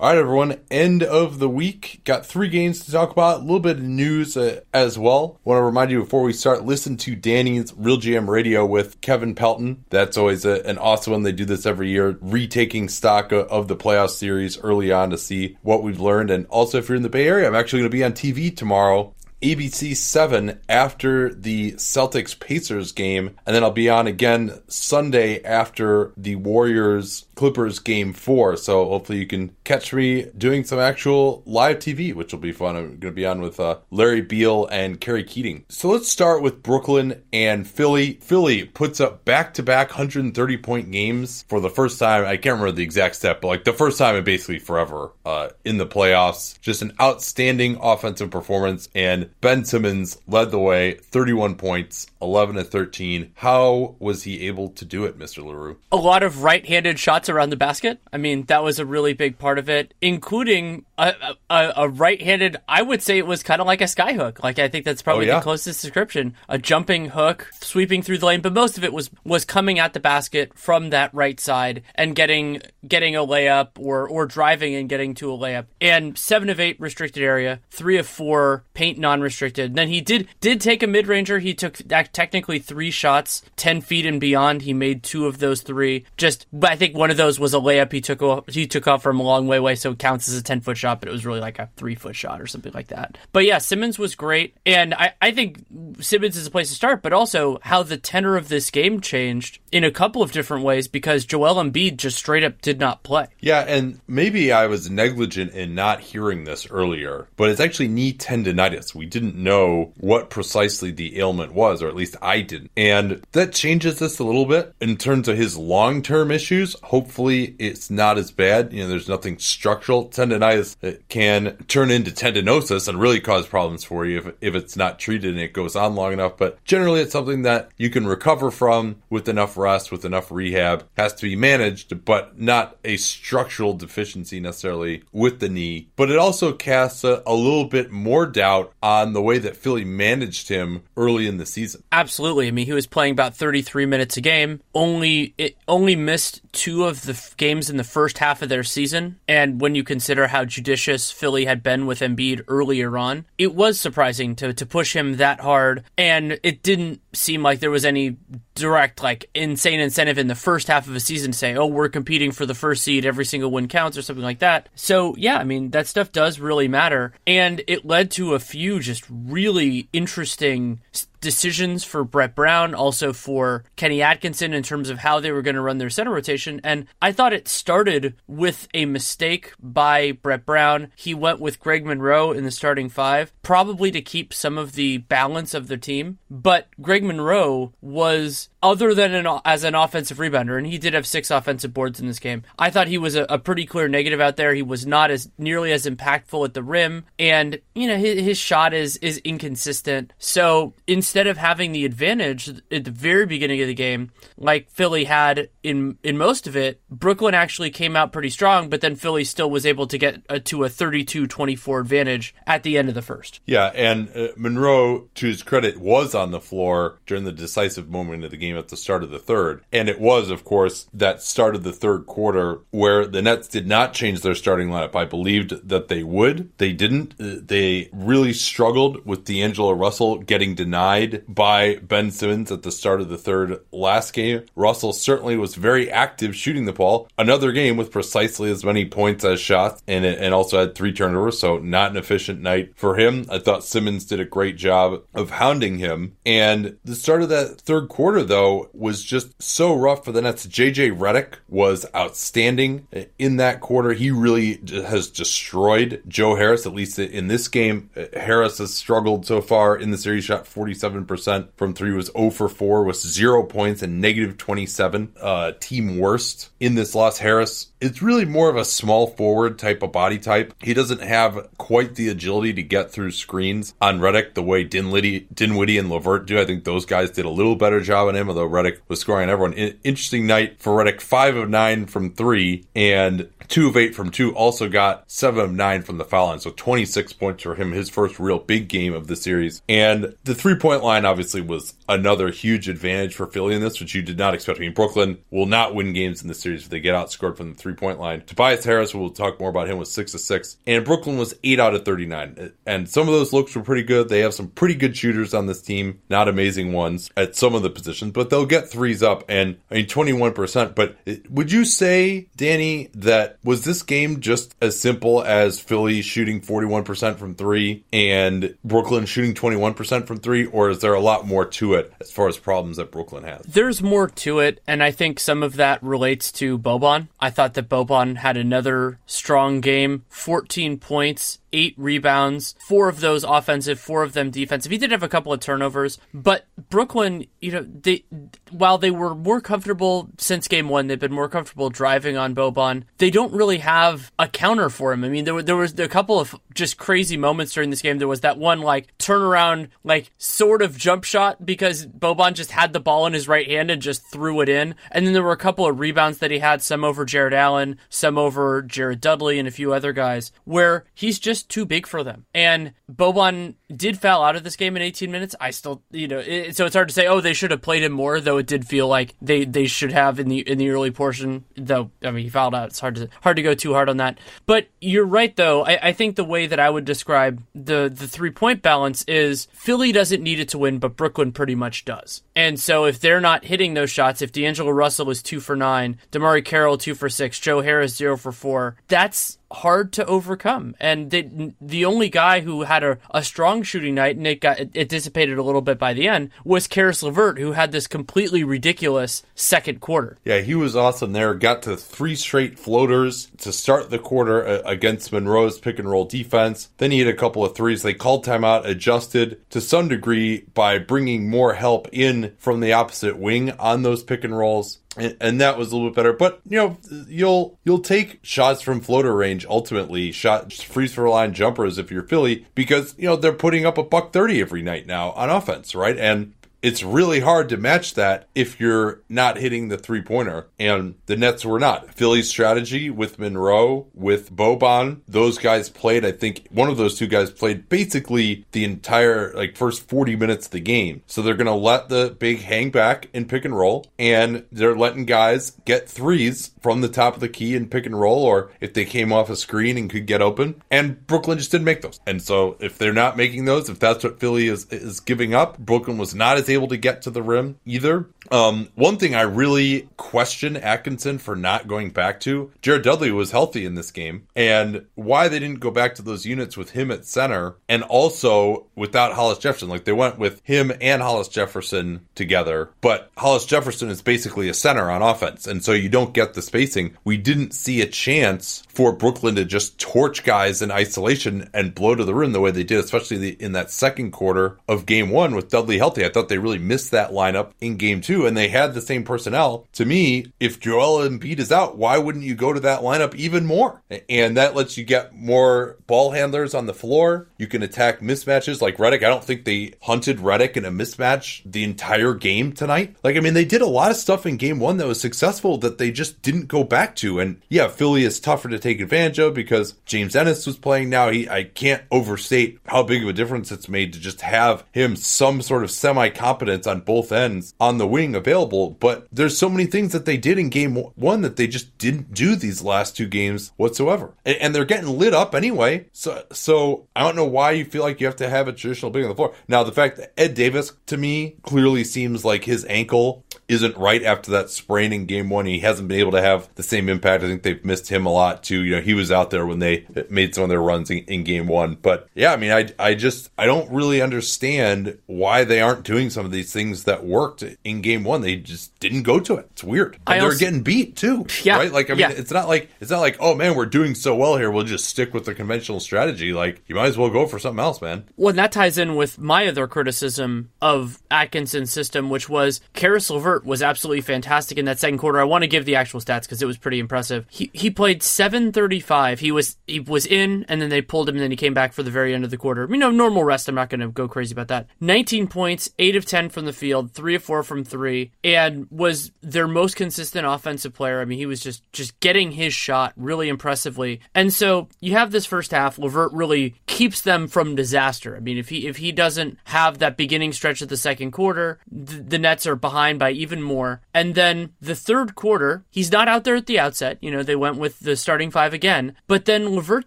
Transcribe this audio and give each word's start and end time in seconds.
All 0.00 0.10
right, 0.10 0.16
everyone. 0.16 0.60
End 0.70 1.02
of 1.02 1.40
the 1.40 1.48
week. 1.48 2.02
Got 2.04 2.24
three 2.24 2.48
games 2.48 2.84
to 2.84 2.92
talk 2.92 3.10
about. 3.10 3.40
A 3.40 3.42
little 3.42 3.58
bit 3.58 3.78
of 3.78 3.82
news 3.82 4.36
uh, 4.36 4.60
as 4.72 4.96
well. 4.96 5.40
Want 5.42 5.58
to 5.58 5.64
remind 5.64 5.90
you 5.90 5.98
before 5.98 6.22
we 6.22 6.32
start, 6.32 6.64
listen 6.64 6.96
to 6.98 7.16
Danny's 7.16 7.74
Real 7.76 7.96
GM 7.98 8.28
Radio 8.28 8.64
with 8.64 9.00
Kevin 9.00 9.34
Pelton. 9.34 9.84
That's 9.90 10.16
always 10.16 10.44
a, 10.44 10.64
an 10.64 10.78
awesome 10.78 11.14
one. 11.14 11.22
They 11.24 11.32
do 11.32 11.44
this 11.44 11.66
every 11.66 11.90
year, 11.90 12.16
retaking 12.20 12.90
stock 12.90 13.32
of 13.32 13.66
the 13.66 13.74
playoff 13.74 14.10
series 14.10 14.56
early 14.60 14.92
on 14.92 15.10
to 15.10 15.18
see 15.18 15.58
what 15.62 15.82
we've 15.82 15.98
learned. 15.98 16.30
And 16.30 16.46
also, 16.46 16.78
if 16.78 16.88
you're 16.88 16.94
in 16.94 17.02
the 17.02 17.08
Bay 17.08 17.26
Area, 17.26 17.48
I'm 17.48 17.56
actually 17.56 17.80
going 17.80 17.90
to 17.90 17.96
be 17.96 18.04
on 18.04 18.12
TV 18.12 18.56
tomorrow 18.56 19.16
ABC 19.42 19.96
7 19.96 20.58
after 20.68 21.32
the 21.32 21.72
Celtics 21.72 22.38
Pacers 22.38 22.90
game, 22.90 23.36
and 23.46 23.54
then 23.54 23.62
I'll 23.62 23.70
be 23.70 23.88
on 23.88 24.08
again 24.08 24.60
Sunday 24.66 25.42
after 25.44 26.12
the 26.16 26.34
Warriors 26.34 27.26
Clippers 27.38 27.78
game 27.78 28.12
4. 28.12 28.56
So 28.56 28.88
hopefully 28.88 29.20
you 29.20 29.26
can 29.26 29.54
catch 29.62 29.94
me 29.94 30.24
doing 30.36 30.64
some 30.64 30.80
actual 30.80 31.44
live 31.46 31.78
TV, 31.78 32.12
which 32.12 32.32
will 32.32 32.40
be 32.40 32.50
fun. 32.50 32.74
I'm 32.74 32.88
going 32.88 33.00
to 33.00 33.10
be 33.12 33.24
on 33.24 33.40
with 33.40 33.60
uh, 33.60 33.78
Larry 33.92 34.22
Beil 34.22 34.66
and 34.72 35.00
Kerry 35.00 35.22
Keating. 35.22 35.64
So 35.68 35.88
let's 35.88 36.08
start 36.08 36.42
with 36.42 36.64
Brooklyn 36.64 37.22
and 37.32 37.64
Philly. 37.64 38.14
Philly 38.14 38.64
puts 38.64 39.00
up 39.00 39.24
back 39.24 39.54
to 39.54 39.62
back 39.62 39.90
130 39.90 40.56
point 40.56 40.90
games 40.90 41.44
for 41.48 41.60
the 41.60 41.70
first 41.70 42.00
time. 42.00 42.24
I 42.24 42.36
can't 42.38 42.58
remember 42.58 42.72
the 42.72 42.82
exact 42.82 43.14
step, 43.14 43.40
but 43.40 43.46
like 43.46 43.62
the 43.62 43.72
first 43.72 43.98
time 43.98 44.16
in 44.16 44.24
basically 44.24 44.58
forever 44.58 45.12
uh, 45.24 45.50
in 45.64 45.78
the 45.78 45.86
playoffs. 45.86 46.60
Just 46.60 46.82
an 46.82 46.92
outstanding 47.00 47.78
offensive 47.80 48.32
performance 48.32 48.88
and 48.96 49.30
Ben 49.40 49.64
Simmons 49.64 50.18
led 50.26 50.50
the 50.50 50.58
way, 50.58 50.94
31 50.94 51.54
points, 51.54 52.08
11 52.20 52.56
to 52.56 52.64
13. 52.64 53.30
How 53.36 53.94
was 54.00 54.24
he 54.24 54.48
able 54.48 54.70
to 54.70 54.84
do 54.84 55.04
it, 55.04 55.16
Mr. 55.16 55.44
Leroux? 55.44 55.78
A 55.92 55.96
lot 55.96 56.24
of 56.24 56.42
right 56.42 56.66
handed 56.66 56.98
shots 56.98 57.27
around 57.28 57.50
the 57.50 57.56
basket. 57.56 58.00
I 58.12 58.16
mean, 58.16 58.44
that 58.44 58.62
was 58.62 58.78
a 58.78 58.86
really 58.86 59.12
big 59.12 59.38
part 59.38 59.58
of 59.58 59.68
it, 59.68 59.94
including 60.00 60.84
a, 60.98 61.14
a, 61.48 61.72
a 61.76 61.88
right 61.88 62.20
handed, 62.20 62.56
I 62.68 62.82
would 62.82 63.02
say 63.02 63.18
it 63.18 63.26
was 63.26 63.42
kind 63.42 63.60
of 63.60 63.66
like 63.66 63.80
a 63.80 63.88
sky 63.88 64.12
hook. 64.14 64.42
Like, 64.42 64.58
I 64.58 64.68
think 64.68 64.84
that's 64.84 65.02
probably 65.02 65.26
Oh, 65.26 65.28
yeah? 65.28 65.36
the 65.36 65.42
closest 65.42 65.80
description. 65.82 66.34
A 66.48 66.58
jumping 66.58 67.10
hook, 67.10 67.50
sweeping 67.60 68.02
through 68.02 68.18
the 68.18 68.26
lane, 68.26 68.40
but 68.40 68.52
most 68.52 68.78
of 68.78 68.84
it 68.84 68.92
was, 68.92 69.10
was 69.24 69.44
coming 69.44 69.78
at 69.78 69.92
the 69.92 70.00
basket 70.00 70.52
from 70.56 70.90
that 70.90 71.12
right 71.14 71.38
side 71.38 71.82
and 71.94 72.14
getting, 72.16 72.60
getting 72.86 73.14
a 73.14 73.20
layup 73.20 73.70
or, 73.78 74.08
or 74.08 74.26
driving 74.26 74.74
and 74.74 74.88
getting 74.88 75.14
to 75.14 75.32
a 75.32 75.36
layup. 75.38 75.66
And 75.80 76.16
seven 76.18 76.48
of 76.48 76.58
eight 76.58 76.80
restricted 76.80 77.22
area, 77.22 77.60
three 77.70 77.96
of 77.98 78.06
four 78.06 78.64
paint 78.74 78.98
non 78.98 79.20
restricted. 79.20 79.66
And 79.70 79.78
Then 79.78 79.88
he 79.88 80.00
did, 80.00 80.28
did 80.40 80.60
take 80.60 80.82
a 80.82 80.86
mid 80.86 81.06
ranger. 81.06 81.38
He 81.38 81.54
took 81.54 81.74
technically 82.12 82.58
three 82.58 82.90
shots, 82.90 83.42
10 83.56 83.82
feet 83.82 84.06
and 84.06 84.20
beyond. 84.20 84.62
He 84.62 84.72
made 84.72 85.02
two 85.02 85.26
of 85.26 85.38
those 85.38 85.60
three. 85.62 86.04
Just, 86.16 86.46
but 86.52 86.70
I 86.70 86.76
think 86.76 86.96
one 86.96 87.10
of 87.10 87.16
those 87.18 87.38
was 87.38 87.52
a 87.52 87.58
layup 87.58 87.92
he 87.92 88.00
took 88.00 88.22
off, 88.22 88.48
he 88.48 88.66
took 88.66 88.88
off 88.88 89.02
from 89.02 89.20
a 89.20 89.22
long 89.22 89.46
way 89.46 89.58
away, 89.58 89.74
so 89.74 89.90
it 89.90 89.98
counts 89.98 90.28
as 90.28 90.36
a 90.36 90.42
10 90.42 90.62
foot 90.62 90.78
shot, 90.78 91.00
but 91.00 91.08
it 91.08 91.12
was 91.12 91.26
really 91.26 91.40
like 91.40 91.58
a 91.58 91.68
three 91.76 91.94
foot 91.94 92.16
shot 92.16 92.40
or 92.40 92.46
something 92.46 92.72
like 92.72 92.88
that. 92.88 93.18
But 93.32 93.44
yeah, 93.44 93.58
Simmons 93.58 93.98
was 93.98 94.14
great. 94.14 94.56
And 94.64 94.94
I, 94.94 95.12
I 95.20 95.32
think 95.32 95.64
Simmons 96.00 96.36
is 96.36 96.46
a 96.46 96.50
place 96.50 96.70
to 96.70 96.74
start, 96.74 97.02
but 97.02 97.12
also 97.12 97.58
how 97.62 97.82
the 97.82 97.98
tenor 97.98 98.36
of 98.36 98.48
this 98.48 98.70
game 98.70 99.00
changed 99.00 99.58
in 99.70 99.84
a 99.84 99.90
couple 99.90 100.22
of 100.22 100.32
different 100.32 100.64
ways 100.64 100.88
because 100.88 101.26
Joel 101.26 101.56
Embiid 101.56 101.96
just 101.96 102.16
straight 102.16 102.44
up 102.44 102.62
did 102.62 102.80
not 102.80 103.02
play. 103.02 103.26
Yeah, 103.40 103.60
and 103.60 104.00
maybe 104.06 104.52
I 104.52 104.66
was 104.66 104.90
negligent 104.90 105.52
in 105.52 105.74
not 105.74 106.00
hearing 106.00 106.44
this 106.44 106.66
earlier, 106.70 107.28
but 107.36 107.50
it's 107.50 107.60
actually 107.60 107.88
knee 107.88 108.12
tendonitis. 108.12 108.94
We 108.94 109.06
didn't 109.06 109.36
know 109.36 109.92
what 109.98 110.30
precisely 110.30 110.90
the 110.90 111.18
ailment 111.18 111.52
was, 111.52 111.82
or 111.82 111.88
at 111.88 111.96
least 111.96 112.16
I 112.22 112.40
didn't. 112.40 112.70
And 112.76 113.22
that 113.32 113.52
changes 113.52 113.98
this 113.98 114.18
a 114.18 114.24
little 114.24 114.46
bit 114.46 114.74
in 114.80 114.96
terms 114.96 115.28
of 115.28 115.36
his 115.36 115.56
long 115.56 116.02
term 116.02 116.30
issues. 116.30 116.76
Hopefully, 116.84 117.07
it's 117.16 117.90
not 117.90 118.18
as 118.18 118.30
bad. 118.30 118.72
You 118.72 118.82
know, 118.82 118.88
there's 118.88 119.08
nothing 119.08 119.38
structural. 119.38 120.08
Tendonitis 120.08 120.76
uh, 120.82 120.98
can 121.08 121.56
turn 121.68 121.90
into 121.90 122.10
tendinosis 122.10 122.88
and 122.88 123.00
really 123.00 123.20
cause 123.20 123.46
problems 123.46 123.84
for 123.84 124.06
you 124.06 124.18
if, 124.18 124.26
if 124.40 124.54
it's 124.54 124.76
not 124.76 124.98
treated 124.98 125.30
and 125.30 125.40
it 125.40 125.52
goes 125.52 125.76
on 125.76 125.94
long 125.94 126.12
enough. 126.12 126.36
But 126.36 126.62
generally, 126.64 127.00
it's 127.00 127.12
something 127.12 127.42
that 127.42 127.70
you 127.76 127.90
can 127.90 128.06
recover 128.06 128.50
from 128.50 128.96
with 129.10 129.28
enough 129.28 129.56
rest, 129.56 129.90
with 129.90 130.04
enough 130.04 130.30
rehab. 130.30 130.86
Has 130.96 131.14
to 131.14 131.22
be 131.22 131.36
managed, 131.36 132.04
but 132.04 132.38
not 132.38 132.76
a 132.84 132.96
structural 132.96 133.74
deficiency 133.74 134.40
necessarily 134.40 135.02
with 135.12 135.40
the 135.40 135.48
knee. 135.48 135.88
But 135.96 136.10
it 136.10 136.18
also 136.18 136.52
casts 136.52 137.04
a, 137.04 137.22
a 137.26 137.34
little 137.34 137.64
bit 137.64 137.90
more 137.90 138.26
doubt 138.26 138.72
on 138.82 139.12
the 139.12 139.22
way 139.22 139.38
that 139.38 139.56
Philly 139.56 139.84
managed 139.84 140.48
him 140.48 140.82
early 140.96 141.26
in 141.26 141.38
the 141.38 141.46
season. 141.46 141.82
Absolutely. 141.92 142.48
I 142.48 142.50
mean, 142.50 142.66
he 142.66 142.72
was 142.72 142.86
playing 142.86 143.12
about 143.12 143.34
33 143.34 143.86
minutes 143.86 144.16
a 144.16 144.20
game. 144.20 144.60
Only 144.74 145.34
it 145.38 145.56
only 145.66 145.96
missed 145.96 146.40
two 146.58 146.84
of 146.84 147.02
the 147.02 147.12
f- 147.12 147.36
games 147.36 147.70
in 147.70 147.76
the 147.76 147.84
first 147.84 148.18
half 148.18 148.42
of 148.42 148.48
their 148.48 148.64
season. 148.64 149.20
And 149.28 149.60
when 149.60 149.76
you 149.76 149.84
consider 149.84 150.26
how 150.26 150.44
judicious 150.44 151.12
Philly 151.12 151.44
had 151.44 151.62
been 151.62 151.86
with 151.86 152.00
Embiid 152.00 152.42
earlier 152.48 152.98
on, 152.98 153.26
it 153.38 153.54
was 153.54 153.78
surprising 153.78 154.34
to 154.36 154.52
to 154.52 154.66
push 154.66 154.94
him 154.94 155.16
that 155.16 155.40
hard. 155.40 155.84
And 155.96 156.40
it 156.42 156.62
didn't 156.64 157.00
seem 157.12 157.42
like 157.42 157.60
there 157.60 157.70
was 157.70 157.84
any 157.84 158.16
direct 158.54 159.02
like 159.02 159.30
insane 159.34 159.80
incentive 159.80 160.18
in 160.18 160.26
the 160.26 160.34
first 160.34 160.68
half 160.68 160.88
of 160.88 160.94
a 160.94 161.00
season 161.00 161.32
to 161.32 161.38
say, 161.38 161.56
"Oh, 161.56 161.66
we're 161.66 161.88
competing 161.88 162.32
for 162.32 162.46
the 162.46 162.54
first 162.54 162.82
seed, 162.82 163.06
every 163.06 163.24
single 163.24 163.50
win 163.50 163.68
counts" 163.68 163.96
or 163.96 164.02
something 164.02 164.24
like 164.24 164.40
that. 164.40 164.68
So, 164.74 165.14
yeah, 165.16 165.38
I 165.38 165.44
mean, 165.44 165.70
that 165.70 165.86
stuff 165.86 166.12
does 166.12 166.40
really 166.40 166.68
matter. 166.68 167.12
And 167.26 167.62
it 167.66 167.84
led 167.84 168.10
to 168.12 168.34
a 168.34 168.38
few 168.38 168.80
just 168.80 169.04
really 169.08 169.88
interesting 169.92 170.80
decisions 171.20 171.84
for 171.84 172.04
Brett 172.04 172.34
Brown, 172.34 172.74
also 172.74 173.12
for 173.12 173.64
Kenny 173.76 174.02
Atkinson 174.02 174.52
in 174.52 174.62
terms 174.62 174.90
of 174.90 174.98
how 174.98 175.20
they 175.20 175.32
were 175.32 175.42
going 175.42 175.56
to 175.56 175.60
run 175.60 175.78
their 175.78 175.90
center 175.90 176.12
rotation. 176.12 176.60
And 176.62 176.86
I 177.02 177.12
thought 177.12 177.32
it 177.32 177.48
started 177.48 178.14
with 178.26 178.68
a 178.74 178.84
mistake 178.86 179.52
by 179.60 180.12
Brett 180.12 180.46
Brown. 180.46 180.92
He 180.96 181.14
went 181.14 181.40
with 181.40 181.60
Greg 181.60 181.84
Monroe 181.84 182.32
in 182.32 182.44
the 182.44 182.50
starting 182.50 182.88
five, 182.88 183.32
probably 183.42 183.90
to 183.90 184.00
keep 184.00 184.32
some 184.32 184.58
of 184.58 184.72
the 184.72 184.98
balance 184.98 185.54
of 185.54 185.68
the 185.68 185.76
team. 185.76 186.18
But 186.30 186.68
Greg 186.80 186.97
Monroe 187.02 187.72
was 187.80 188.48
other 188.62 188.94
than 188.94 189.14
an, 189.14 189.40
as 189.44 189.64
an 189.64 189.74
offensive 189.74 190.18
rebounder, 190.18 190.56
and 190.58 190.66
he 190.66 190.78
did 190.78 190.94
have 190.94 191.06
six 191.06 191.30
offensive 191.30 191.72
boards 191.72 192.00
in 192.00 192.06
this 192.06 192.18
game. 192.18 192.42
I 192.58 192.70
thought 192.70 192.88
he 192.88 192.98
was 192.98 193.14
a, 193.14 193.24
a 193.28 193.38
pretty 193.38 193.66
clear 193.66 193.88
negative 193.88 194.20
out 194.20 194.36
there. 194.36 194.54
He 194.54 194.62
was 194.62 194.86
not 194.86 195.10
as 195.10 195.30
nearly 195.38 195.72
as 195.72 195.86
impactful 195.86 196.44
at 196.44 196.54
the 196.54 196.62
rim, 196.62 197.04
and 197.18 197.60
you 197.74 197.86
know 197.86 197.96
his, 197.96 198.20
his 198.20 198.38
shot 198.38 198.74
is 198.74 198.96
is 198.98 199.18
inconsistent. 199.18 200.12
So 200.18 200.74
instead 200.86 201.26
of 201.26 201.36
having 201.36 201.72
the 201.72 201.84
advantage 201.84 202.48
at 202.48 202.84
the 202.84 202.90
very 202.90 203.26
beginning 203.26 203.60
of 203.60 203.68
the 203.68 203.74
game, 203.74 204.10
like 204.36 204.70
Philly 204.70 205.04
had 205.04 205.50
in 205.62 205.98
in 206.02 206.18
most 206.18 206.46
of 206.46 206.56
it, 206.56 206.80
Brooklyn 206.90 207.34
actually 207.34 207.70
came 207.70 207.96
out 207.96 208.12
pretty 208.12 208.30
strong, 208.30 208.68
but 208.68 208.80
then 208.80 208.96
Philly 208.96 209.24
still 209.24 209.50
was 209.50 209.66
able 209.66 209.86
to 209.86 209.98
get 209.98 210.22
uh 210.28 210.38
to 210.44 210.64
a 210.64 210.68
32-24 210.68 211.80
advantage 211.80 212.34
at 212.46 212.62
the 212.62 212.78
end 212.78 212.88
of 212.88 212.94
the 212.94 213.02
first. 213.02 213.40
Yeah, 213.46 213.66
and 213.74 214.10
uh, 214.14 214.28
Monroe, 214.36 215.08
to 215.14 215.26
his 215.26 215.42
credit, 215.42 215.78
was 215.78 216.14
on 216.14 216.30
the 216.30 216.40
floor 216.40 217.00
during 217.06 217.24
the 217.24 217.32
decisive 217.32 217.88
moment 217.88 218.24
of 218.24 218.30
the 218.30 218.36
game 218.36 218.47
at 218.56 218.68
the 218.68 218.76
start 218.76 219.02
of 219.02 219.10
the 219.10 219.18
third. 219.18 219.62
And 219.72 219.88
it 219.88 220.00
was, 220.00 220.30
of 220.30 220.44
course, 220.44 220.86
that 220.94 221.22
start 221.22 221.54
of 221.54 221.62
the 221.64 221.72
third 221.72 222.06
quarter 222.06 222.60
where 222.70 223.06
the 223.06 223.22
Nets 223.22 223.48
did 223.48 223.66
not 223.66 223.92
change 223.94 224.20
their 224.20 224.34
starting 224.34 224.68
lineup. 224.68 224.96
I 224.96 225.04
believed 225.04 225.68
that 225.68 225.88
they 225.88 226.02
would. 226.02 226.50
They 226.58 226.72
didn't. 226.72 227.14
Uh, 227.20 227.36
They 227.42 227.88
really 227.92 228.32
struggled 228.32 229.04
with 229.06 229.24
D'Angelo 229.24 229.72
Russell 229.72 230.18
getting 230.18 230.54
denied 230.54 231.24
by 231.28 231.76
Ben 231.76 232.10
Simmons 232.10 232.52
at 232.52 232.62
the 232.62 232.72
start 232.72 233.00
of 233.00 233.08
the 233.08 233.18
third 233.18 233.60
last 233.72 234.12
game. 234.12 234.44
Russell 234.54 234.92
certainly 234.92 235.36
was 235.36 235.54
very 235.54 235.90
active 235.90 236.34
shooting 236.36 236.64
the 236.64 236.72
ball. 236.72 237.08
Another 237.18 237.52
game 237.52 237.76
with 237.76 237.90
precisely 237.90 238.50
as 238.50 238.64
many 238.64 238.84
points 238.84 239.24
as 239.24 239.40
shots, 239.40 239.82
and 239.88 240.04
and 240.04 240.34
also 240.34 240.60
had 240.60 240.74
three 240.74 240.92
turnovers. 240.92 241.38
So 241.38 241.58
not 241.58 241.90
an 241.90 241.96
efficient 241.96 242.40
night 242.40 242.72
for 242.76 242.96
him. 242.96 243.24
I 243.30 243.38
thought 243.38 243.64
Simmons 243.64 244.04
did 244.04 244.20
a 244.20 244.24
great 244.24 244.56
job 244.56 245.02
of 245.14 245.30
hounding 245.30 245.78
him. 245.78 246.16
And 246.26 246.76
the 246.84 246.94
start 246.94 247.22
of 247.22 247.28
that 247.30 247.60
third 247.60 247.88
quarter, 247.88 248.22
though, 248.22 248.37
was 248.72 249.02
just 249.02 249.40
so 249.42 249.74
rough 249.74 250.04
for 250.04 250.12
the 250.12 250.22
Nets. 250.22 250.46
JJ 250.46 250.96
Redick 250.98 251.34
was 251.48 251.86
outstanding 251.94 252.86
in 253.18 253.36
that 253.36 253.60
quarter. 253.60 253.92
He 253.92 254.10
really 254.10 254.60
has 254.68 255.08
destroyed 255.08 256.02
Joe 256.06 256.34
Harris, 256.34 256.66
at 256.66 256.74
least 256.74 256.98
in 256.98 257.28
this 257.28 257.48
game. 257.48 257.90
Harris 258.14 258.58
has 258.58 258.74
struggled 258.74 259.26
so 259.26 259.40
far 259.40 259.76
in 259.76 259.90
the 259.90 259.98
series, 259.98 260.24
shot 260.24 260.44
47% 260.44 261.48
from 261.56 261.74
three, 261.74 261.92
was 261.92 262.10
0 262.16 262.30
for 262.30 262.48
4, 262.48 262.84
was 262.84 263.02
zero 263.02 263.42
points 263.42 263.82
and 263.82 264.00
negative 264.00 264.36
27, 264.38 265.12
uh, 265.20 265.52
team 265.60 265.98
worst 265.98 266.50
in 266.60 266.74
this 266.74 266.94
loss. 266.94 267.18
Harris, 267.18 267.68
it's 267.80 268.02
really 268.02 268.24
more 268.24 268.48
of 268.48 268.56
a 268.56 268.64
small 268.64 269.06
forward 269.06 269.58
type 269.58 269.82
of 269.82 269.92
body 269.92 270.18
type. 270.18 270.54
He 270.60 270.74
doesn't 270.74 271.02
have 271.02 271.48
quite 271.58 271.94
the 271.94 272.08
agility 272.08 272.52
to 272.54 272.62
get 272.62 272.90
through 272.90 273.12
screens 273.12 273.74
on 273.80 274.00
Redick 274.00 274.34
the 274.34 274.42
way 274.42 274.64
Dinwiddie, 274.64 275.28
Dinwiddie 275.32 275.78
and 275.78 275.90
LeVert 275.90 276.26
do. 276.26 276.38
I 276.38 276.44
think 276.44 276.64
those 276.64 276.86
guys 276.86 277.10
did 277.10 277.24
a 277.24 277.30
little 277.30 277.56
better 277.56 277.80
job 277.80 278.08
on 278.08 278.16
him, 278.16 278.27
although 278.28 278.48
Redick 278.48 278.78
was 278.88 279.00
scoring 279.00 279.24
on 279.24 279.30
everyone. 279.30 279.52
Interesting 279.84 280.26
night 280.26 280.60
for 280.60 280.72
Redick, 280.76 281.00
five 281.00 281.36
of 281.36 281.48
nine 281.48 281.86
from 281.86 282.12
three, 282.12 282.66
and 282.74 283.28
two 283.48 283.68
of 283.68 283.76
eight 283.76 283.94
from 283.94 284.10
two. 284.10 284.34
Also 284.34 284.68
got 284.68 285.10
seven 285.10 285.44
of 285.44 285.52
nine 285.52 285.82
from 285.82 285.98
the 285.98 286.04
foul 286.04 286.26
line, 286.26 286.40
so 286.40 286.50
26 286.50 287.12
points 287.14 287.42
for 287.42 287.54
him, 287.54 287.72
his 287.72 287.90
first 287.90 288.18
real 288.18 288.38
big 288.38 288.68
game 288.68 288.92
of 288.92 289.06
the 289.06 289.16
series. 289.16 289.62
And 289.68 290.14
the 290.24 290.34
three 290.34 290.56
point 290.56 290.84
line 290.84 291.04
obviously 291.04 291.40
was 291.40 291.74
another 291.88 292.30
huge 292.30 292.68
advantage 292.68 293.14
for 293.14 293.26
Philly 293.26 293.54
in 293.54 293.60
this, 293.60 293.80
which 293.80 293.94
you 293.94 294.02
did 294.02 294.18
not 294.18 294.34
expect. 294.34 294.58
I 294.58 294.60
mean, 294.60 294.74
Brooklyn 294.74 295.18
will 295.30 295.46
not 295.46 295.74
win 295.74 295.92
games 295.92 296.22
in 296.22 296.28
the 296.28 296.34
series 296.34 296.64
if 296.64 296.70
they 296.70 296.80
get 296.80 296.94
outscored 296.94 297.36
from 297.36 297.52
the 297.52 297.58
three 297.58 297.74
point 297.74 297.98
line. 297.98 298.22
Tobias 298.26 298.64
Harris, 298.64 298.94
we'll 298.94 299.10
talk 299.10 299.40
more 299.40 299.50
about 299.50 299.68
him, 299.68 299.78
was 299.78 299.90
six 299.90 300.14
of 300.14 300.20
six, 300.20 300.56
and 300.66 300.84
Brooklyn 300.84 301.16
was 301.16 301.34
eight 301.42 301.60
out 301.60 301.74
of 301.74 301.84
39. 301.84 302.52
And 302.66 302.88
some 302.88 303.08
of 303.08 303.14
those 303.14 303.32
looks 303.32 303.54
were 303.54 303.62
pretty 303.62 303.82
good. 303.82 304.08
They 304.08 304.20
have 304.20 304.34
some 304.34 304.48
pretty 304.48 304.74
good 304.74 304.96
shooters 304.96 305.34
on 305.34 305.46
this 305.46 305.62
team, 305.62 306.00
not 306.08 306.28
amazing 306.28 306.72
ones 306.72 307.10
at 307.16 307.36
some 307.36 307.54
of 307.54 307.62
the 307.62 307.70
positions, 307.70 308.12
but 308.12 308.30
they'll 308.30 308.46
get 308.46 308.68
threes 308.68 309.02
up. 309.02 309.24
And 309.28 309.56
I 309.70 309.76
mean, 309.76 309.86
21%. 309.86 310.74
But 310.74 310.96
uh, 311.06 311.14
would 311.30 311.50
you 311.50 311.64
say, 311.64 312.28
Danny, 312.36 312.90
that 312.94 313.38
was 313.42 313.64
this 313.64 313.82
game 313.82 314.20
just 314.20 314.54
as 314.60 314.78
simple 314.78 315.22
as 315.22 315.60
Philly 315.60 316.02
shooting 316.02 316.40
41% 316.40 317.16
from 317.16 317.34
three 317.34 317.84
and 317.92 318.56
Brooklyn 318.64 319.06
shooting 319.06 319.34
21% 319.34 320.06
from 320.06 320.18
three, 320.18 320.46
or 320.46 320.70
is 320.70 320.80
there 320.80 320.94
a 320.94 321.00
lot 321.00 321.26
more 321.26 321.44
to 321.44 321.74
it 321.74 321.77
as 322.00 322.10
far 322.10 322.28
as 322.28 322.38
problems 322.38 322.76
that 322.76 322.90
Brooklyn 322.90 323.24
has? 323.24 323.42
There's 323.42 323.82
more 323.82 324.08
to 324.08 324.40
it, 324.40 324.60
and 324.66 324.82
I 324.82 324.90
think 324.90 325.20
some 325.20 325.42
of 325.42 325.56
that 325.56 325.82
relates 325.82 326.32
to 326.32 326.58
Boban. 326.58 327.08
I 327.20 327.30
thought 327.30 327.54
that 327.54 327.68
Boban 327.68 328.16
had 328.16 328.36
another 328.36 328.98
strong 329.06 329.60
game, 329.60 330.04
14 330.08 330.78
points, 330.78 331.38
eight 331.52 331.74
rebounds, 331.76 332.54
four 332.66 332.88
of 332.88 333.00
those 333.00 333.24
offensive, 333.24 333.80
four 333.80 334.02
of 334.02 334.12
them 334.12 334.30
defensive. 334.30 334.72
He 334.72 334.78
did 334.78 334.90
have 334.90 335.02
a 335.02 335.08
couple 335.08 335.32
of 335.32 335.40
turnovers, 335.40 335.98
but 336.12 336.46
Brooklyn, 336.70 337.26
you 337.40 337.52
know, 337.52 337.66
they 337.68 338.04
while 338.50 338.78
they 338.78 338.90
were 338.90 339.14
more 339.14 339.40
comfortable 339.40 340.10
since 340.18 340.48
game 340.48 340.68
one, 340.68 340.86
they've 340.86 340.98
been 340.98 341.12
more 341.12 341.28
comfortable 341.28 341.70
driving 341.70 342.16
on 342.16 342.34
Boban. 342.34 342.84
They 342.98 343.10
don't 343.10 343.32
really 343.32 343.58
have 343.58 344.12
a 344.18 344.28
counter 344.28 344.68
for 344.70 344.92
him. 344.92 345.04
I 345.04 345.08
mean, 345.08 345.24
there 345.24 345.34
were 345.34 345.42
there 345.42 345.56
was 345.56 345.78
a 345.78 345.88
couple 345.88 346.18
of 346.18 346.34
just 346.54 346.78
crazy 346.78 347.16
moments 347.16 347.52
during 347.52 347.70
this 347.70 347.82
game. 347.82 347.98
There 347.98 348.08
was 348.08 348.22
that 348.22 348.38
one 348.38 348.60
like 348.60 348.96
turnaround, 348.98 349.68
like 349.84 350.10
sort 350.18 350.62
of 350.62 350.76
jump 350.76 351.04
shot 351.04 351.44
because 351.44 351.86
Boban 351.86 352.34
just 352.34 352.50
had 352.50 352.72
the 352.72 352.80
ball 352.80 353.06
in 353.06 353.12
his 353.12 353.28
right 353.28 353.46
hand 353.46 353.70
and 353.70 353.80
just 353.80 354.10
threw 354.10 354.40
it 354.40 354.48
in. 354.48 354.74
And 354.90 355.06
then 355.06 355.12
there 355.12 355.22
were 355.22 355.32
a 355.32 355.36
couple 355.36 355.66
of 355.66 355.78
rebounds 355.78 356.18
that 356.18 356.30
he 356.30 356.38
had, 356.38 356.62
some 356.62 356.84
over 356.84 357.04
Jarrett 357.04 357.34
Allen, 357.34 357.78
some 357.88 358.18
over 358.18 358.62
Jared 358.62 359.00
Dudley, 359.00 359.38
and 359.38 359.46
a 359.46 359.52
few 359.52 359.72
other 359.72 359.92
guys, 359.92 360.32
where 360.44 360.84
he's 360.94 361.18
just 361.18 361.37
just 361.38 361.48
too 361.48 361.64
big 361.64 361.86
for 361.86 362.02
them. 362.02 362.26
And 362.34 362.72
Boban 362.90 363.54
did 363.74 363.98
foul 363.98 364.22
out 364.22 364.36
of 364.36 364.44
this 364.44 364.56
game 364.56 364.76
in 364.76 364.82
18 364.82 365.10
minutes. 365.10 365.34
I 365.40 365.50
still, 365.50 365.82
you 365.90 366.08
know, 366.08 366.18
it, 366.18 366.56
so 366.56 366.66
it's 366.66 366.74
hard 366.74 366.88
to 366.88 366.94
say. 366.94 367.06
Oh, 367.06 367.20
they 367.20 367.32
should 367.32 367.50
have 367.50 367.62
played 367.62 367.82
him 367.82 367.92
more, 367.92 368.20
though. 368.20 368.38
It 368.38 368.46
did 368.46 368.66
feel 368.66 368.88
like 368.88 369.14
they 369.20 369.44
they 369.44 369.66
should 369.66 369.92
have 369.92 370.18
in 370.18 370.28
the 370.28 370.38
in 370.38 370.58
the 370.58 370.70
early 370.70 370.90
portion. 370.90 371.44
Though 371.56 371.90
I 372.02 372.10
mean, 372.10 372.24
he 372.24 372.30
fouled 372.30 372.54
out. 372.54 372.68
It's 372.68 372.80
hard 372.80 372.96
to 372.96 373.08
hard 373.22 373.36
to 373.36 373.42
go 373.42 373.54
too 373.54 373.72
hard 373.72 373.88
on 373.88 373.98
that. 373.98 374.18
But 374.46 374.68
you're 374.80 375.04
right, 375.04 375.34
though. 375.34 375.64
I, 375.64 375.88
I 375.88 375.92
think 375.92 376.16
the 376.16 376.24
way 376.24 376.46
that 376.46 376.60
I 376.60 376.70
would 376.70 376.84
describe 376.84 377.42
the 377.54 377.90
the 377.92 378.08
three 378.08 378.30
point 378.30 378.62
balance 378.62 379.04
is 379.04 379.46
Philly 379.52 379.92
doesn't 379.92 380.22
need 380.22 380.40
it 380.40 380.48
to 380.50 380.58
win, 380.58 380.78
but 380.78 380.96
Brooklyn 380.96 381.32
pretty 381.32 381.54
much 381.54 381.84
does. 381.84 382.22
And 382.34 382.58
so 382.58 382.84
if 382.84 383.00
they're 383.00 383.20
not 383.20 383.44
hitting 383.44 383.74
those 383.74 383.90
shots, 383.90 384.22
if 384.22 384.32
D'Angelo 384.32 384.70
Russell 384.70 385.10
is 385.10 385.22
two 385.22 385.40
for 385.40 385.56
nine, 385.56 385.98
DeMarre 386.12 386.44
Carroll 386.44 386.78
two 386.78 386.94
for 386.94 387.08
six, 387.08 387.38
Joe 387.38 387.60
Harris 387.60 387.96
zero 387.96 388.16
for 388.16 388.32
four, 388.32 388.76
that's 388.88 389.38
hard 389.50 389.92
to 389.94 390.06
overcome. 390.06 390.74
And 390.80 391.10
the, 391.10 391.54
the 391.60 391.84
only 391.84 392.08
guy 392.08 392.40
who 392.40 392.62
had 392.62 392.84
a, 392.84 392.98
a 393.10 393.22
strong 393.22 393.62
shooting 393.62 393.94
night, 393.94 394.16
and 394.16 394.26
it 394.26 394.40
got 394.40 394.60
it, 394.60 394.88
dissipated 394.88 395.38
a 395.38 395.42
little 395.42 395.60
bit 395.60 395.78
by 395.78 395.94
the 395.94 396.08
end, 396.08 396.30
was 396.44 396.66
Caris 396.66 397.02
LeVert, 397.02 397.38
who 397.38 397.52
had 397.52 397.72
this 397.72 397.86
completely 397.86 398.44
ridiculous 398.44 399.22
second 399.34 399.80
quarter. 399.80 400.18
Yeah, 400.24 400.40
he 400.40 400.54
was 400.54 400.76
awesome 400.76 401.12
there. 401.12 401.34
Got 401.34 401.62
to 401.62 401.76
three 401.76 402.14
straight 402.14 402.58
floaters 402.58 403.30
to 403.38 403.52
start 403.52 403.90
the 403.90 403.98
quarter 403.98 404.46
uh, 404.46 404.62
against 404.64 405.12
Monroe's 405.12 405.58
pick 405.58 405.78
and 405.78 405.90
roll 405.90 406.04
defense. 406.04 406.68
Then 406.78 406.90
he 406.90 406.98
hit 406.98 407.08
a 407.08 407.14
couple 407.14 407.44
of 407.44 407.54
threes. 407.54 407.82
They 407.82 407.94
called 407.94 408.24
timeout, 408.24 408.66
adjusted 408.66 409.40
to 409.50 409.60
some 409.60 409.88
degree 409.88 410.44
by 410.54 410.78
bringing 410.78 411.30
more 411.30 411.54
help 411.54 411.88
in 411.92 412.34
from 412.38 412.60
the 412.60 412.72
opposite 412.72 413.18
wing 413.18 413.52
on 413.52 413.82
those 413.82 414.02
pick 414.02 414.24
and 414.24 414.36
rolls 414.36 414.78
and 415.20 415.40
that 415.40 415.58
was 415.58 415.72
a 415.72 415.76
little 415.76 415.90
bit 415.90 415.96
better. 415.96 416.12
But 416.12 416.40
you 416.48 416.56
know, 416.56 416.78
you'll 417.08 417.58
you'll 417.64 417.80
take 417.80 418.20
shots 418.22 418.60
from 418.62 418.80
floater 418.80 419.14
range 419.14 419.46
ultimately, 419.46 420.12
shot 420.12 420.52
free 420.52 420.88
throw 420.88 421.10
line 421.10 421.34
jumpers 421.34 421.78
if 421.78 421.90
you're 421.90 422.02
Philly 422.02 422.46
because 422.54 422.94
you 422.98 423.06
know 423.06 423.16
they're 423.16 423.32
putting 423.32 423.66
up 423.66 423.78
a 423.78 423.82
buck 423.82 424.12
thirty 424.12 424.40
every 424.40 424.62
night 424.62 424.86
now 424.86 425.12
on 425.12 425.30
offense, 425.30 425.74
right? 425.74 425.96
And 425.96 426.34
it's 426.62 426.82
really 426.82 427.20
hard 427.20 427.48
to 427.48 427.56
match 427.56 427.94
that 427.94 428.28
if 428.34 428.58
you're 428.58 429.02
not 429.08 429.36
hitting 429.36 429.68
the 429.68 429.78
three 429.78 430.02
pointer. 430.02 430.48
And 430.58 430.96
the 431.06 431.16
Nets 431.16 431.44
were 431.44 431.60
not. 431.60 431.94
Philly's 431.94 432.28
strategy 432.28 432.90
with 432.90 433.18
Monroe, 433.18 433.86
with 433.94 434.34
Boban, 434.34 435.00
those 435.06 435.38
guys 435.38 435.68
played, 435.68 436.04
I 436.04 436.12
think 436.12 436.46
one 436.50 436.68
of 436.68 436.76
those 436.76 436.98
two 436.98 437.06
guys 437.06 437.30
played 437.30 437.68
basically 437.68 438.44
the 438.52 438.64
entire 438.64 439.32
like 439.34 439.56
first 439.56 439.88
40 439.88 440.16
minutes 440.16 440.46
of 440.46 440.52
the 440.52 440.60
game. 440.60 441.02
So 441.06 441.22
they're 441.22 441.34
going 441.34 441.46
to 441.46 441.52
let 441.52 441.88
the 441.88 442.16
big 442.18 442.40
hang 442.40 442.70
back 442.70 443.08
and 443.14 443.28
pick 443.28 443.44
and 443.44 443.56
roll. 443.56 443.86
And 443.98 444.44
they're 444.50 444.76
letting 444.76 445.06
guys 445.06 445.52
get 445.64 445.88
threes 445.88 446.48
from 446.60 446.80
the 446.80 446.88
top 446.88 447.14
of 447.14 447.20
the 447.20 447.28
key 447.28 447.56
and 447.56 447.70
pick 447.70 447.86
and 447.86 447.98
roll, 447.98 448.24
or 448.24 448.50
if 448.60 448.74
they 448.74 448.84
came 448.84 449.12
off 449.12 449.30
a 449.30 449.36
screen 449.36 449.76
and 449.76 449.90
could 449.90 450.06
get 450.06 450.22
open. 450.22 450.62
And 450.70 451.06
Brooklyn 451.06 451.38
just 451.38 451.50
didn't 451.50 451.64
make 451.64 451.82
those. 451.82 452.00
And 452.06 452.22
so 452.22 452.56
if 452.60 452.78
they're 452.78 452.92
not 452.92 453.16
making 453.16 453.44
those, 453.44 453.68
if 453.68 453.78
that's 453.78 454.04
what 454.04 454.20
Philly 454.20 454.48
is, 454.48 454.66
is 454.66 455.00
giving 455.00 455.34
up, 455.34 455.58
Brooklyn 455.58 455.98
was 455.98 456.14
not 456.14 456.36
as 456.36 456.48
able 456.48 456.68
to 456.68 456.76
get 456.76 457.02
to 457.02 457.10
the 457.10 457.22
rim 457.22 457.58
either. 457.64 458.08
Um, 458.30 458.68
one 458.74 458.96
thing 458.96 459.14
I 459.14 459.22
really 459.22 459.88
question 459.96 460.56
Atkinson 460.56 461.18
for 461.18 461.36
not 461.36 461.66
going 461.66 461.90
back 461.90 462.20
to, 462.20 462.50
Jared 462.62 462.82
Dudley 462.82 463.10
was 463.10 463.30
healthy 463.30 463.64
in 463.64 463.74
this 463.74 463.90
game, 463.90 464.26
and 464.36 464.86
why 464.94 465.28
they 465.28 465.38
didn't 465.38 465.60
go 465.60 465.70
back 465.70 465.94
to 465.94 466.02
those 466.02 466.26
units 466.26 466.56
with 466.56 466.70
him 466.70 466.90
at 466.90 467.04
center 467.04 467.56
and 467.68 467.82
also 467.82 468.66
without 468.74 469.14
Hollis 469.14 469.38
Jefferson. 469.38 469.68
Like 469.68 469.84
they 469.84 469.92
went 469.92 470.18
with 470.18 470.40
him 470.44 470.72
and 470.80 471.02
Hollis 471.02 471.28
Jefferson 471.28 472.06
together, 472.14 472.70
but 472.80 473.10
Hollis 473.16 473.46
Jefferson 473.46 473.88
is 473.88 474.02
basically 474.02 474.48
a 474.48 474.54
center 474.54 474.90
on 474.90 475.02
offense, 475.02 475.46
and 475.46 475.64
so 475.64 475.72
you 475.72 475.88
don't 475.88 476.14
get 476.14 476.34
the 476.34 476.42
spacing. 476.42 476.96
We 477.04 477.16
didn't 477.16 477.54
see 477.54 477.80
a 477.80 477.86
chance 477.86 478.64
for 478.68 478.92
Brooklyn 478.92 479.34
to 479.36 479.44
just 479.44 479.78
torch 479.78 480.24
guys 480.24 480.62
in 480.62 480.70
isolation 480.70 481.50
and 481.52 481.74
blow 481.74 481.94
to 481.94 482.04
the 482.04 482.14
rim 482.14 482.32
the 482.32 482.40
way 482.40 482.50
they 482.50 482.64
did, 482.64 482.84
especially 482.84 483.30
in 483.32 483.52
that 483.52 483.70
second 483.70 484.12
quarter 484.12 484.58
of 484.68 484.86
game 484.86 485.10
one 485.10 485.34
with 485.34 485.50
Dudley 485.50 485.78
healthy. 485.78 486.04
I 486.04 486.08
thought 486.08 486.28
they 486.28 486.38
really 486.38 486.58
missed 486.58 486.90
that 486.90 487.10
lineup 487.10 487.52
in 487.60 487.76
game 487.76 488.00
two, 488.00 488.17
and 488.26 488.36
they 488.36 488.48
had 488.48 488.74
the 488.74 488.80
same 488.80 489.04
personnel. 489.04 489.66
To 489.74 489.84
me, 489.84 490.26
if 490.40 490.60
Joel 490.60 491.08
Embiid 491.08 491.38
is 491.38 491.52
out, 491.52 491.76
why 491.76 491.98
wouldn't 491.98 492.24
you 492.24 492.34
go 492.34 492.52
to 492.52 492.60
that 492.60 492.80
lineup 492.80 493.14
even 493.14 493.46
more? 493.46 493.82
And 494.08 494.36
that 494.36 494.54
lets 494.54 494.76
you 494.76 494.84
get 494.84 495.14
more 495.14 495.76
ball 495.86 496.12
handlers 496.12 496.54
on 496.54 496.66
the 496.66 496.74
floor. 496.74 497.28
You 497.38 497.46
can 497.46 497.62
attack 497.62 498.00
mismatches 498.00 498.60
like 498.60 498.76
Redick. 498.76 499.02
I 499.04 499.08
don't 499.08 499.24
think 499.24 499.44
they 499.44 499.74
hunted 499.82 500.18
Redick 500.18 500.56
in 500.56 500.64
a 500.64 500.70
mismatch 500.70 501.42
the 501.44 501.64
entire 501.64 502.14
game 502.14 502.52
tonight. 502.52 502.96
Like, 503.02 503.16
I 503.16 503.20
mean, 503.20 503.34
they 503.34 503.44
did 503.44 503.62
a 503.62 503.66
lot 503.66 503.90
of 503.90 503.96
stuff 503.96 504.26
in 504.26 504.36
game 504.36 504.58
one 504.60 504.76
that 504.78 504.86
was 504.86 505.00
successful 505.00 505.58
that 505.58 505.78
they 505.78 505.90
just 505.90 506.22
didn't 506.22 506.48
go 506.48 506.64
back 506.64 506.96
to. 506.96 507.18
And 507.20 507.40
yeah, 507.48 507.68
Philly 507.68 508.04
is 508.04 508.20
tougher 508.20 508.48
to 508.48 508.58
take 508.58 508.80
advantage 508.80 509.18
of 509.18 509.34
because 509.34 509.74
James 509.86 510.16
Ennis 510.16 510.46
was 510.46 510.58
playing 510.58 510.90
now. 510.90 511.10
He, 511.10 511.28
I 511.28 511.44
can't 511.44 511.82
overstate 511.90 512.60
how 512.66 512.82
big 512.82 513.02
of 513.02 513.08
a 513.08 513.12
difference 513.12 513.52
it's 513.52 513.68
made 513.68 513.92
to 513.92 514.00
just 514.00 514.20
have 514.20 514.64
him 514.72 514.96
some 514.96 515.42
sort 515.42 515.64
of 515.64 515.70
semi 515.70 516.08
competence 516.10 516.66
on 516.66 516.80
both 516.80 517.12
ends 517.12 517.54
on 517.60 517.78
the 517.78 517.86
wing 517.86 518.07
available, 518.14 518.70
but 518.70 519.06
there's 519.12 519.36
so 519.36 519.48
many 519.48 519.66
things 519.66 519.92
that 519.92 520.04
they 520.04 520.16
did 520.16 520.38
in 520.38 520.48
game 520.48 520.76
one 520.76 521.22
that 521.22 521.36
they 521.36 521.46
just 521.46 521.76
didn't 521.78 522.14
do 522.14 522.36
these 522.36 522.62
last 522.62 522.96
two 522.96 523.06
games 523.06 523.52
whatsoever. 523.56 524.14
And, 524.24 524.36
and 524.36 524.54
they're 524.54 524.64
getting 524.64 524.98
lit 524.98 525.14
up 525.14 525.34
anyway. 525.34 525.86
So, 525.92 526.24
so 526.32 526.86
I 526.94 527.02
don't 527.02 527.16
know 527.16 527.24
why 527.24 527.52
you 527.52 527.64
feel 527.64 527.82
like 527.82 528.00
you 528.00 528.06
have 528.06 528.16
to 528.16 528.28
have 528.28 528.48
a 528.48 528.52
traditional 528.52 528.90
big 528.90 529.04
on 529.04 529.10
the 529.10 529.16
floor. 529.16 529.34
Now, 529.46 529.62
the 529.62 529.72
fact 529.72 529.96
that 529.96 530.12
Ed 530.18 530.34
Davis 530.34 530.72
to 530.86 530.96
me 530.96 531.36
clearly 531.42 531.84
seems 531.84 532.24
like 532.24 532.44
his 532.44 532.64
ankle 532.66 533.24
isn't 533.48 533.76
right 533.76 534.02
after 534.02 534.30
that 534.32 534.50
sprain 534.50 534.92
in 534.92 535.06
game 535.06 535.30
one. 535.30 535.46
He 535.46 535.60
hasn't 535.60 535.88
been 535.88 536.00
able 536.00 536.12
to 536.12 536.20
have 536.22 536.48
the 536.54 536.62
same 536.62 536.88
impact. 536.88 537.24
I 537.24 537.28
think 537.28 537.42
they've 537.42 537.64
missed 537.64 537.88
him 537.88 538.04
a 538.04 538.12
lot 538.12 538.42
too. 538.42 538.62
You 538.62 538.76
know, 538.76 538.82
he 538.82 538.94
was 538.94 539.10
out 539.10 539.30
there 539.30 539.46
when 539.46 539.58
they 539.58 539.86
made 540.10 540.34
some 540.34 540.44
of 540.44 540.50
their 540.50 540.60
runs 540.60 540.90
in, 540.90 540.98
in 541.04 541.24
game 541.24 541.46
one. 541.46 541.78
But 541.80 542.08
yeah, 542.14 542.32
I 542.32 542.36
mean, 542.36 542.52
I, 542.52 542.68
I 542.78 542.94
just, 542.94 543.30
I 543.38 543.46
don't 543.46 543.70
really 543.70 544.02
understand 544.02 544.98
why 545.06 545.44
they 545.44 545.60
aren't 545.60 545.84
doing 545.84 546.10
some 546.10 546.26
of 546.26 546.32
these 546.32 546.52
things 546.52 546.84
that 546.84 547.06
worked 547.06 547.42
in 547.64 547.80
game 547.80 547.97
one. 548.04 548.20
They 548.20 548.36
just 548.36 548.78
didn't 548.80 549.02
go 549.02 549.20
to 549.20 549.34
it. 549.34 549.48
It's 549.52 549.64
weird. 549.64 549.98
And 550.06 550.20
I 550.20 550.20
they're 550.20 550.36
getting 550.36 550.62
beat 550.62 550.96
too. 550.96 551.26
Yeah, 551.42 551.56
Right? 551.56 551.72
Like, 551.72 551.90
I 551.90 551.94
mean, 551.94 552.00
yeah. 552.00 552.10
it's 552.10 552.30
not 552.30 552.48
like, 552.48 552.70
it's 552.80 552.90
not 552.90 553.00
like, 553.00 553.16
oh 553.20 553.34
man, 553.34 553.54
we're 553.54 553.66
doing 553.66 553.94
so 553.94 554.14
well 554.14 554.36
here. 554.36 554.50
We'll 554.50 554.64
just 554.64 554.86
stick 554.86 555.14
with 555.14 555.24
the 555.24 555.34
conventional 555.34 555.80
strategy. 555.80 556.32
Like, 556.32 556.62
you 556.66 556.74
might 556.74 556.86
as 556.86 556.98
well 556.98 557.10
go 557.10 557.26
for 557.26 557.38
something 557.38 557.60
else, 557.60 557.80
man. 557.80 558.04
Well, 558.16 558.30
and 558.30 558.38
that 558.38 558.52
ties 558.52 558.78
in 558.78 558.96
with 558.96 559.18
my 559.18 559.46
other 559.46 559.66
criticism 559.66 560.50
of 560.60 561.00
Atkinson's 561.10 561.72
system, 561.72 562.10
which 562.10 562.28
was 562.28 562.60
Caris 562.74 563.10
LeVert 563.10 563.44
was 563.44 563.62
absolutely 563.62 564.00
fantastic 564.00 564.58
in 564.58 564.64
that 564.66 564.78
second 564.78 564.98
quarter. 564.98 565.20
I 565.20 565.24
want 565.24 565.42
to 565.42 565.48
give 565.48 565.64
the 565.64 565.76
actual 565.76 566.00
stats 566.00 566.22
because 566.22 566.42
it 566.42 566.46
was 566.46 566.58
pretty 566.58 566.78
impressive. 566.78 567.26
He 567.30 567.50
he 567.52 567.70
played 567.70 568.02
seven 568.02 568.52
thirty 568.52 568.80
five. 568.80 569.20
He 569.20 569.32
was 569.32 569.56
he 569.66 569.80
was 569.80 570.06
in, 570.06 570.44
and 570.48 570.60
then 570.60 570.68
they 570.68 570.82
pulled 570.82 571.08
him, 571.08 571.16
and 571.16 571.22
then 571.22 571.30
he 571.30 571.36
came 571.36 571.54
back 571.54 571.72
for 571.72 571.82
the 571.82 571.90
very 571.90 572.14
end 572.14 572.24
of 572.24 572.30
the 572.30 572.36
quarter. 572.36 572.66
You 572.68 572.76
know, 572.76 572.90
normal 572.90 573.24
rest. 573.24 573.48
I'm 573.48 573.54
not 573.54 573.70
going 573.70 573.80
to 573.80 573.88
go 573.88 574.08
crazy 574.08 574.32
about 574.32 574.48
that. 574.48 574.66
Nineteen 574.80 575.26
points, 575.28 575.70
eight 575.78 575.96
of 575.96 576.04
ten 576.04 576.28
from 576.28 576.44
the 576.44 576.52
field, 576.52 576.92
three 576.92 577.14
of 577.14 577.22
four 577.22 577.42
from 577.42 577.64
three, 577.64 577.87
and 578.24 578.66
was 578.70 579.10
their 579.22 579.48
most 579.48 579.76
consistent 579.76 580.26
offensive 580.26 580.74
player. 580.74 581.00
I 581.00 581.04
mean, 581.04 581.18
he 581.18 581.26
was 581.26 581.40
just 581.40 581.62
just 581.72 581.98
getting 582.00 582.32
his 582.32 582.54
shot 582.54 582.92
really 582.96 583.28
impressively. 583.28 584.00
And 584.14 584.32
so 584.32 584.68
you 584.80 584.92
have 584.92 585.10
this 585.10 585.26
first 585.26 585.50
half. 585.50 585.78
Levert 585.78 586.12
really 586.12 586.54
keeps 586.66 587.00
them 587.00 587.28
from 587.28 587.54
disaster. 587.54 588.16
I 588.16 588.20
mean, 588.20 588.38
if 588.38 588.48
he 588.48 588.66
if 588.66 588.76
he 588.78 588.92
doesn't 588.92 589.38
have 589.44 589.78
that 589.78 589.96
beginning 589.96 590.32
stretch 590.32 590.62
of 590.62 590.68
the 590.68 590.76
second 590.76 591.12
quarter, 591.12 591.58
th- 591.70 592.02
the 592.06 592.18
Nets 592.18 592.46
are 592.46 592.56
behind 592.56 592.98
by 592.98 593.10
even 593.10 593.42
more. 593.42 593.80
And 593.94 594.14
then 594.14 594.50
the 594.60 594.74
third 594.74 595.14
quarter, 595.14 595.64
he's 595.70 595.92
not 595.92 596.08
out 596.08 596.24
there 596.24 596.36
at 596.36 596.46
the 596.46 596.58
outset. 596.58 596.98
You 597.00 597.10
know, 597.10 597.22
they 597.22 597.36
went 597.36 597.56
with 597.56 597.80
the 597.80 597.96
starting 597.96 598.30
five 598.30 598.52
again, 598.52 598.94
but 599.06 599.24
then 599.24 599.54
Levert 599.54 599.86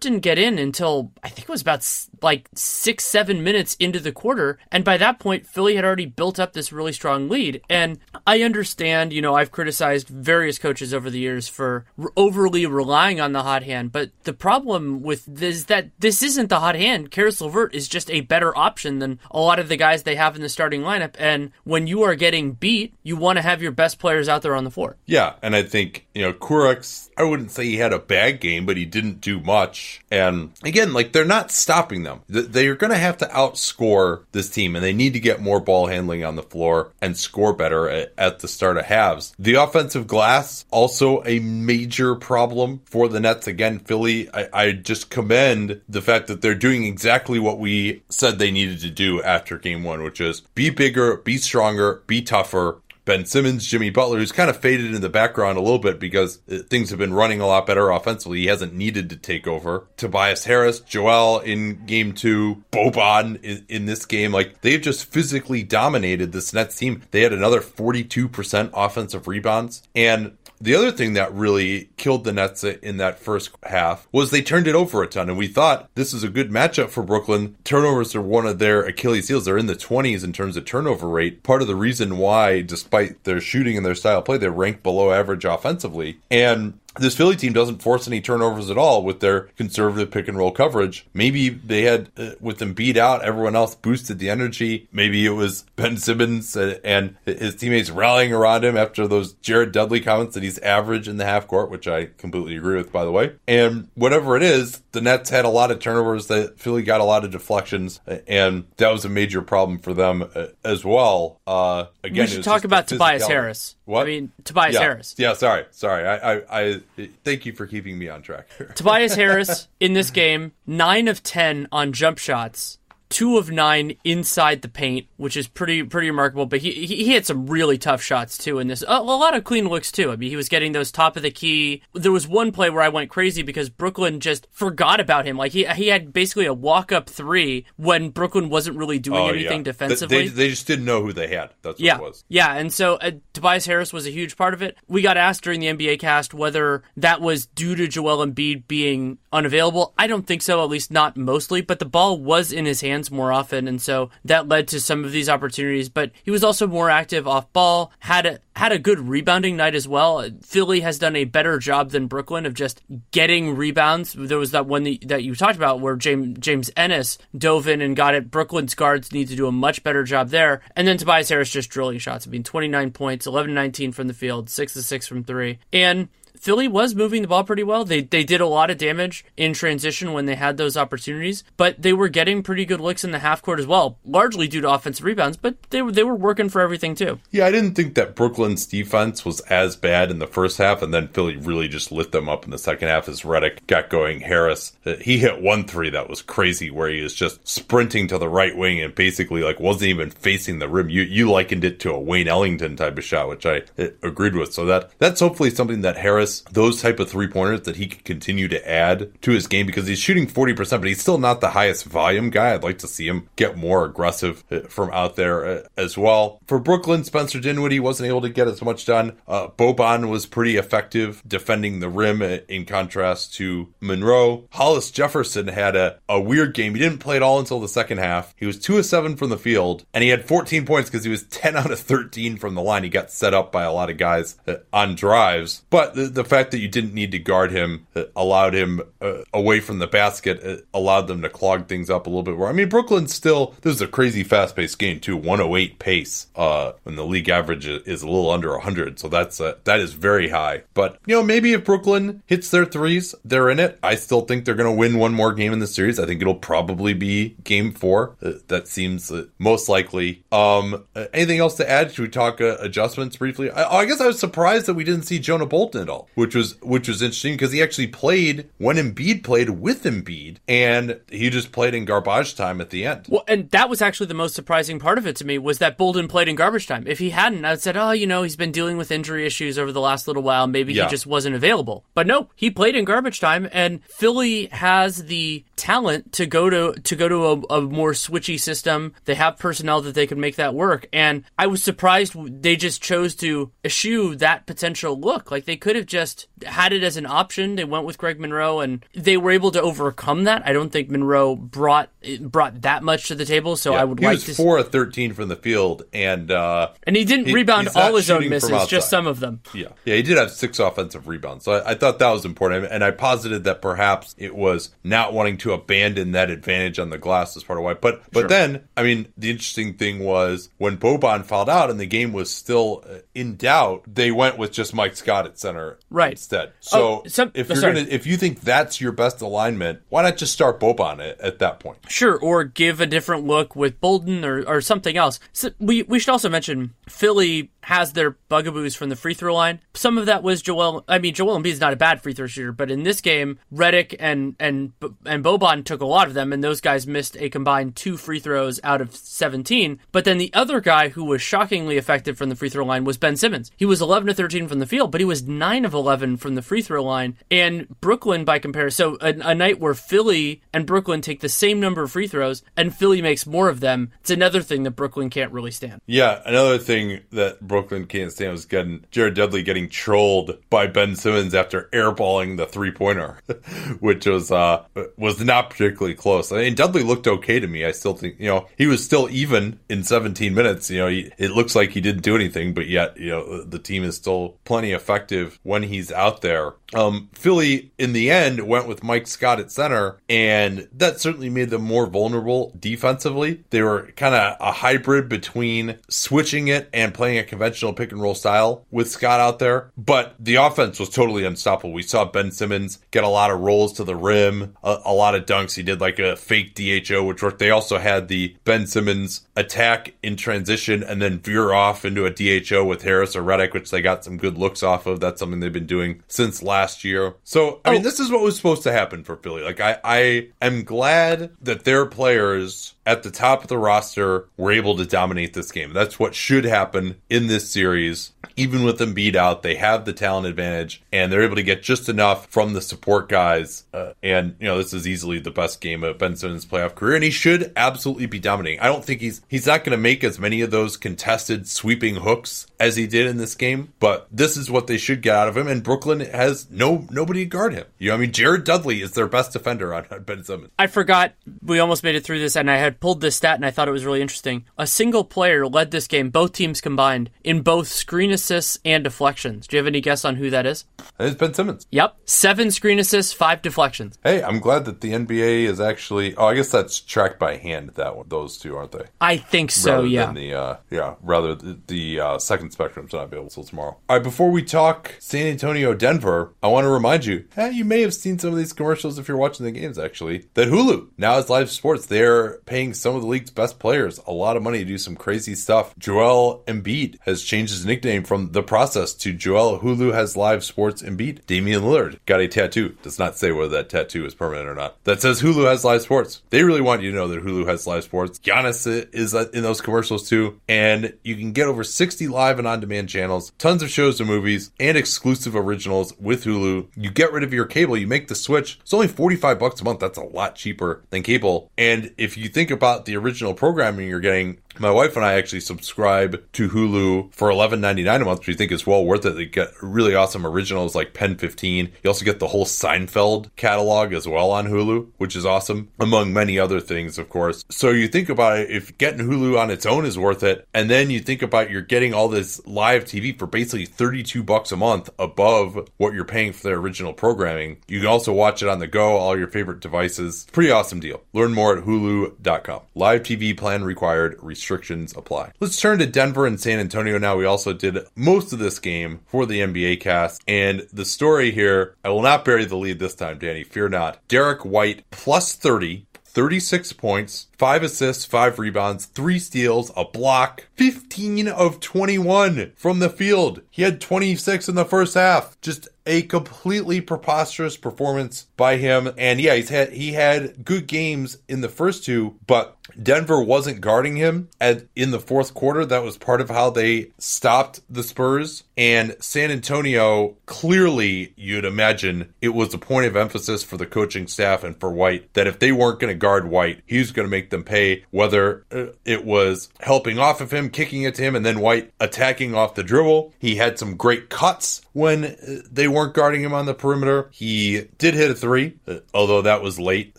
didn't 0.00 0.20
get 0.20 0.38
in 0.38 0.58
until 0.58 1.12
I 1.22 1.28
think 1.28 1.48
it 1.48 1.52
was 1.52 1.62
about 1.62 1.86
like 2.22 2.48
six 2.54 3.04
seven 3.04 3.42
minutes 3.42 3.74
into 3.78 4.00
the 4.00 4.12
quarter, 4.12 4.58
and 4.70 4.84
by 4.84 4.96
that 4.96 5.18
point, 5.18 5.46
Philly 5.46 5.76
had 5.76 5.84
already 5.84 6.06
built 6.06 6.38
up 6.38 6.52
this 6.52 6.72
really 6.72 6.92
strong 6.92 7.28
lead. 7.28 7.60
And 7.68 7.91
I 8.26 8.42
understand, 8.42 9.12
you 9.12 9.22
know, 9.22 9.34
I've 9.34 9.50
criticized 9.50 10.08
various 10.08 10.58
coaches 10.58 10.92
over 10.92 11.08
the 11.08 11.18
years 11.18 11.48
for 11.48 11.84
overly 12.16 12.66
relying 12.66 13.20
on 13.20 13.32
the 13.32 13.42
hot 13.42 13.62
hand, 13.62 13.92
but 13.92 14.10
the 14.24 14.32
problem 14.32 15.02
with 15.02 15.24
this 15.26 15.62
is 15.62 15.66
that 15.66 15.90
this 15.98 16.22
isn't 16.22 16.48
the 16.48 16.60
hot 16.60 16.74
hand. 16.74 17.10
Caris 17.10 17.40
LeVert 17.40 17.74
is 17.74 17.88
just 17.88 18.10
a 18.10 18.22
better 18.22 18.56
option 18.56 18.98
than 18.98 19.18
a 19.30 19.40
lot 19.40 19.58
of 19.58 19.68
the 19.68 19.76
guys 19.76 20.02
they 20.02 20.16
have 20.16 20.36
in 20.36 20.42
the 20.42 20.48
starting 20.48 20.82
lineup. 20.82 21.14
And 21.18 21.52
when 21.64 21.86
you 21.86 22.02
are 22.02 22.14
getting 22.14 22.52
beat, 22.52 22.94
you 23.02 23.16
want 23.16 23.36
to 23.36 23.42
have 23.42 23.62
your 23.62 23.72
best 23.72 23.98
players 23.98 24.28
out 24.28 24.42
there 24.42 24.56
on 24.56 24.64
the 24.64 24.70
floor. 24.70 24.96
Yeah, 25.06 25.34
and 25.42 25.54
I 25.54 25.62
think, 25.62 26.06
you 26.14 26.22
know, 26.22 26.32
Kurucs, 26.32 27.10
I 27.16 27.24
wouldn't 27.24 27.50
say 27.50 27.64
he 27.64 27.76
had 27.76 27.92
a 27.92 27.98
bad 27.98 28.40
game, 28.40 28.66
but 28.66 28.76
he 28.76 28.84
didn't 28.84 29.20
do 29.20 29.40
much. 29.40 30.00
And 30.10 30.52
again, 30.64 30.92
like 30.92 31.12
they're 31.12 31.24
not 31.24 31.50
stopping 31.50 32.02
them. 32.02 32.22
They're 32.28 32.74
going 32.74 32.92
to 32.92 32.98
have 32.98 33.18
to 33.18 33.26
outscore 33.26 34.24
this 34.32 34.50
team, 34.50 34.74
and 34.74 34.84
they 34.84 34.92
need 34.92 35.12
to 35.12 35.20
get 35.20 35.40
more 35.40 35.60
ball 35.60 35.86
handling 35.86 36.24
on 36.24 36.36
the 36.36 36.42
floor 36.42 36.92
and 37.00 37.16
score 37.16 37.52
better 37.52 37.71
at, 37.72 38.12
at 38.18 38.38
the 38.40 38.48
start 38.48 38.76
of 38.76 38.84
halves. 38.84 39.34
The 39.38 39.54
offensive 39.54 40.06
glass, 40.06 40.64
also 40.70 41.22
a 41.24 41.38
major 41.38 42.14
problem 42.14 42.82
for 42.84 43.08
the 43.08 43.20
Nets. 43.20 43.46
Again, 43.46 43.78
Philly, 43.78 44.28
I, 44.32 44.48
I 44.52 44.72
just 44.72 45.10
commend 45.10 45.80
the 45.88 46.02
fact 46.02 46.26
that 46.28 46.42
they're 46.42 46.54
doing 46.54 46.84
exactly 46.84 47.38
what 47.38 47.58
we 47.58 48.02
said 48.08 48.38
they 48.38 48.50
needed 48.50 48.80
to 48.80 48.90
do 48.90 49.22
after 49.22 49.58
game 49.58 49.84
one, 49.84 50.02
which 50.02 50.20
is 50.20 50.40
be 50.54 50.70
bigger, 50.70 51.16
be 51.18 51.38
stronger, 51.38 52.02
be 52.06 52.22
tougher, 52.22 52.78
Ben 53.04 53.26
Simmons, 53.26 53.66
Jimmy 53.66 53.90
Butler, 53.90 54.18
who's 54.18 54.32
kind 54.32 54.48
of 54.48 54.56
faded 54.56 54.94
in 54.94 55.00
the 55.00 55.08
background 55.08 55.58
a 55.58 55.60
little 55.60 55.78
bit 55.78 55.98
because 55.98 56.40
uh, 56.50 56.58
things 56.70 56.90
have 56.90 56.98
been 56.98 57.12
running 57.12 57.40
a 57.40 57.46
lot 57.46 57.66
better 57.66 57.90
offensively. 57.90 58.38
He 58.38 58.46
hasn't 58.46 58.74
needed 58.74 59.10
to 59.10 59.16
take 59.16 59.46
over. 59.46 59.88
Tobias 59.96 60.44
Harris, 60.44 60.80
Joel 60.80 61.40
in 61.40 61.84
game 61.86 62.12
two, 62.12 62.62
Boban 62.70 63.42
in, 63.42 63.64
in 63.68 63.86
this 63.86 64.06
game. 64.06 64.32
Like 64.32 64.60
they've 64.60 64.80
just 64.80 65.06
physically 65.06 65.62
dominated 65.62 66.32
this 66.32 66.52
Nets 66.52 66.76
team. 66.76 67.02
They 67.10 67.22
had 67.22 67.32
another 67.32 67.60
42% 67.60 68.70
offensive 68.72 69.26
rebounds. 69.26 69.82
And 69.94 70.36
the 70.62 70.76
other 70.76 70.92
thing 70.92 71.14
that 71.14 71.34
really 71.34 71.90
killed 71.96 72.22
the 72.22 72.32
Nets 72.32 72.62
in 72.62 72.98
that 72.98 73.18
first 73.18 73.50
half 73.64 74.06
was 74.12 74.30
they 74.30 74.42
turned 74.42 74.68
it 74.68 74.76
over 74.76 75.02
a 75.02 75.08
ton. 75.08 75.28
And 75.28 75.36
we 75.36 75.48
thought 75.48 75.90
this 75.96 76.12
is 76.12 76.22
a 76.22 76.28
good 76.28 76.50
matchup 76.50 76.90
for 76.90 77.02
Brooklyn. 77.02 77.56
Turnovers 77.64 78.14
are 78.14 78.22
one 78.22 78.46
of 78.46 78.60
their 78.60 78.82
Achilles 78.84 79.26
heels. 79.26 79.44
They're 79.44 79.58
in 79.58 79.66
the 79.66 79.74
20s 79.74 80.22
in 80.22 80.32
terms 80.32 80.56
of 80.56 80.64
turnover 80.64 81.08
rate. 81.08 81.42
Part 81.42 81.62
of 81.62 81.68
the 81.68 81.74
reason 81.74 82.16
why, 82.16 82.62
despite 82.62 83.24
their 83.24 83.40
shooting 83.40 83.76
and 83.76 83.84
their 83.84 83.96
style 83.96 84.18
of 84.18 84.24
play, 84.24 84.38
they're 84.38 84.52
ranked 84.52 84.84
below 84.84 85.10
average 85.10 85.44
offensively. 85.44 86.18
And 86.30 86.78
this 86.98 87.16
Philly 87.16 87.36
team 87.36 87.52
doesn't 87.52 87.82
force 87.82 88.06
any 88.06 88.20
turnovers 88.20 88.70
at 88.70 88.78
all 88.78 89.02
with 89.02 89.20
their 89.20 89.42
conservative 89.56 90.10
pick 90.10 90.28
and 90.28 90.36
roll 90.36 90.50
coverage. 90.50 91.06
Maybe 91.14 91.48
they 91.48 91.82
had, 91.82 92.10
uh, 92.16 92.32
with 92.40 92.58
Embiid 92.58 92.96
out, 92.96 93.24
everyone 93.24 93.56
else 93.56 93.74
boosted 93.74 94.18
the 94.18 94.30
energy. 94.30 94.88
Maybe 94.92 95.24
it 95.24 95.30
was 95.30 95.64
Ben 95.76 95.96
Simmons 95.96 96.56
uh, 96.56 96.78
and 96.84 97.16
his 97.24 97.56
teammates 97.56 97.90
rallying 97.90 98.32
around 98.32 98.64
him 98.64 98.76
after 98.76 99.06
those 99.06 99.34
Jared 99.34 99.72
Dudley 99.72 100.00
comments 100.00 100.34
that 100.34 100.42
he's 100.42 100.58
average 100.58 101.08
in 101.08 101.16
the 101.16 101.24
half 101.24 101.46
court, 101.46 101.70
which 101.70 101.88
I 101.88 102.06
completely 102.18 102.56
agree 102.56 102.76
with, 102.76 102.92
by 102.92 103.04
the 103.04 103.12
way. 103.12 103.32
And 103.48 103.88
whatever 103.94 104.36
it 104.36 104.42
is, 104.42 104.82
the 104.92 105.00
Nets 105.00 105.30
had 105.30 105.44
a 105.44 105.48
lot 105.48 105.70
of 105.70 105.78
turnovers. 105.78 106.26
That 106.26 106.58
Philly 106.58 106.82
got 106.82 107.00
a 107.00 107.04
lot 107.04 107.24
of 107.24 107.30
deflections, 107.30 108.00
uh, 108.06 108.18
and 108.26 108.64
that 108.76 108.92
was 108.92 109.04
a 109.04 109.08
major 109.08 109.42
problem 109.42 109.78
for 109.78 109.94
them 109.94 110.28
uh, 110.34 110.48
as 110.64 110.84
well. 110.84 111.40
Uh, 111.46 111.86
again, 112.04 112.24
we 112.24 112.30
should 112.30 112.44
talk 112.44 112.64
about 112.64 112.88
Tobias. 112.88 113.26
Harris. 113.26 113.76
What? 113.92 114.04
I 114.04 114.06
mean, 114.06 114.32
Tobias 114.44 114.72
yeah. 114.72 114.80
Harris. 114.80 115.14
Yeah, 115.18 115.34
sorry, 115.34 115.66
sorry. 115.70 116.08
I, 116.08 116.32
I, 116.32 116.42
I, 116.50 116.80
thank 117.24 117.44
you 117.44 117.52
for 117.52 117.66
keeping 117.66 117.98
me 117.98 118.08
on 118.08 118.22
track. 118.22 118.48
Tobias 118.74 119.14
Harris 119.16 119.68
in 119.80 119.92
this 119.92 120.10
game, 120.10 120.52
nine 120.66 121.08
of 121.08 121.22
ten 121.22 121.68
on 121.70 121.92
jump 121.92 122.16
shots, 122.16 122.78
two 123.12 123.36
of 123.38 123.50
nine 123.50 123.94
inside 124.04 124.62
the 124.62 124.68
paint, 124.68 125.06
which 125.16 125.36
is 125.36 125.46
pretty 125.46 125.82
pretty 125.82 126.08
remarkable. 126.10 126.46
But 126.46 126.60
he 126.60 126.72
he, 126.72 127.04
he 127.04 127.12
had 127.12 127.26
some 127.26 127.46
really 127.46 127.78
tough 127.78 128.02
shots 128.02 128.36
too 128.38 128.58
in 128.58 128.66
this. 128.68 128.82
A, 128.82 128.86
a 128.92 129.00
lot 129.00 129.36
of 129.36 129.44
clean 129.44 129.68
looks 129.68 129.92
too. 129.92 130.10
I 130.10 130.16
mean, 130.16 130.30
he 130.30 130.36
was 130.36 130.48
getting 130.48 130.72
those 130.72 130.90
top 130.90 131.16
of 131.16 131.22
the 131.22 131.30
key. 131.30 131.82
There 131.94 132.10
was 132.12 132.26
one 132.26 132.50
play 132.52 132.70
where 132.70 132.82
I 132.82 132.88
went 132.88 133.10
crazy 133.10 133.42
because 133.42 133.68
Brooklyn 133.68 134.20
just 134.20 134.46
forgot 134.50 134.98
about 135.00 135.26
him. 135.26 135.36
Like 135.36 135.52
he 135.52 135.64
he 135.66 135.88
had 135.88 136.12
basically 136.12 136.46
a 136.46 136.54
walk 136.54 136.90
up 136.92 137.08
three 137.08 137.66
when 137.76 138.10
Brooklyn 138.10 138.48
wasn't 138.48 138.76
really 138.76 138.98
doing 138.98 139.20
Oh, 139.20 139.28
anything 139.28 139.58
yeah. 139.60 139.64
defensively. 139.64 140.28
They, 140.28 140.34
they 140.34 140.48
just 140.48 140.66
didn't 140.66 140.84
know 140.84 141.02
who 141.02 141.12
they 141.12 141.28
had. 141.28 141.50
That's 141.62 141.74
what 141.74 141.80
Yeah, 141.80 141.96
it 141.96 142.02
was. 142.02 142.24
yeah, 142.28 142.54
and 142.54 142.72
so 142.72 142.94
uh, 142.96 143.12
Tobias 143.34 143.66
Harris 143.66 143.92
was 143.92 144.06
a 144.06 144.10
huge 144.10 144.36
part 144.36 144.54
of 144.54 144.62
it. 144.62 144.76
We 144.88 145.02
got 145.02 145.16
asked 145.16 145.42
during 145.44 145.60
the 145.60 145.66
NBA 145.66 146.00
cast 146.00 146.32
whether 146.34 146.82
that 146.96 147.20
was 147.20 147.46
due 147.46 147.74
to 147.74 147.86
Joel 147.88 148.26
Embiid 148.26 148.66
being 148.66 149.18
unavailable. 149.32 149.92
I 149.98 150.06
don't 150.06 150.26
think 150.26 150.42
so, 150.42 150.62
at 150.62 150.68
least 150.70 150.90
not 150.90 151.16
mostly. 151.16 151.60
But 151.60 151.78
the 151.78 151.84
ball 151.84 152.18
was 152.18 152.52
in 152.52 152.64
his 152.64 152.80
hands 152.80 153.01
more 153.10 153.32
often, 153.32 153.68
and 153.68 153.80
so 153.80 154.10
that 154.24 154.48
led 154.48 154.68
to 154.68 154.80
some 154.80 155.04
of 155.04 155.12
these 155.12 155.28
opportunities. 155.28 155.88
But 155.88 156.12
he 156.22 156.30
was 156.30 156.44
also 156.44 156.66
more 156.66 156.90
active 156.90 157.26
off 157.26 157.52
ball. 157.52 157.92
had 158.00 158.26
a 158.26 158.38
had 158.54 158.72
a 158.72 158.78
good 158.78 158.98
rebounding 158.98 159.56
night 159.56 159.74
as 159.74 159.88
well. 159.88 160.28
Philly 160.42 160.80
has 160.80 160.98
done 160.98 161.16
a 161.16 161.24
better 161.24 161.58
job 161.58 161.90
than 161.90 162.06
Brooklyn 162.06 162.44
of 162.44 162.54
just 162.54 162.82
getting 163.10 163.56
rebounds. 163.56 164.14
There 164.16 164.38
was 164.38 164.50
that 164.50 164.66
one 164.66 164.84
that, 164.84 165.22
you 165.22 165.34
talked 165.34 165.56
about 165.56 165.80
where 165.80 165.96
James 165.96 166.38
James 166.38 166.70
Ennis 166.76 167.18
dove 167.36 167.66
in 167.66 167.80
and 167.80 167.96
got 167.96 168.14
it. 168.14 168.30
Brooklyn's 168.30 168.74
guards 168.74 169.12
need 169.12 169.28
to 169.28 169.36
do 169.36 169.46
a 169.46 169.52
much 169.52 169.82
better 169.82 170.04
job 170.04 170.28
there. 170.28 170.60
And 170.76 170.86
then 170.86 170.98
Tobias 170.98 171.28
Harris 171.28 171.50
just 171.50 171.70
drilling 171.70 171.98
shots. 171.98 172.26
I 172.26 172.30
mean, 172.30 172.42
29 172.42 172.90
points, 172.92 173.26
11 173.26 173.54
19 173.54 173.92
from 173.92 174.08
the 174.08 174.14
field, 174.14 174.50
6 174.50 174.72
to 174.74 174.82
6 174.82 175.06
from 175.06 175.24
3. 175.24 175.58
And 175.72 176.08
Philly 176.42 176.66
was 176.66 176.96
moving 176.96 177.22
the 177.22 177.28
ball 177.28 177.44
pretty 177.44 177.62
well. 177.62 177.84
They 177.84 178.00
they 178.00 178.24
did 178.24 178.40
a 178.40 178.48
lot 178.48 178.68
of 178.68 178.76
damage 178.76 179.24
in 179.36 179.52
transition 179.52 180.12
when 180.12 180.26
they 180.26 180.34
had 180.34 180.56
those 180.56 180.76
opportunities, 180.76 181.44
but 181.56 181.80
they 181.80 181.92
were 181.92 182.08
getting 182.08 182.42
pretty 182.42 182.64
good 182.64 182.80
looks 182.80 183.04
in 183.04 183.12
the 183.12 183.20
half 183.20 183.42
court 183.42 183.60
as 183.60 183.66
well, 183.66 183.96
largely 184.04 184.48
due 184.48 184.60
to 184.60 184.68
offensive 184.68 185.04
rebounds. 185.04 185.36
But 185.36 185.54
they 185.70 185.82
were 185.82 185.92
they 185.92 186.02
were 186.02 186.16
working 186.16 186.48
for 186.48 186.60
everything 186.60 186.96
too. 186.96 187.20
Yeah, 187.30 187.46
I 187.46 187.52
didn't 187.52 187.74
think 187.74 187.94
that 187.94 188.16
Brooklyn's 188.16 188.66
defense 188.66 189.24
was 189.24 189.38
as 189.42 189.76
bad 189.76 190.10
in 190.10 190.18
the 190.18 190.26
first 190.26 190.58
half, 190.58 190.82
and 190.82 190.92
then 190.92 191.06
Philly 191.06 191.36
really 191.36 191.68
just 191.68 191.92
lit 191.92 192.10
them 192.10 192.28
up 192.28 192.44
in 192.44 192.50
the 192.50 192.58
second 192.58 192.88
half 192.88 193.08
as 193.08 193.22
Redick 193.22 193.64
got 193.68 193.88
going. 193.88 194.18
Harris, 194.18 194.72
uh, 194.84 194.96
he 194.96 195.18
hit 195.18 195.40
one 195.40 195.64
three 195.64 195.90
that 195.90 196.10
was 196.10 196.22
crazy, 196.22 196.72
where 196.72 196.90
he 196.90 197.02
was 197.02 197.14
just 197.14 197.46
sprinting 197.46 198.08
to 198.08 198.18
the 198.18 198.28
right 198.28 198.56
wing 198.56 198.80
and 198.80 198.96
basically 198.96 199.44
like 199.44 199.60
wasn't 199.60 199.90
even 199.90 200.10
facing 200.10 200.58
the 200.58 200.68
rim. 200.68 200.90
You 200.90 201.02
you 201.02 201.30
likened 201.30 201.62
it 201.62 201.78
to 201.80 201.92
a 201.92 202.00
Wayne 202.00 202.26
Ellington 202.26 202.74
type 202.74 202.98
of 202.98 203.04
shot, 203.04 203.28
which 203.28 203.46
I 203.46 203.62
uh, 203.78 203.90
agreed 204.02 204.34
with. 204.34 204.52
So 204.52 204.66
that 204.66 204.90
that's 204.98 205.20
hopefully 205.20 205.50
something 205.50 205.82
that 205.82 205.98
Harris 205.98 206.31
has 206.32 206.52
those 206.52 206.80
type 206.80 207.00
of 207.00 207.10
three 207.10 207.28
pointers 207.28 207.62
that 207.62 207.76
he 207.76 207.86
could 207.86 208.04
continue 208.04 208.48
to 208.48 208.68
add 208.68 209.10
to 209.22 209.30
his 209.30 209.46
game 209.46 209.66
because 209.66 209.86
he's 209.86 209.98
shooting 209.98 210.26
40%, 210.26 210.70
but 210.70 210.88
he's 210.88 211.00
still 211.00 211.18
not 211.18 211.40
the 211.40 211.50
highest 211.50 211.84
volume 211.84 212.30
guy. 212.30 212.54
I'd 212.54 212.62
like 212.62 212.78
to 212.78 212.88
see 212.88 213.06
him 213.06 213.28
get 213.36 213.56
more 213.56 213.84
aggressive 213.84 214.44
uh, 214.50 214.60
from 214.60 214.90
out 214.92 215.16
there 215.16 215.44
uh, 215.44 215.62
as 215.76 215.98
well. 215.98 216.40
For 216.46 216.58
Brooklyn, 216.58 217.04
Spencer 217.04 217.40
Dinwiddie 217.40 217.80
wasn't 217.80 218.08
able 218.08 218.22
to 218.22 218.28
get 218.28 218.48
as 218.48 218.62
much 218.62 218.84
done. 218.84 219.18
Uh, 219.26 219.48
Boban 219.48 220.08
was 220.08 220.26
pretty 220.26 220.56
effective 220.56 221.22
defending 221.26 221.80
the 221.80 221.88
rim 221.88 222.22
uh, 222.22 222.38
in 222.48 222.64
contrast 222.64 223.34
to 223.34 223.72
Monroe. 223.80 224.48
Hollis 224.52 224.90
Jefferson 224.90 225.48
had 225.48 225.76
a, 225.76 225.98
a 226.08 226.20
weird 226.20 226.54
game. 226.54 226.74
He 226.74 226.80
didn't 226.80 226.98
play 226.98 227.16
at 227.16 227.22
all 227.22 227.38
until 227.38 227.60
the 227.60 227.68
second 227.68 227.98
half. 227.98 228.34
He 228.36 228.46
was 228.46 228.58
2 228.58 228.78
of 228.78 228.86
7 228.86 229.16
from 229.16 229.30
the 229.30 229.38
field, 229.38 229.84
and 229.92 230.02
he 230.02 230.10
had 230.10 230.26
14 230.26 230.64
points 230.64 230.90
because 230.90 231.04
he 231.04 231.10
was 231.10 231.22
10 231.30 231.56
out 231.56 231.70
of 231.70 231.80
13 231.80 232.36
from 232.36 232.54
the 232.54 232.62
line. 232.62 232.84
He 232.84 232.88
got 232.88 233.10
set 233.10 233.34
up 233.34 233.52
by 233.52 233.64
a 233.64 233.72
lot 233.72 233.90
of 233.90 233.96
guys 233.96 234.36
on 234.72 234.94
drives. 234.94 235.64
But 235.70 235.94
the, 235.94 236.06
the 236.06 236.21
fact 236.24 236.50
that 236.52 236.58
you 236.58 236.68
didn't 236.68 236.94
need 236.94 237.12
to 237.12 237.18
guard 237.18 237.52
him 237.52 237.86
uh, 237.94 238.04
allowed 238.16 238.54
him 238.54 238.82
uh, 239.00 239.22
away 239.32 239.60
from 239.60 239.78
the 239.78 239.86
basket, 239.86 240.42
uh, 240.44 240.62
allowed 240.74 241.02
them 241.02 241.22
to 241.22 241.28
clog 241.28 241.68
things 241.68 241.90
up 241.90 242.06
a 242.06 242.10
little 242.10 242.22
bit 242.22 242.36
more. 242.36 242.48
I 242.48 242.52
mean, 242.52 242.68
Brooklyn 242.68 243.08
still, 243.08 243.54
this 243.62 243.74
is 243.74 243.80
a 243.80 243.86
crazy 243.86 244.24
fast 244.24 244.56
paced 244.56 244.78
game, 244.78 245.00
too. 245.00 245.16
108 245.16 245.78
pace 245.78 246.26
uh, 246.36 246.72
when 246.84 246.96
the 246.96 247.04
league 247.04 247.28
average 247.28 247.66
is 247.66 248.02
a 248.02 248.06
little 248.06 248.30
under 248.30 248.50
100. 248.52 248.98
So 248.98 249.08
that's 249.08 249.40
uh, 249.40 249.56
that 249.64 249.80
is 249.80 249.92
very 249.92 250.28
high. 250.28 250.62
But, 250.74 250.98
you 251.06 251.14
know, 251.14 251.22
maybe 251.22 251.52
if 251.52 251.64
Brooklyn 251.64 252.22
hits 252.26 252.50
their 252.50 252.64
threes, 252.64 253.14
they're 253.24 253.50
in 253.50 253.58
it. 253.58 253.78
I 253.82 253.94
still 253.94 254.22
think 254.22 254.44
they're 254.44 254.54
going 254.54 254.72
to 254.72 254.78
win 254.78 254.98
one 254.98 255.14
more 255.14 255.32
game 255.32 255.52
in 255.52 255.58
the 255.58 255.66
series. 255.66 255.98
I 255.98 256.06
think 256.06 256.20
it'll 256.20 256.34
probably 256.34 256.94
be 256.94 257.36
game 257.44 257.72
four. 257.72 258.16
Uh, 258.22 258.32
that 258.48 258.68
seems 258.68 259.10
uh, 259.10 259.26
most 259.38 259.68
likely. 259.68 260.24
Um, 260.32 260.84
anything 261.12 261.38
else 261.38 261.56
to 261.56 261.68
add? 261.68 261.92
Should 261.92 262.02
we 262.02 262.08
talk 262.08 262.40
adjustments 262.40 263.16
briefly? 263.16 263.50
I, 263.50 263.80
I, 263.80 263.84
guess 263.84 264.00
I 264.00 264.06
was 264.06 264.18
surprised 264.18 264.66
that 264.66 264.74
we 264.74 264.84
didn't 264.84 265.02
see 265.02 265.18
Jonah 265.18 265.46
Bolden 265.46 265.82
at 265.82 265.88
all, 265.88 266.08
which 266.14 266.34
was 266.34 266.60
which 266.60 266.88
was 266.88 267.02
interesting 267.02 267.34
because 267.34 267.52
he 267.52 267.62
actually 267.62 267.86
played 267.86 268.48
when 268.58 268.76
Embiid 268.76 269.22
played 269.22 269.50
with 269.50 269.84
Embiid, 269.84 270.36
and 270.48 271.00
he 271.10 271.30
just 271.30 271.52
played 271.52 271.74
in 271.74 271.84
garbage 271.84 272.34
time 272.34 272.60
at 272.60 272.70
the 272.70 272.86
end. 272.86 273.06
Well, 273.08 273.24
and 273.28 273.50
that 273.50 273.68
was 273.68 273.82
actually 273.82 274.06
the 274.06 274.14
most 274.14 274.34
surprising 274.34 274.78
part 274.78 274.98
of 274.98 275.06
it 275.06 275.16
to 275.16 275.26
me 275.26 275.38
was 275.38 275.58
that 275.58 275.78
Bolden 275.78 276.08
played 276.08 276.28
in 276.28 276.36
garbage 276.36 276.66
time. 276.66 276.86
If 276.86 276.98
he 276.98 277.10
hadn't, 277.10 277.44
I'd 277.44 277.60
said, 277.60 277.76
oh, 277.76 277.92
you 277.92 278.06
know, 278.06 278.22
he's 278.22 278.36
been 278.36 278.52
dealing 278.52 278.76
with 278.76 278.90
injury 278.90 279.26
issues 279.26 279.58
over 279.58 279.72
the 279.72 279.80
last 279.80 280.06
little 280.06 280.22
while. 280.22 280.46
Maybe 280.46 280.72
yeah. 280.72 280.84
he 280.84 280.90
just 280.90 281.06
wasn't 281.06 281.36
available. 281.36 281.84
But 281.94 282.06
no, 282.06 282.28
he 282.34 282.50
played 282.50 282.76
in 282.76 282.84
garbage 282.84 283.20
time, 283.20 283.48
and 283.52 283.84
Philly 283.84 284.46
has 284.46 285.04
the 285.04 285.44
talent 285.56 286.12
to 286.12 286.26
go 286.26 286.50
to 286.50 286.74
to 286.80 286.96
go 286.96 287.08
to 287.08 287.26
a, 287.26 287.58
a 287.58 287.60
more 287.62 287.92
switchy 287.92 288.38
system. 288.38 288.94
They 289.04 289.14
have 289.14 289.38
personnel 289.38 289.80
that 289.82 289.94
they 289.94 290.06
can 290.06 290.20
make 290.20 290.36
that 290.36 290.54
work. 290.54 290.88
And 290.92 291.24
I 291.38 291.46
was 291.46 291.62
surprised 291.62 292.14
they 292.42 292.56
just 292.56 292.82
chose 292.82 293.14
to 293.16 293.52
eschew 293.64 294.16
that 294.16 294.46
potential 294.46 294.98
look. 294.98 295.30
Like 295.30 295.44
they 295.44 295.56
could 295.56 295.76
have 295.76 295.86
just 295.92 296.26
had 296.42 296.72
it 296.72 296.82
as 296.82 296.96
an 296.96 297.06
option. 297.06 297.56
They 297.56 297.64
went 297.64 297.84
with 297.84 297.98
Greg 297.98 298.20
Monroe, 298.20 298.60
and 298.60 298.84
they 298.94 299.16
were 299.16 299.30
able 299.30 299.50
to 299.52 299.60
overcome 299.60 300.24
that. 300.24 300.42
I 300.46 300.52
don't 300.52 300.70
think 300.70 300.90
Monroe 300.90 301.36
brought 301.36 301.90
brought 302.20 302.62
that 302.62 302.82
much 302.82 303.08
to 303.08 303.14
the 303.14 303.24
table. 303.24 303.56
So 303.56 303.72
yeah, 303.72 303.80
I 303.80 303.84
would 303.84 303.98
he 303.98 304.06
like 304.06 304.14
was 304.14 304.24
to 304.24 304.34
four 304.34 304.58
of 304.58 304.70
thirteen 304.70 305.14
from 305.14 305.28
the 305.28 305.36
field, 305.36 305.84
and 305.92 306.30
uh, 306.30 306.70
and 306.84 306.96
he 306.96 307.04
didn't 307.04 307.26
he, 307.26 307.34
rebound 307.34 307.68
all 307.74 307.94
his 307.96 308.10
own 308.10 308.28
misses, 308.28 308.66
just 308.66 308.90
some 308.90 309.06
of 309.06 309.20
them. 309.20 309.40
Yeah, 309.54 309.68
yeah, 309.84 309.96
he 309.96 310.02
did 310.02 310.18
have 310.18 310.30
six 310.30 310.58
offensive 310.58 311.08
rebounds. 311.08 311.44
So 311.44 311.52
I, 311.52 311.72
I 311.72 311.74
thought 311.74 311.98
that 311.98 312.10
was 312.10 312.24
important, 312.24 312.66
and 312.70 312.82
I 312.84 312.90
posited 312.90 313.44
that 313.44 313.62
perhaps 313.62 314.14
it 314.18 314.34
was 314.34 314.70
not 314.84 315.12
wanting 315.12 315.38
to 315.38 315.52
abandon 315.52 316.12
that 316.12 316.30
advantage 316.30 316.78
on 316.78 316.90
the 316.90 316.98
glass 316.98 317.36
as 317.36 317.44
part 317.44 317.58
of 317.58 317.64
why. 317.64 317.74
But 317.74 318.02
but 318.12 318.20
sure. 318.20 318.28
then, 318.28 318.68
I 318.76 318.82
mean, 318.82 319.12
the 319.16 319.30
interesting 319.30 319.74
thing 319.74 320.00
was 320.00 320.48
when 320.58 320.78
Boban 320.78 321.24
fouled 321.24 321.48
out 321.48 321.70
and 321.70 321.78
the 321.78 321.86
game 321.86 322.12
was 322.12 322.32
still 322.32 322.84
uh, 322.88 322.98
in 323.14 323.36
doubt, 323.36 323.82
they 323.86 324.10
went 324.10 324.38
with 324.38 324.52
just 324.52 324.74
Mike 324.74 324.96
Scott 324.96 325.26
at 325.26 325.38
center 325.38 325.78
right. 325.90 326.12
instead. 326.12 326.31
Oh, 326.32 326.50
so 326.60 326.78
oh, 326.80 327.02
some, 327.06 327.30
if 327.34 327.50
oh, 327.50 327.54
you're 327.54 327.62
gonna 327.62 327.86
if 327.88 328.06
you 328.06 328.16
think 328.16 328.40
that's 328.40 328.80
your 328.80 328.92
best 328.92 329.20
alignment, 329.20 329.80
why 329.88 330.02
not 330.02 330.16
just 330.16 330.32
start 330.32 330.60
Boban 330.60 331.00
at, 331.00 331.20
at 331.20 331.38
that 331.40 331.60
point? 331.60 331.78
Sure, 331.88 332.18
or 332.18 332.44
give 332.44 332.80
a 332.80 332.86
different 332.86 333.26
look 333.26 333.56
with 333.56 333.80
Bolden 333.80 334.24
or, 334.24 334.42
or 334.46 334.60
something 334.60 334.96
else. 334.96 335.20
So 335.32 335.50
we 335.58 335.82
we 335.82 335.98
should 335.98 336.12
also 336.12 336.28
mention 336.28 336.74
Philly 336.88 337.50
has 337.64 337.92
their 337.92 338.10
bugaboos 338.28 338.74
from 338.74 338.88
the 338.88 338.96
free 338.96 339.14
throw 339.14 339.34
line. 339.34 339.60
Some 339.74 339.98
of 339.98 340.06
that 340.06 340.22
was 340.22 340.42
Joel. 340.42 340.84
I 340.88 340.98
mean, 340.98 341.14
Joel 341.14 341.38
Embiid 341.38 341.52
is 341.52 341.60
not 341.60 341.72
a 341.72 341.76
bad 341.76 342.02
free 342.02 342.12
throw 342.12 342.26
shooter, 342.26 342.52
but 342.52 342.70
in 342.70 342.82
this 342.82 343.00
game, 343.00 343.38
Redick 343.52 343.94
and 344.00 344.34
and 344.40 344.72
and 345.06 345.24
Boban 345.24 345.64
took 345.64 345.80
a 345.80 345.86
lot 345.86 346.08
of 346.08 346.14
them, 346.14 346.32
and 346.32 346.42
those 346.42 346.60
guys 346.60 346.86
missed 346.86 347.16
a 347.18 347.30
combined 347.30 347.76
two 347.76 347.96
free 347.96 348.18
throws 348.18 348.60
out 348.64 348.80
of 348.80 348.94
17. 348.94 349.78
But 349.92 350.04
then 350.04 350.18
the 350.18 350.32
other 350.34 350.60
guy 350.60 350.88
who 350.88 351.04
was 351.04 351.22
shockingly 351.22 351.76
effective 351.76 352.18
from 352.18 352.28
the 352.28 352.36
free 352.36 352.48
throw 352.48 352.64
line 352.64 352.84
was 352.84 352.98
Ben 352.98 353.16
Simmons. 353.16 353.50
He 353.56 353.64
was 353.64 353.80
11 353.80 354.08
to 354.08 354.14
13 354.14 354.48
from 354.48 354.58
the 354.58 354.66
field, 354.66 354.90
but 354.90 355.00
he 355.00 355.04
was 355.04 355.22
9 355.22 355.64
of 355.64 355.74
11 355.74 356.16
from 356.22 356.34
the 356.34 356.42
free 356.42 356.62
throw 356.62 356.82
line. 356.82 357.16
And 357.30 357.68
Brooklyn, 357.80 358.24
by 358.24 358.38
comparison, 358.38 358.72
so 358.72 358.98
a, 359.00 359.30
a 359.30 359.34
night 359.34 359.60
where 359.60 359.74
Philly 359.74 360.42
and 360.52 360.66
Brooklyn 360.66 361.00
take 361.00 361.20
the 361.20 361.28
same 361.28 361.60
number 361.60 361.82
of 361.82 361.92
free 361.92 362.06
throws, 362.06 362.42
and 362.56 362.74
Philly 362.74 363.02
makes 363.02 363.26
more 363.26 363.48
of 363.48 363.60
them. 363.60 363.90
It's 364.00 364.10
another 364.10 364.40
thing 364.42 364.62
that 364.62 364.72
Brooklyn 364.72 365.10
can't 365.10 365.32
really 365.32 365.50
stand. 365.50 365.80
Yeah, 365.86 366.22
another 366.24 366.58
thing 366.58 367.00
that 367.10 367.40
Brooklyn 367.40 367.86
can't 367.86 368.12
stand 368.12 368.32
was 368.32 368.46
getting 368.46 368.84
Jared 368.90 369.14
Dudley 369.14 369.42
getting 369.42 369.68
trolled 369.68 370.38
by 370.48 370.66
Ben 370.66 370.96
Simmons 370.96 371.34
after 371.34 371.68
airballing 371.72 372.36
the 372.36 372.46
three 372.46 372.70
pointer, 372.70 373.18
which 373.80 374.06
was 374.06 374.30
uh 374.30 374.64
was 374.96 375.20
not 375.20 375.50
particularly 375.50 375.94
close. 375.94 376.30
I 376.32 376.42
mean, 376.42 376.54
Dudley 376.54 376.82
looked 376.82 377.06
okay 377.06 377.40
to 377.40 377.46
me. 377.46 377.64
I 377.64 377.72
still 377.72 377.94
think 377.94 378.18
you 378.18 378.28
know 378.28 378.48
he 378.56 378.66
was 378.66 378.84
still 378.84 379.08
even 379.10 379.58
in 379.68 379.84
17 379.84 380.34
minutes. 380.34 380.70
You 380.70 380.78
know, 380.78 380.88
he, 380.88 381.10
it 381.18 381.32
looks 381.32 381.54
like 381.54 381.70
he 381.70 381.80
didn't 381.80 382.02
do 382.02 382.14
anything, 382.14 382.54
but 382.54 382.66
yet 382.66 382.96
you 382.96 383.10
know 383.10 383.42
the 383.42 383.58
team 383.58 383.84
is 383.84 383.96
still 383.96 384.36
plenty 384.44 384.72
effective 384.72 385.38
when 385.42 385.62
he's 385.62 385.90
out 385.90 386.11
there. 386.20 386.54
Um, 386.74 387.08
Philly 387.12 387.72
in 387.78 387.92
the 387.92 388.10
end 388.10 388.46
went 388.46 388.66
with 388.68 388.82
Mike 388.82 389.06
Scott 389.06 389.40
at 389.40 389.50
center, 389.50 389.98
and 390.08 390.68
that 390.72 391.00
certainly 391.00 391.30
made 391.30 391.50
them 391.50 391.62
more 391.62 391.86
vulnerable 391.86 392.52
defensively. 392.58 393.44
They 393.50 393.62
were 393.62 393.92
kind 393.96 394.14
of 394.14 394.36
a 394.40 394.52
hybrid 394.52 395.08
between 395.08 395.78
switching 395.88 396.48
it 396.48 396.68
and 396.72 396.94
playing 396.94 397.18
a 397.18 397.24
conventional 397.24 397.72
pick 397.72 397.92
and 397.92 398.00
roll 398.00 398.14
style 398.14 398.64
with 398.70 398.90
Scott 398.90 399.20
out 399.20 399.38
there, 399.38 399.70
but 399.76 400.14
the 400.18 400.36
offense 400.36 400.78
was 400.78 400.88
totally 400.88 401.24
unstoppable. 401.24 401.72
We 401.72 401.82
saw 401.82 402.04
Ben 402.04 402.30
Simmons 402.30 402.78
get 402.90 403.04
a 403.04 403.08
lot 403.08 403.30
of 403.30 403.40
rolls 403.40 403.72
to 403.74 403.84
the 403.84 403.96
rim, 403.96 404.56
a, 404.62 404.78
a 404.86 404.92
lot 404.92 405.14
of 405.14 405.26
dunks. 405.26 405.54
He 405.54 405.62
did 405.62 405.80
like 405.80 405.98
a 405.98 406.16
fake 406.16 406.54
DHO, 406.54 407.04
which 407.04 407.22
worked. 407.22 407.38
They 407.38 407.50
also 407.50 407.78
had 407.78 408.08
the 408.08 408.36
Ben 408.44 408.66
Simmons 408.66 409.26
attack 409.36 409.94
in 410.02 410.16
transition 410.16 410.82
and 410.82 411.00
then 411.00 411.18
veer 411.18 411.52
off 411.52 411.84
into 411.84 412.06
a 412.06 412.10
DHO 412.10 412.64
with 412.64 412.82
Harris 412.82 413.16
or 413.16 413.22
Redick, 413.22 413.52
which 413.52 413.70
they 413.70 413.82
got 413.82 414.04
some 414.04 414.16
good 414.16 414.38
looks 414.38 414.62
off 414.62 414.86
of. 414.86 415.00
That's 415.00 415.18
something 415.18 415.40
they've 415.40 415.52
been 415.52 415.66
doing 415.66 416.02
since 416.08 416.42
last 416.42 416.61
year. 416.84 417.14
So, 417.24 417.60
I 417.64 417.70
oh. 417.70 417.72
mean, 417.72 417.82
this 417.82 418.00
is 418.00 418.10
what 418.10 418.22
was 418.22 418.36
supposed 418.36 418.62
to 418.64 418.72
happen 418.72 419.04
for 419.04 419.16
Philly. 419.16 419.42
Like, 419.42 419.60
I, 419.60 419.78
I 419.84 420.28
am 420.40 420.64
glad 420.64 421.30
that 421.42 421.64
their 421.64 421.86
players 421.86 422.74
at 422.84 423.02
the 423.02 423.10
top 423.10 423.42
of 423.42 423.48
the 423.48 423.58
roster 423.58 424.28
were 424.36 424.50
able 424.50 424.76
to 424.76 424.84
dominate 424.84 425.34
this 425.34 425.52
game. 425.52 425.72
That's 425.72 425.98
what 425.98 426.14
should 426.14 426.44
happen 426.44 426.96
in 427.08 427.28
this 427.28 427.48
series. 427.48 428.12
Even 428.36 428.64
with 428.64 428.78
Embiid 428.78 429.14
out, 429.14 429.42
they 429.42 429.54
have 429.54 429.84
the 429.84 429.92
talent 429.92 430.26
advantage 430.26 430.82
and 430.92 431.12
they're 431.12 431.22
able 431.22 431.36
to 431.36 431.42
get 431.42 431.62
just 431.62 431.88
enough 431.88 432.26
from 432.26 432.54
the 432.54 432.60
support 432.60 433.08
guys. 433.08 433.64
Uh, 433.72 433.92
and, 434.02 434.34
you 434.40 434.46
know, 434.46 434.58
this 434.58 434.72
is 434.72 434.88
easily 434.88 435.20
the 435.20 435.30
best 435.30 435.60
game 435.60 435.84
of 435.84 435.98
Ben 435.98 436.16
Simmons' 436.16 436.44
playoff 436.44 436.74
career, 436.74 436.94
and 436.94 437.04
he 437.04 437.10
should 437.10 437.52
absolutely 437.56 438.06
be 438.06 438.18
dominating. 438.18 438.60
I 438.60 438.66
don't 438.66 438.84
think 438.84 439.00
he's 439.00 439.22
he's 439.28 439.46
not 439.46 439.64
going 439.64 439.72
to 439.72 439.82
make 439.82 440.02
as 440.02 440.18
many 440.18 440.40
of 440.40 440.50
those 440.50 440.76
contested 440.76 441.48
sweeping 441.48 441.96
hooks 441.96 442.46
as 442.58 442.76
he 442.76 442.86
did 442.86 443.06
in 443.06 443.16
this 443.16 443.34
game, 443.34 443.72
but 443.80 444.06
this 444.10 444.36
is 444.36 444.50
what 444.50 444.66
they 444.66 444.78
should 444.78 445.02
get 445.02 445.16
out 445.16 445.28
of 445.28 445.36
him. 445.36 445.46
And 445.46 445.62
Brooklyn 445.62 446.00
has 446.00 446.50
no 446.52 446.86
nobody 446.90 447.24
to 447.24 447.26
guard 447.26 447.54
him. 447.54 447.66
You 447.78 447.88
know, 447.88 447.94
I 447.94 447.98
mean, 447.98 448.12
Jared 448.12 448.44
Dudley 448.44 448.82
is 448.82 448.92
their 448.92 449.06
best 449.06 449.32
defender 449.32 449.74
on 449.74 449.86
Ben 450.04 450.22
Simmons. 450.24 450.50
I 450.58 450.66
forgot 450.66 451.14
we 451.42 451.58
almost 451.58 451.82
made 451.82 451.94
it 451.94 452.04
through 452.04 452.20
this, 452.20 452.36
and 452.36 452.50
I 452.50 452.56
had 452.56 452.80
pulled 452.80 453.00
this 453.00 453.16
stat 453.16 453.36
and 453.36 453.46
I 453.46 453.50
thought 453.50 453.68
it 453.68 453.72
was 453.72 453.84
really 453.84 454.02
interesting. 454.02 454.44
A 454.58 454.66
single 454.66 455.04
player 455.04 455.46
led 455.46 455.70
this 455.70 455.86
game, 455.86 456.10
both 456.10 456.32
teams 456.32 456.60
combined, 456.60 457.10
in 457.24 457.42
both 457.42 457.68
screen 457.68 458.10
assists 458.10 458.58
and 458.64 458.84
deflections. 458.84 459.46
Do 459.46 459.56
you 459.56 459.58
have 459.58 459.66
any 459.66 459.80
guess 459.80 460.04
on 460.04 460.16
who 460.16 460.30
that 460.30 460.46
is? 460.46 460.64
It's 460.98 461.16
Ben 461.16 461.34
Simmons. 461.34 461.66
Yep. 461.70 461.96
Seven 462.04 462.50
screen 462.50 462.78
assists, 462.78 463.12
five 463.12 463.42
deflections. 463.42 463.98
Hey, 464.04 464.22
I'm 464.22 464.40
glad 464.40 464.64
that 464.66 464.80
the 464.80 464.92
NBA 464.92 465.44
is 465.44 465.60
actually. 465.60 466.14
Oh, 466.16 466.26
I 466.26 466.34
guess 466.34 466.50
that's 466.50 466.80
tracked 466.80 467.18
by 467.18 467.36
hand. 467.36 467.70
That 467.74 467.96
one, 467.96 468.06
those 468.08 468.38
two, 468.38 468.56
aren't 468.56 468.72
they? 468.72 468.84
I 469.00 469.16
think 469.16 469.50
so. 469.50 469.76
Rather 469.76 469.86
yeah. 469.86 470.12
the 470.12 470.34
uh, 470.34 470.56
yeah, 470.70 470.94
rather 471.02 471.34
the, 471.34 471.58
the 471.66 472.00
uh, 472.00 472.18
second 472.18 472.50
spectrum's 472.50 472.92
not 472.92 473.04
available 473.04 473.28
until 473.28 473.44
tomorrow. 473.44 473.78
All 473.88 473.96
right. 473.96 474.02
Before 474.02 474.30
we 474.30 474.42
talk 474.42 474.94
San 474.98 475.26
Antonio, 475.26 475.74
Denver, 475.74 476.34
I 476.42 476.48
want 476.48 476.64
to 476.64 476.70
remind 476.70 477.04
you, 477.04 477.24
eh, 477.36 477.50
you 477.50 477.64
may 477.64 477.82
have 477.82 477.94
seen 477.94 478.18
some 478.18 478.32
of 478.32 478.36
these 478.36 478.52
commercials 478.52 478.98
if 478.98 479.06
you're 479.06 479.16
watching 479.16 479.46
the 479.46 479.52
games, 479.52 479.78
actually, 479.78 480.26
that 480.34 480.48
Hulu 480.48 480.88
now 480.98 481.16
is 481.18 481.30
live 481.30 481.48
sports. 481.50 481.86
They're 481.86 482.38
paying 482.46 482.74
some 482.74 482.96
of 482.96 483.02
the 483.02 483.06
league's 483.06 483.30
best 483.30 483.60
players 483.60 484.00
a 484.08 484.12
lot 484.12 484.36
of 484.36 484.42
money 484.42 484.58
to 484.58 484.64
do 484.64 484.76
some 484.76 484.96
crazy 484.96 485.36
stuff. 485.36 485.72
Joel 485.78 486.42
Embiid 486.48 486.98
has 487.02 487.22
changed 487.22 487.52
his 487.52 487.64
nickname 487.64 488.02
from 488.02 488.32
The 488.32 488.42
Process 488.42 488.92
to 488.94 489.12
Joel 489.12 489.60
Hulu 489.60 489.94
has 489.94 490.16
live 490.16 490.42
sports 490.42 490.82
Embiid. 490.82 491.24
Damian 491.26 491.62
Lillard 491.62 491.98
got 492.06 492.20
a 492.20 492.26
tattoo. 492.26 492.70
Does 492.82 492.98
not 492.98 493.16
say 493.16 493.30
whether 493.30 493.50
that 493.50 493.68
tattoo 493.68 494.04
is 494.04 494.14
permanent 494.14 494.48
or 494.48 494.56
not. 494.56 494.82
That 494.82 495.00
says 495.00 495.22
Hulu 495.22 495.48
has 495.48 495.64
live 495.64 495.82
sports. 495.82 496.22
They 496.30 496.42
really 496.42 496.60
want 496.60 496.82
you 496.82 496.90
to 496.90 496.96
know 496.96 497.06
that 497.06 497.22
Hulu 497.22 497.46
has 497.46 497.68
live 497.68 497.84
sports. 497.84 498.18
Giannis 498.18 498.66
is 498.92 499.14
in 499.14 499.44
those 499.44 499.60
commercials 499.60 500.08
too. 500.08 500.40
And 500.48 500.94
you 501.04 501.14
can 501.14 501.30
get 501.30 501.46
over 501.46 501.62
60 501.62 502.08
live 502.08 502.40
and 502.40 502.48
on 502.48 502.58
demand 502.58 502.88
channels, 502.88 503.30
tons 503.38 503.62
of 503.62 503.70
shows 503.70 504.00
and 504.00 504.08
movies, 504.08 504.50
and 504.58 504.76
exclusive 504.76 505.36
originals 505.36 505.96
with 506.00 506.24
Hulu. 506.24 506.31
You 506.32 506.90
get 506.90 507.12
rid 507.12 507.22
of 507.22 507.32
your 507.32 507.46
cable, 507.46 507.76
you 507.76 507.86
make 507.86 508.08
the 508.08 508.14
switch. 508.14 508.58
It's 508.62 508.74
only 508.74 508.88
45 508.88 509.38
bucks 509.38 509.60
a 509.60 509.64
month. 509.64 509.80
That's 509.80 509.98
a 509.98 510.02
lot 510.02 510.36
cheaper 510.36 510.82
than 510.90 511.02
cable. 511.02 511.50
And 511.56 511.92
if 511.98 512.16
you 512.16 512.28
think 512.28 512.50
about 512.50 512.84
the 512.84 512.96
original 512.96 513.34
programming 513.34 513.88
you're 513.88 514.00
getting, 514.00 514.38
my 514.58 514.70
wife 514.70 514.96
and 514.96 515.04
I 515.04 515.14
actually 515.14 515.40
subscribe 515.40 516.22
to 516.32 516.48
Hulu 516.48 517.12
for 517.14 517.30
$11.99 517.30 518.02
a 518.02 518.04
month, 518.04 518.20
which 518.20 518.28
we 518.28 518.34
think 518.34 518.52
is 518.52 518.66
well 518.66 518.84
worth 518.84 519.04
it. 519.06 519.16
They 519.16 519.26
get 519.26 519.52
really 519.62 519.94
awesome 519.94 520.26
originals 520.26 520.74
like 520.74 520.94
Pen 520.94 521.16
15. 521.16 521.72
You 521.82 521.88
also 521.88 522.04
get 522.04 522.18
the 522.18 522.28
whole 522.28 522.44
Seinfeld 522.44 523.30
catalog 523.36 523.92
as 523.92 524.06
well 524.06 524.30
on 524.30 524.46
Hulu, 524.46 524.88
which 524.98 525.16
is 525.16 525.26
awesome, 525.26 525.70
among 525.80 526.12
many 526.12 526.38
other 526.38 526.60
things, 526.60 526.98
of 526.98 527.08
course. 527.08 527.44
So 527.50 527.70
you 527.70 527.88
think 527.88 528.08
about 528.08 528.38
it, 528.38 528.50
if 528.50 528.76
getting 528.78 529.06
Hulu 529.06 529.38
on 529.38 529.50
its 529.50 529.66
own 529.66 529.84
is 529.84 529.98
worth 529.98 530.22
it, 530.22 530.46
and 530.54 530.70
then 530.70 530.90
you 530.90 531.00
think 531.00 531.22
about 531.22 531.50
you're 531.50 531.62
getting 531.62 531.94
all 531.94 532.08
this 532.08 532.44
live 532.46 532.84
TV 532.84 533.18
for 533.18 533.26
basically 533.26 533.66
32 533.66 534.22
bucks 534.22 534.52
a 534.52 534.56
month 534.56 534.90
above 534.98 535.68
what 535.76 535.94
you're 535.94 536.04
paying 536.04 536.32
for 536.32 536.42
their 536.44 536.56
original 536.56 536.92
programming. 536.92 537.58
You 537.68 537.80
can 537.80 537.88
also 537.88 538.12
watch 538.12 538.42
it 538.42 538.48
on 538.48 538.58
the 538.58 538.66
go, 538.66 538.96
all 538.96 539.18
your 539.18 539.28
favorite 539.28 539.60
devices. 539.60 540.26
Pretty 540.32 540.50
awesome 540.50 540.80
deal. 540.80 541.02
Learn 541.12 541.32
more 541.32 541.56
at 541.56 541.64
hulu.com. 541.64 542.62
Live 542.74 543.02
TV 543.02 543.36
plan 543.36 543.64
required 543.64 544.18
restrictions 544.42 544.92
apply. 544.96 545.30
Let's 545.38 545.60
turn 545.60 545.78
to 545.78 545.86
Denver 545.86 546.26
and 546.26 546.40
San 546.40 546.58
Antonio 546.58 546.98
now. 546.98 547.16
We 547.16 547.24
also 547.24 547.52
did 547.52 547.78
most 547.94 548.32
of 548.32 548.40
this 548.40 548.58
game 548.58 549.00
for 549.06 549.24
the 549.24 549.40
NBA 549.40 549.80
cast. 549.80 550.22
And 550.26 550.66
the 550.72 550.84
story 550.84 551.30
here, 551.30 551.76
I 551.84 551.90
will 551.90 552.02
not 552.02 552.24
bury 552.24 552.44
the 552.44 552.56
lead 552.56 552.80
this 552.80 552.96
time, 552.96 553.18
Danny. 553.18 553.44
Fear 553.44 553.68
not. 553.68 554.00
Derrick 554.08 554.44
White 554.44 554.84
plus 554.90 555.34
30 555.34 555.86
36 556.12 556.74
points, 556.74 557.28
5 557.38 557.62
assists, 557.62 558.04
5 558.04 558.38
rebounds, 558.38 558.84
3 558.84 559.18
steals, 559.18 559.72
a 559.74 559.86
block, 559.86 560.46
15 560.56 561.26
of 561.26 561.58
21 561.58 562.52
from 562.54 562.80
the 562.80 562.90
field. 562.90 563.40
He 563.50 563.62
had 563.62 563.80
26 563.80 564.46
in 564.46 564.54
the 564.54 564.66
first 564.66 564.92
half. 564.92 565.40
Just 565.40 565.70
a 565.86 566.02
completely 566.02 566.80
preposterous 566.80 567.56
performance 567.56 568.26
by 568.36 568.56
him. 568.56 568.90
And 568.96 569.20
yeah, 569.20 569.34
he's 569.34 569.48
had 569.48 569.72
he 569.72 569.92
had 569.92 570.44
good 570.44 570.66
games 570.66 571.18
in 571.28 571.40
the 571.40 571.48
first 571.48 571.84
two, 571.84 572.16
but 572.26 572.56
Denver 572.80 573.20
wasn't 573.22 573.60
guarding 573.60 573.96
him 573.96 574.28
at, 574.40 574.64
in 574.74 574.92
the 574.92 575.00
fourth 575.00 575.34
quarter. 575.34 575.66
That 575.66 575.82
was 575.82 575.98
part 575.98 576.20
of 576.20 576.30
how 576.30 576.50
they 576.50 576.92
stopped 576.98 577.60
the 577.68 577.82
Spurs. 577.82 578.44
And 578.56 578.96
San 579.00 579.30
Antonio, 579.30 580.16
clearly, 580.26 581.12
you'd 581.16 581.44
imagine 581.44 582.14
it 582.20 582.30
was 582.30 582.54
a 582.54 582.58
point 582.58 582.86
of 582.86 582.96
emphasis 582.96 583.42
for 583.42 583.56
the 583.56 583.66
coaching 583.66 584.06
staff 584.06 584.44
and 584.44 584.58
for 584.58 584.70
White 584.70 585.12
that 585.14 585.26
if 585.26 585.38
they 585.38 585.52
weren't 585.52 585.80
going 585.80 585.92
to 585.92 585.98
guard 585.98 586.28
White, 586.28 586.62
he 586.66 586.78
was 586.78 586.92
going 586.92 587.06
to 587.06 587.10
make 587.10 587.30
them 587.30 587.44
pay, 587.44 587.84
whether 587.90 588.44
uh, 588.52 588.66
it 588.84 589.04
was 589.04 589.48
helping 589.60 589.98
off 589.98 590.20
of 590.20 590.32
him, 590.32 590.50
kicking 590.50 590.82
it 590.82 590.94
to 590.94 591.02
him, 591.02 591.16
and 591.16 591.26
then 591.26 591.40
White 591.40 591.72
attacking 591.80 592.34
off 592.34 592.54
the 592.54 592.62
dribble. 592.62 593.12
He 593.18 593.36
had 593.36 593.58
some 593.58 593.76
great 593.76 594.08
cuts 594.08 594.61
when 594.72 595.04
uh, 595.04 595.16
they 595.50 595.68
weren't 595.68 595.94
guarding 595.94 596.22
him 596.22 596.32
on 596.32 596.46
the 596.46 596.54
perimeter. 596.54 597.08
He 597.12 597.68
did 597.78 597.94
hit 597.94 598.10
a 598.10 598.14
three, 598.14 598.54
uh, 598.66 598.78
although 598.94 599.22
that 599.22 599.42
was 599.42 599.58
late 599.58 599.98